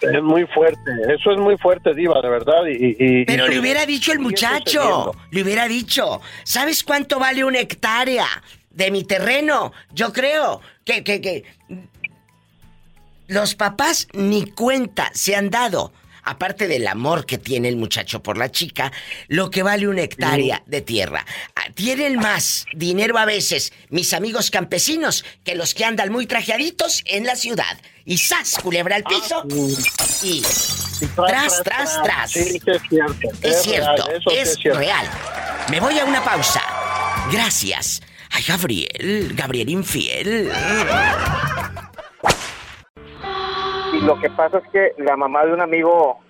[0.00, 2.64] Es muy fuerte, eso es muy fuerte, Diva, de verdad.
[2.66, 7.44] Y, y- Pero y- le hubiera dicho el muchacho, le hubiera dicho, ¿sabes cuánto vale
[7.44, 8.26] una hectárea
[8.70, 9.74] de mi terreno?
[9.92, 11.44] Yo creo que, que, que
[13.28, 15.92] los papás ni cuenta se han dado,
[16.24, 18.90] aparte del amor que tiene el muchacho por la chica,
[19.28, 21.24] lo que vale una hectárea de tierra.
[21.54, 27.02] Ah, Tienen más dinero a veces mis amigos campesinos que los que andan muy trajeaditos
[27.06, 27.78] en la ciudad.
[28.04, 28.56] Y ¡zas!
[28.62, 29.44] culebra al piso.
[30.22, 30.42] Y
[31.14, 32.30] tras, tras, tras.
[32.32, 33.28] Sí, es cierto.
[33.42, 35.06] Es cierto, es real.
[35.70, 36.62] Me voy a una pausa.
[37.30, 38.00] Gracias.
[38.30, 40.50] Ay, Gabriel, Gabriel infiel.
[43.98, 46.20] Y lo que pasa es que la mamá de un amigo,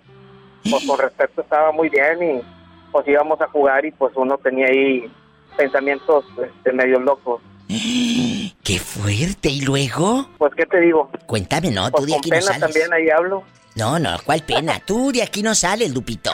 [0.70, 2.42] pues con respecto estaba muy bien y
[2.90, 5.10] pues íbamos a jugar y pues uno tenía ahí
[5.56, 7.42] pensamientos este, medio locos.
[7.68, 9.50] ¡Qué fuerte!
[9.50, 10.28] ¿Y luego?
[10.38, 11.10] Pues, ¿qué te digo?
[11.26, 12.60] Cuéntame, no, tú Pues de con aquí no pena sales.
[12.60, 13.44] también ahí hablo.
[13.74, 14.80] No, no, ¿cuál pena?
[14.80, 16.32] Tú de aquí no sales, Lupito.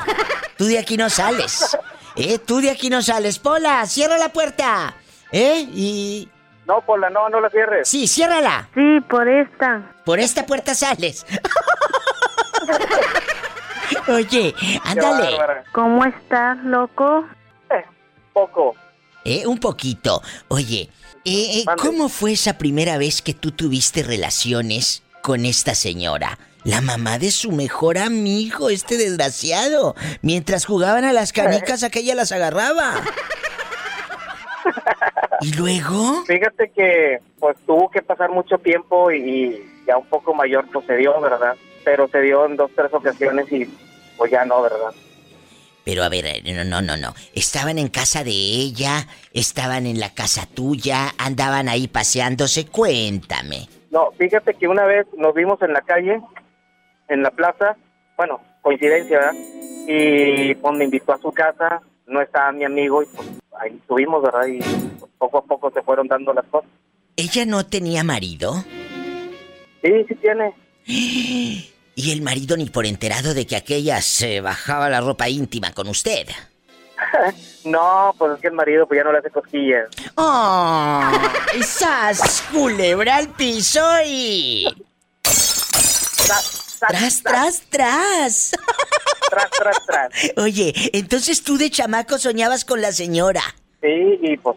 [0.56, 1.76] Tú de aquí no sales.
[2.16, 2.38] ¿Eh?
[2.38, 3.40] Tú de aquí no sales.
[3.40, 4.94] Pola, cierra la puerta.
[5.32, 5.66] ¿Eh?
[5.74, 6.28] Y...
[6.66, 7.88] No, Pola, no, no la cierres.
[7.88, 8.68] Sí, ciérrala.
[8.74, 9.92] Sí, por esta.
[10.04, 11.26] Por esta puerta sales.
[14.08, 14.54] Oye,
[14.84, 15.36] ándale.
[15.72, 17.26] ¿Cómo estás, loco?
[18.34, 18.74] poco.
[19.24, 19.46] ¿Eh?
[19.46, 20.20] Un poquito.
[20.48, 20.90] Oye,
[21.24, 26.38] eh, eh, ¿cómo fue esa primera vez que tú tuviste relaciones con esta señora?
[26.64, 29.94] La mamá de su mejor amigo, este desgraciado.
[30.20, 32.94] Mientras jugaban a las canicas, aquella las agarraba.
[35.40, 36.24] ¿Y luego?
[36.26, 40.96] Fíjate que pues tuvo que pasar mucho tiempo y ya un poco mayor pues se
[40.96, 41.56] dio, ¿verdad?
[41.84, 43.66] Pero se dio en dos, tres ocasiones y
[44.16, 44.92] pues ya no, ¿verdad?
[45.84, 47.14] Pero a ver, eh, no, no, no, no.
[47.34, 52.66] Estaban en casa de ella, estaban en la casa tuya, andaban ahí paseándose.
[52.66, 53.68] Cuéntame.
[53.90, 56.20] No, fíjate que una vez nos vimos en la calle,
[57.08, 57.76] en la plaza,
[58.16, 59.34] bueno, coincidencia, ¿verdad?
[59.86, 63.28] Y pues me invitó a su casa, no estaba mi amigo y pues
[63.60, 64.46] ahí estuvimos, ¿verdad?
[64.46, 66.70] Y pues, poco a poco se fueron dando las cosas.
[67.16, 68.64] ¿Ella no tenía marido?
[69.82, 70.54] Sí, sí tiene.
[71.96, 75.86] Y el marido ni por enterado de que aquella se bajaba la ropa íntima con
[75.86, 76.26] usted.
[77.64, 79.90] no, pues es que el marido pues ya no le hace cosquillas.
[80.16, 81.12] ¡Oh!
[81.54, 84.66] ¡Esas culebra al piso y...
[86.78, 88.50] Tras, tras, tras.
[89.30, 90.08] Tras, tras, tras.
[90.36, 93.42] Oye, entonces tú de chamaco soñabas con la señora.
[93.80, 94.56] Sí, y pues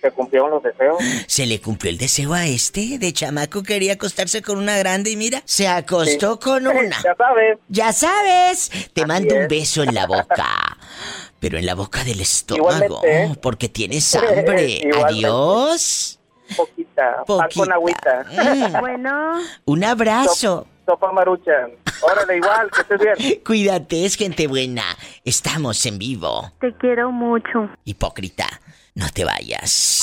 [0.00, 0.98] se cumplieron los deseos.
[1.26, 2.98] ¿Se le cumplió el deseo a este?
[2.98, 6.96] De chamaco quería acostarse con una grande y mira, se acostó con una.
[7.02, 7.58] ya sabes.
[7.68, 8.70] Ya sabes.
[8.92, 10.78] Te mando un beso en la boca.
[11.40, 13.34] Pero en la boca del estómago, ¿eh?
[13.42, 14.82] porque tienes hambre.
[15.04, 16.18] Adiós.
[16.56, 18.24] Poquita, pan con agüita.
[18.30, 18.80] Mm.
[18.80, 19.40] Bueno.
[19.64, 20.66] Un abrazo.
[20.86, 21.70] Sopa maruchan.
[22.02, 23.40] Órale, igual, que estés bien.
[23.46, 24.84] Cuídate, es gente buena.
[25.24, 26.52] Estamos en vivo.
[26.60, 27.70] Te quiero mucho.
[27.84, 28.46] Hipócrita,
[28.94, 30.02] no te vayas.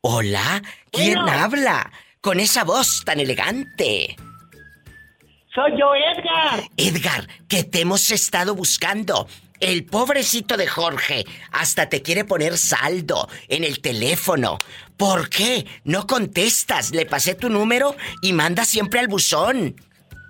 [0.00, 1.32] Hola, ¿quién Bueno.
[1.32, 1.90] habla?
[2.20, 4.16] Con esa voz tan elegante.
[5.54, 6.68] Soy yo, Edgar.
[6.76, 9.26] Edgar, que te hemos estado buscando.
[9.60, 14.58] El pobrecito de Jorge hasta te quiere poner saldo en el teléfono.
[14.96, 15.66] ¿Por qué?
[15.84, 16.92] No contestas.
[16.92, 19.74] Le pasé tu número y manda siempre al buzón.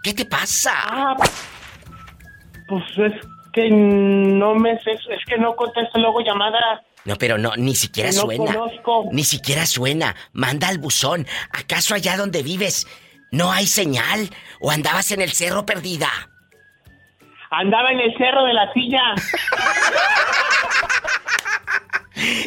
[0.03, 0.73] ¿Qué te pasa?
[0.75, 1.17] Ah,
[2.69, 3.13] pues es
[3.53, 6.83] que no me sé, es que no contesto luego llamada.
[7.05, 8.45] No, pero no, ni siquiera No suena.
[8.55, 9.09] conozco.
[9.13, 10.15] Ni siquiera suena.
[10.33, 11.27] Manda al buzón.
[11.53, 12.87] ¿Acaso allá donde vives
[13.31, 14.31] no hay señal?
[14.61, 16.09] ¿O andabas en el cerro perdida?
[17.51, 19.15] Andaba en el cerro de la silla.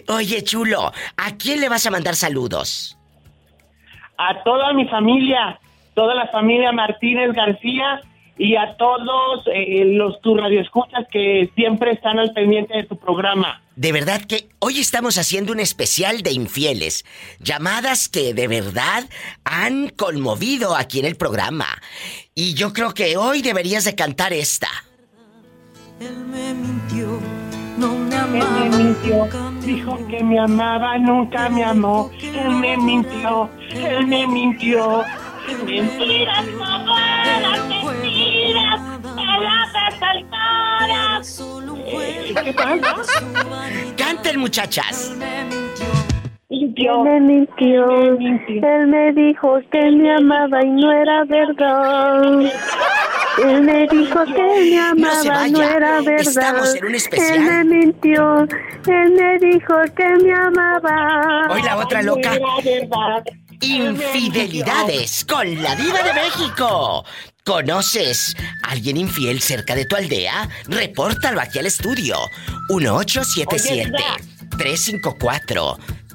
[0.07, 2.97] Oye, chulo, ¿a quién le vas a mandar saludos?
[4.17, 5.59] A toda mi familia,
[5.95, 8.01] toda la familia Martínez García
[8.37, 13.61] y a todos eh, los tu radioescuchas que siempre están al pendiente de tu programa.
[13.75, 17.05] De verdad que hoy estamos haciendo un especial de infieles.
[17.39, 19.05] Llamadas que de verdad
[19.43, 21.67] han conmovido aquí en el programa.
[22.35, 24.69] Y yo creo que hoy deberías de cantar esta.
[26.01, 27.19] Él me mintió,
[27.77, 28.65] no me amaba.
[28.65, 29.27] Él me mintió,
[29.61, 32.09] dijo que me amaba, nunca me amó.
[32.19, 35.03] Él me mintió, él me mintió.
[35.63, 38.81] Mentiras como las mentiras,
[39.15, 41.43] palabras altaras.
[42.45, 43.21] ¿Qué pasa?
[43.95, 45.15] Canten, muchachas.
[46.49, 46.73] Él
[47.03, 48.17] me mintió.
[48.17, 52.51] Él me dijo que me amaba y no era verdad.
[53.37, 55.51] Él me dijo que me No se amaba, vaya.
[55.51, 56.19] no era verdad.
[56.19, 57.35] Estamos en un especial.
[57.35, 58.41] Él me mintió.
[58.87, 61.47] Él me dijo que me amaba.
[61.49, 62.37] Hoy la otra loca.
[63.61, 67.05] Infidelidades con la diva de México.
[67.45, 70.47] ¿Conoces a alguien infiel cerca de tu aldea?
[70.67, 72.17] Repórtalo aquí al estudio.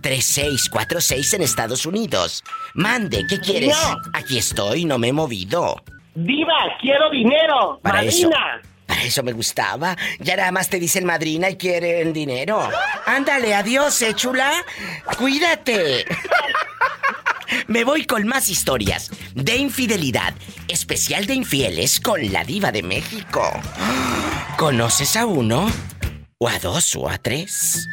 [0.03, 2.43] 1877-354-3646 en Estados Unidos.
[2.75, 3.77] Mande, ¿qué quieres?
[4.13, 5.83] Aquí estoy, no me he movido.
[6.17, 7.79] Diva, quiero dinero.
[7.83, 8.31] Para eso.
[8.31, 8.63] Madrina.
[8.87, 9.97] Para eso me gustaba.
[10.19, 12.69] Ya nada más te dicen madrina y quieren dinero.
[13.05, 14.53] Ándale, adiós, eh, chula.
[15.19, 16.07] Cuídate.
[17.67, 20.35] Me voy con más historias de infidelidad.
[20.69, 23.43] Especial de infieles con la diva de México.
[24.57, 25.71] ¿Conoces a uno?
[26.39, 27.87] ¿O a dos o a tres?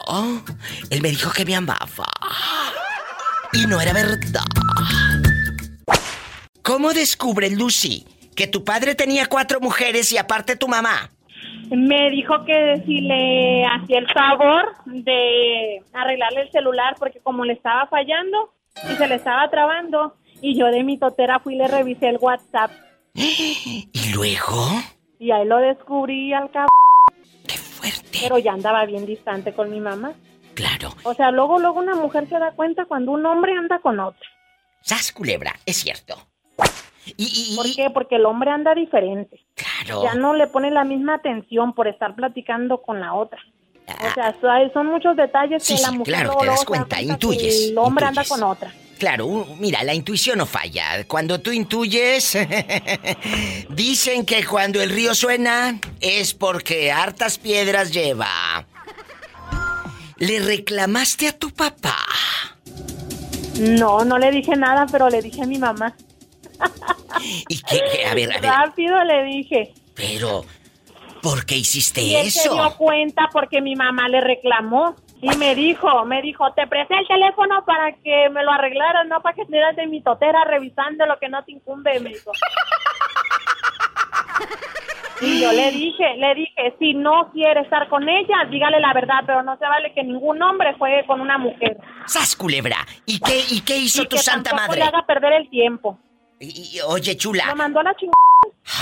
[0.90, 2.08] Él me dijo que me amaba.
[3.52, 4.42] Y no era verdad.
[6.62, 8.04] ¿Cómo descubre Lucy
[8.36, 11.10] que tu padre tenía cuatro mujeres y aparte tu mamá?
[11.70, 17.54] Me dijo que si le hacía el favor de arreglarle el celular porque como le
[17.54, 18.52] estaba fallando
[18.90, 22.18] y se le estaba trabando y yo de mi totera fui y le revisé el
[22.20, 22.70] WhatsApp
[23.14, 24.68] ¿Y luego?
[25.18, 26.68] y ahí lo descubrí al cabo.
[27.46, 28.18] ¡Qué fuerte!
[28.22, 30.12] Pero ya andaba bien distante con mi mamá.
[30.54, 30.94] Claro.
[31.04, 34.28] O sea, luego luego una mujer se da cuenta cuando un hombre anda con otro.
[34.82, 35.54] ¡Sas, culebra!
[35.66, 36.16] Es cierto.
[37.56, 37.90] ¿Por qué?
[37.92, 39.40] Porque el hombre anda diferente.
[39.54, 40.02] Claro.
[40.02, 43.40] Ya no le pone la misma atención por estar platicando con la otra.
[43.88, 46.64] O sea, so- son muchos detalles Sí, que la sí, mujer claro, luego te das
[46.64, 48.72] cuenta, intuyes, El hombre anda con otra.
[49.00, 51.04] Claro, mira, la intuición no falla.
[51.06, 52.36] Cuando tú intuyes,
[53.70, 58.66] dicen que cuando el río suena es porque hartas piedras lleva.
[60.18, 61.96] ¿Le reclamaste a tu papá?
[63.58, 65.96] No, no le dije nada, pero le dije a mi mamá.
[67.48, 67.80] ¿Y qué?
[67.94, 68.04] qué?
[68.04, 68.50] A ver, a ver.
[68.50, 69.72] Rápido le dije.
[69.94, 70.44] Pero,
[71.22, 72.76] ¿por qué hiciste Y él se dio eso?
[72.76, 74.94] cuenta porque mi mamá le reclamó.
[75.22, 79.20] Y me dijo, me dijo, te presté el teléfono para que me lo arreglaras, no
[79.20, 82.32] para que estuvieras de mi totera revisando lo que no te incumbe, me dijo.
[85.22, 89.22] Y yo le dije, le dije, si no quiere estar con ella, dígale la verdad,
[89.26, 91.76] pero no se vale que ningún hombre juegue con una mujer.
[92.06, 92.78] ¡Sas, culebra!
[93.04, 94.78] ¿Y qué, y qué hizo tu santa madre?
[94.78, 95.98] le haga perder el tiempo.
[96.38, 97.44] Y, oye, chula.
[97.48, 98.14] Lo mandó a la chingada.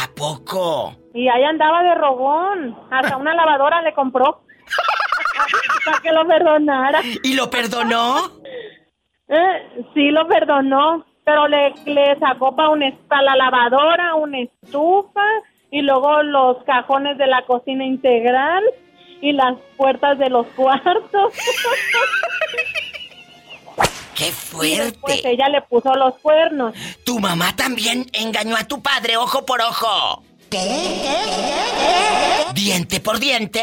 [0.05, 0.94] ¿A poco?
[1.12, 2.78] Y ahí andaba de rogón.
[2.89, 4.43] Hasta una lavadora le compró.
[5.85, 7.01] para que lo perdonara.
[7.23, 8.40] ¿Y lo perdonó?
[9.28, 11.05] Eh, sí, lo perdonó.
[11.24, 15.27] Pero le, le sacó para, un, para la lavadora, una estufa
[15.70, 18.65] y luego los cajones de la cocina integral
[19.20, 21.35] y las puertas de los cuartos.
[24.15, 25.23] ¡Qué fuerte!
[25.24, 26.74] ella le puso los cuernos.
[27.05, 30.24] Tu mamá también engañó a tu padre ojo por ojo.
[30.51, 30.59] ¿Qué?
[32.55, 33.62] ¿Diente por diente?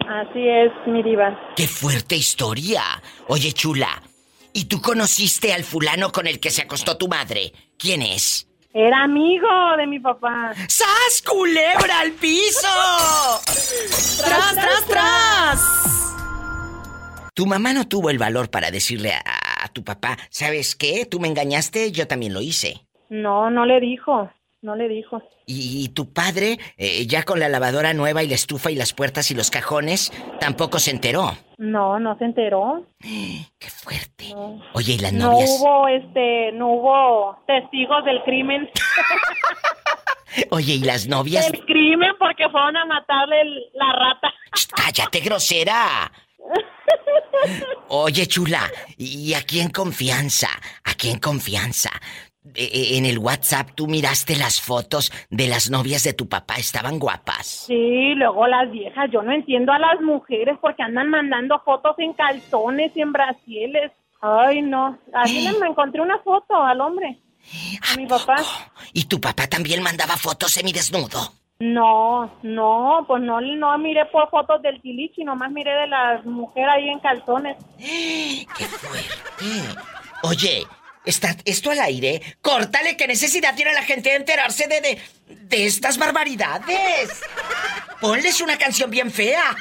[0.00, 1.38] Así es, mi diva.
[1.56, 2.82] ¡Qué fuerte historia!
[3.28, 4.02] Oye, chula,
[4.52, 7.52] ¿y tú conociste al fulano con el que se acostó tu madre?
[7.78, 8.48] ¿Quién es?
[8.74, 9.48] Era amigo
[9.78, 10.52] de mi papá.
[10.68, 12.68] ¡Sas, culebra al piso!
[14.24, 16.14] ¡Tras, tras, tras!
[17.34, 21.04] Tu mamá no tuvo el valor para decirle a, tu papá, ¿sabes qué?
[21.04, 22.86] Tú me engañaste, yo también lo hice.
[23.08, 24.30] No, no le dijo,
[24.64, 25.22] no le dijo.
[25.46, 29.30] ¿Y, tu padre, eh, ya con la lavadora nueva y la estufa y las puertas
[29.30, 30.10] y los cajones,
[30.40, 31.36] tampoco se enteró?
[31.58, 32.86] No, no se enteró.
[33.00, 34.34] ¡Qué fuerte!
[34.72, 35.50] Oye, ¿y las novias?
[35.50, 38.70] No hubo, este, no hubo testigos del crimen.
[40.50, 41.46] Oye, ¿y las novias?
[41.46, 44.32] El crimen porque fueron a matarle la rata.
[44.74, 46.10] ¡Cállate, grosera!
[47.88, 50.48] Oye, chula, ¿y aquí en confianza?
[50.84, 51.90] ¿Aquí en confianza?
[52.54, 56.56] E, e, en el WhatsApp tú miraste las fotos de las novias de tu papá,
[56.56, 57.46] estaban guapas.
[57.66, 62.12] Sí, luego las viejas, yo no entiendo a las mujeres porque andan mandando fotos en
[62.12, 63.92] calzones y en brasieles.
[64.20, 64.98] Ay, no.
[65.14, 67.18] Así me encontré una foto al hombre.
[67.92, 68.36] A mi papá.
[68.92, 71.32] ¿Y tu papá también mandaba fotos semidesnudo?
[71.60, 76.68] No, no, pues no, no miré por fotos del tilichi, nomás miré de la mujer
[76.68, 77.56] ahí en calzones.
[77.78, 79.78] ¡Qué fuerte!
[80.22, 80.64] Oye,
[81.04, 82.22] ¿está esto al aire?
[82.40, 84.98] Córtale, ¿qué necesidad tiene la gente de enterarse de, de,
[85.28, 87.22] de estas barbaridades?
[88.00, 89.56] Ponles una canción bien fea.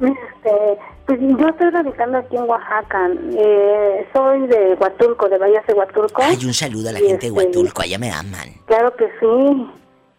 [0.00, 3.08] Este, pues yo estoy radicando aquí en Oaxaca.
[3.38, 6.22] Eh, soy de Huatulco, de Vallas de Huatulco.
[6.22, 8.54] Hay un saludo a la gente de este, Huatulco, allá me aman.
[8.66, 9.70] Claro que sí.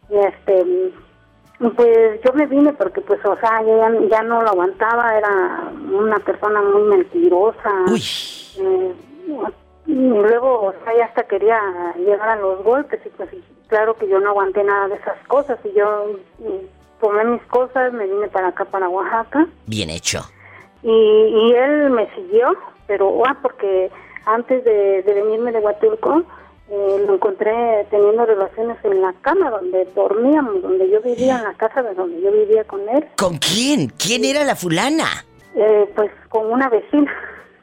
[0.10, 0.64] Y este,
[1.72, 5.18] pues yo me vine porque, pues, o sea, ya, ya no lo aguantaba.
[5.18, 7.72] Era una persona muy mentirosa.
[7.92, 8.02] Uy.
[8.58, 8.94] Eh,
[9.86, 11.60] y luego, o sea, ya hasta quería
[11.98, 13.00] llegar a los golpes.
[13.06, 13.30] Y pues,
[13.68, 15.60] claro que yo no aguanté nada de esas cosas.
[15.64, 16.18] Y yo
[17.02, 19.46] tomé mis cosas, me vine para acá, para Oaxaca.
[19.68, 20.22] Bien hecho.
[20.84, 22.56] Y, él me siguió,
[22.88, 23.90] pero ah, porque
[24.26, 26.24] antes de, venirme de Huatulco,
[26.74, 31.54] eh, lo encontré teniendo relaciones en la cama donde dormíamos, donde yo vivía, en la
[31.54, 33.06] casa de donde yo vivía con él.
[33.18, 33.90] ¿Con quién?
[33.90, 35.06] ¿Quién era la fulana?
[35.56, 37.12] Eh, pues con una vecina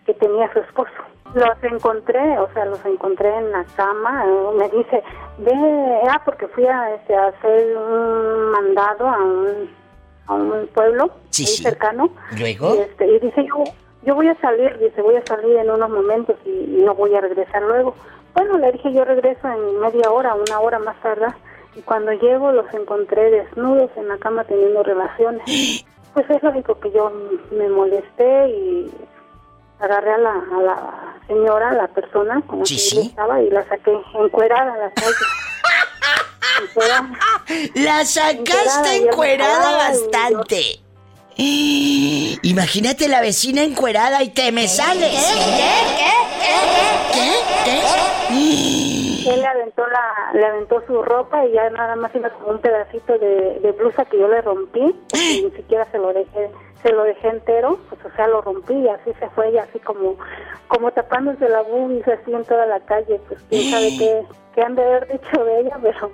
[0.07, 0.93] que tenía su esposo.
[1.35, 4.25] Los encontré, o sea, los encontré en la cama.
[4.27, 5.03] Eh, me dice,
[5.39, 9.71] ve, ah, porque fui a, este, hacer un mandado a un,
[10.27, 12.11] a un pueblo sí, cercano.
[12.39, 12.77] ¿Luego?
[12.77, 13.65] Y, este, y dice, yo,
[14.03, 17.21] yo voy a salir, dice, voy a salir en unos momentos y, no voy a
[17.21, 17.95] regresar luego.
[18.35, 21.27] Bueno, le dije, yo regreso en media hora, una hora más tarde.
[21.75, 25.43] Y cuando llego los encontré desnudos en la cama teniendo relaciones.
[26.13, 27.13] Pues es lógico que yo
[27.53, 28.91] me molesté y
[29.79, 33.97] agarré a la, a la señora, la persona con la que estaba y la saqué
[34.15, 35.15] encuerada a la calle.
[37.77, 40.81] la sacaste encuerada, bastante.
[42.43, 45.11] Imagínate la vecina encuerada y te me sales.
[45.11, 45.19] ¿Qué?
[45.99, 46.11] ¿Qué?
[47.15, 47.31] ¿Qué?
[47.65, 47.81] ¿Qué?
[48.29, 49.07] ¿Qué?
[49.27, 52.61] Él le aventó, la, le aventó su ropa y ya nada más iba con un
[52.61, 54.95] pedacito de, de blusa que yo le rompí.
[55.13, 56.51] ni siquiera se lo dejé
[56.83, 59.79] se lo dejé entero, pues o sea, lo rompí y así se fue y así
[59.81, 60.17] como,
[60.69, 64.23] como tapándose la bubis así en toda la calle, pues quién sabe qué,
[64.55, 66.11] qué han de haber dicho de ella, pero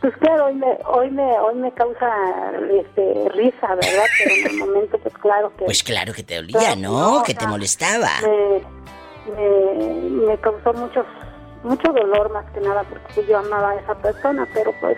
[0.00, 2.10] pues claro, hoy me, hoy me, hoy me causa
[2.70, 4.04] este risa, ¿verdad?
[4.18, 7.22] Pero en el momento pues claro que Pues claro que te dolía, ¿no?
[7.22, 8.10] que te molestaba.
[9.36, 11.04] Me, me, causó mucho,
[11.62, 14.96] mucho dolor más que nada porque pues, yo amaba a esa persona, pero pues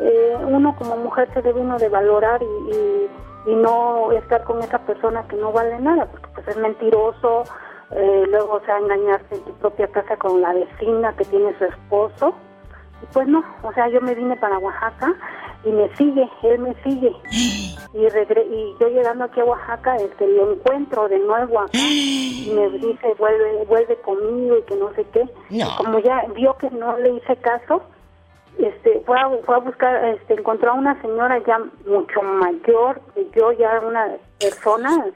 [0.00, 3.08] eh, uno como mujer se debe uno de valorar y
[3.46, 7.44] y no estar con esa persona que no vale nada, porque pues es mentiroso,
[7.90, 11.64] eh, luego o sea engañarse en tu propia casa con la vecina que tiene su
[11.64, 12.34] esposo.
[13.12, 15.14] Pues no, o sea, yo me vine para Oaxaca
[15.64, 17.12] y me sigue, él me sigue.
[17.94, 21.72] Y, regre y yo llegando aquí a Oaxaca, este, lo encuentro de nuevo acá.
[21.78, 25.28] Y me dice, vuelve, vuelve conmigo y que no sé qué.
[25.76, 27.82] Como ya vio que no le hice caso,
[28.58, 33.28] este, fue a, fue a buscar, este, encontró a una señora ya mucho mayor que
[33.36, 35.06] yo, ya una persona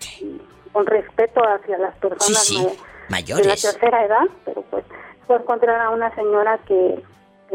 [0.72, 2.76] con respeto hacia las personas
[3.08, 4.84] mayores de la tercera edad, pero pues
[5.26, 7.02] fue a encontrar a una señora que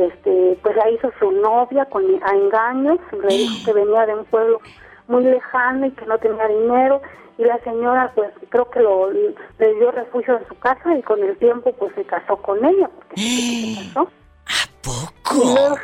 [0.07, 4.25] este pues la hizo su novia con a engaños le dijo que venía de un
[4.25, 4.59] pueblo
[5.07, 7.01] muy lejano y que no tenía dinero
[7.37, 11.21] y la señora pues creo que lo le dio refugio en su casa y con
[11.23, 14.09] el tiempo pues se casó con ella porque se casó.
[14.45, 15.77] ¿A poco?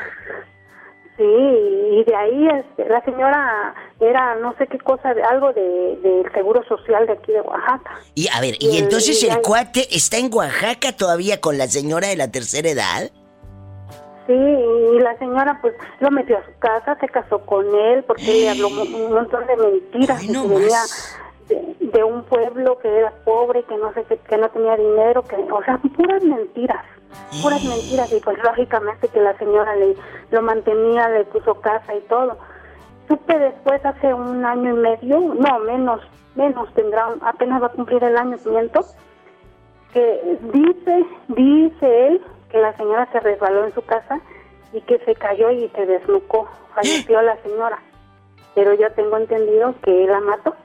[1.17, 6.31] sí y de ahí este, la señora era no sé qué cosa algo de del
[6.31, 7.99] seguro social de aquí de Oaxaca.
[8.13, 12.17] Y a ver y, entonces el cuate está en Oaxaca todavía con la señora de
[12.17, 13.11] la tercera edad
[14.27, 18.29] Sí, y la señora pues lo metió a su casa, se casó con él porque
[18.29, 20.81] él le habló un montón de mentiras que venía
[21.79, 25.63] de, un pueblo que era pobre, que no sé que no tenía dinero, que o
[25.63, 26.83] sea, puras mentiras,
[27.41, 29.95] puras mentiras y pues lógicamente que la señora le
[30.31, 32.37] lo mantenía, le puso casa y todo.
[33.07, 36.01] Supe después hace un año y medio, no menos,
[36.35, 38.81] menos tendrá, apenas va a cumplir el año, miento,
[39.93, 44.19] que dice, dice él que la señora se resbaló en su casa
[44.73, 46.49] y que se cayó y se desnucó.
[46.75, 47.79] Falleció la señora.
[48.55, 50.55] Pero yo tengo entendido que él la mató.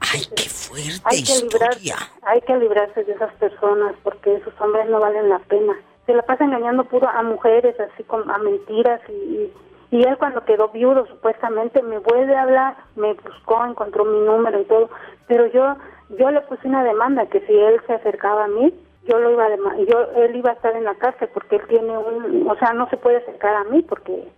[0.00, 4.88] ¡Ay, qué fuerte hay que librarse, hay que librarse de esas personas porque esos hombres
[4.88, 5.74] no valen la pena.
[6.06, 9.50] Se la pasa engañando puro a mujeres, así como a mentiras y,
[9.90, 14.60] y él cuando quedó viudo supuestamente me vuelve a hablar, me buscó, encontró mi número
[14.60, 14.90] y todo,
[15.26, 15.76] pero yo
[16.10, 18.72] yo le puse una demanda que si él se acercaba a mí,
[19.06, 19.56] yo lo iba a
[19.88, 22.88] yo él iba a estar en la cárcel porque él tiene un o sea no
[22.88, 24.28] se puede acercar a mí porque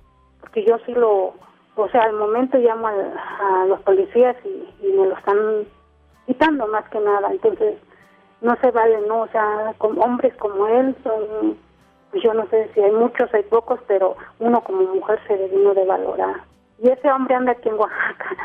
[0.40, 1.34] porque yo sí lo
[1.76, 5.66] o sea al momento llamo a, los policías y, me lo están
[6.26, 7.30] quitando más que nada.
[7.30, 7.76] Entonces
[8.40, 11.56] no se vale no o sea con hombres como él son
[12.10, 15.74] pues yo no sé si hay muchos hay pocos pero uno como mujer se debe
[15.74, 16.42] de valorar.
[16.80, 18.36] Y ese hombre anda aquí en Oaxaca.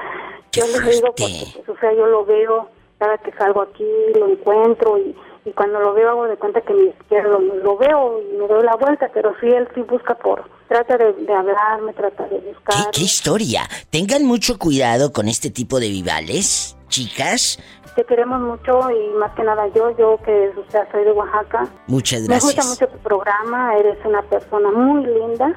[0.53, 2.67] Yo le digo porque pues, o sea yo lo veo
[2.97, 3.85] cada que salgo aquí
[4.15, 8.21] lo encuentro y y cuando lo veo hago de cuenta que ni siquiera lo, veo
[8.21, 11.93] y me doy la vuelta, pero sí él sí busca por, trata de, de hablarme,
[11.93, 12.91] trata de buscar.
[12.91, 13.67] ¿Qué, historia?
[13.89, 17.59] Tengan mucho cuidado con este tipo de vivales, chicas.
[17.95, 21.67] Te queremos mucho y más que nada yo, yo que o sea, soy de Oaxaca.
[21.87, 22.55] Muchas gracias.
[22.55, 25.53] Me gusta mucho tu programa, eres una persona muy linda.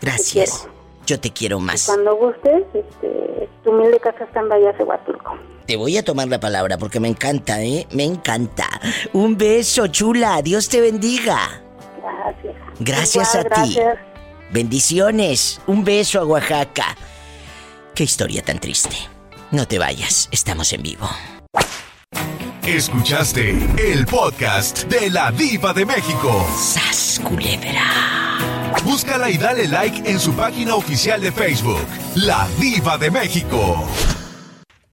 [0.00, 0.68] Gracias.
[1.06, 1.86] Yo te quiero más.
[1.86, 5.36] cuando gustes, este, tu humilde casa está en Bahía Huatulco.
[5.66, 7.86] Te voy a tomar la palabra porque me encanta, ¿eh?
[7.92, 8.68] Me encanta.
[9.12, 10.42] Un beso, chula.
[10.42, 11.62] Dios te bendiga.
[12.80, 13.26] Gracias.
[13.26, 13.78] Gracias a ti.
[14.50, 15.60] Bendiciones.
[15.66, 16.96] Un beso a Oaxaca.
[17.94, 18.96] Qué historia tan triste.
[19.50, 21.08] No te vayas, estamos en vivo.
[22.66, 26.46] Escuchaste el podcast de la Diva de México.
[26.56, 27.20] ¡Sas
[28.84, 33.86] Búscala y dale like en su página oficial de Facebook, La Diva de México.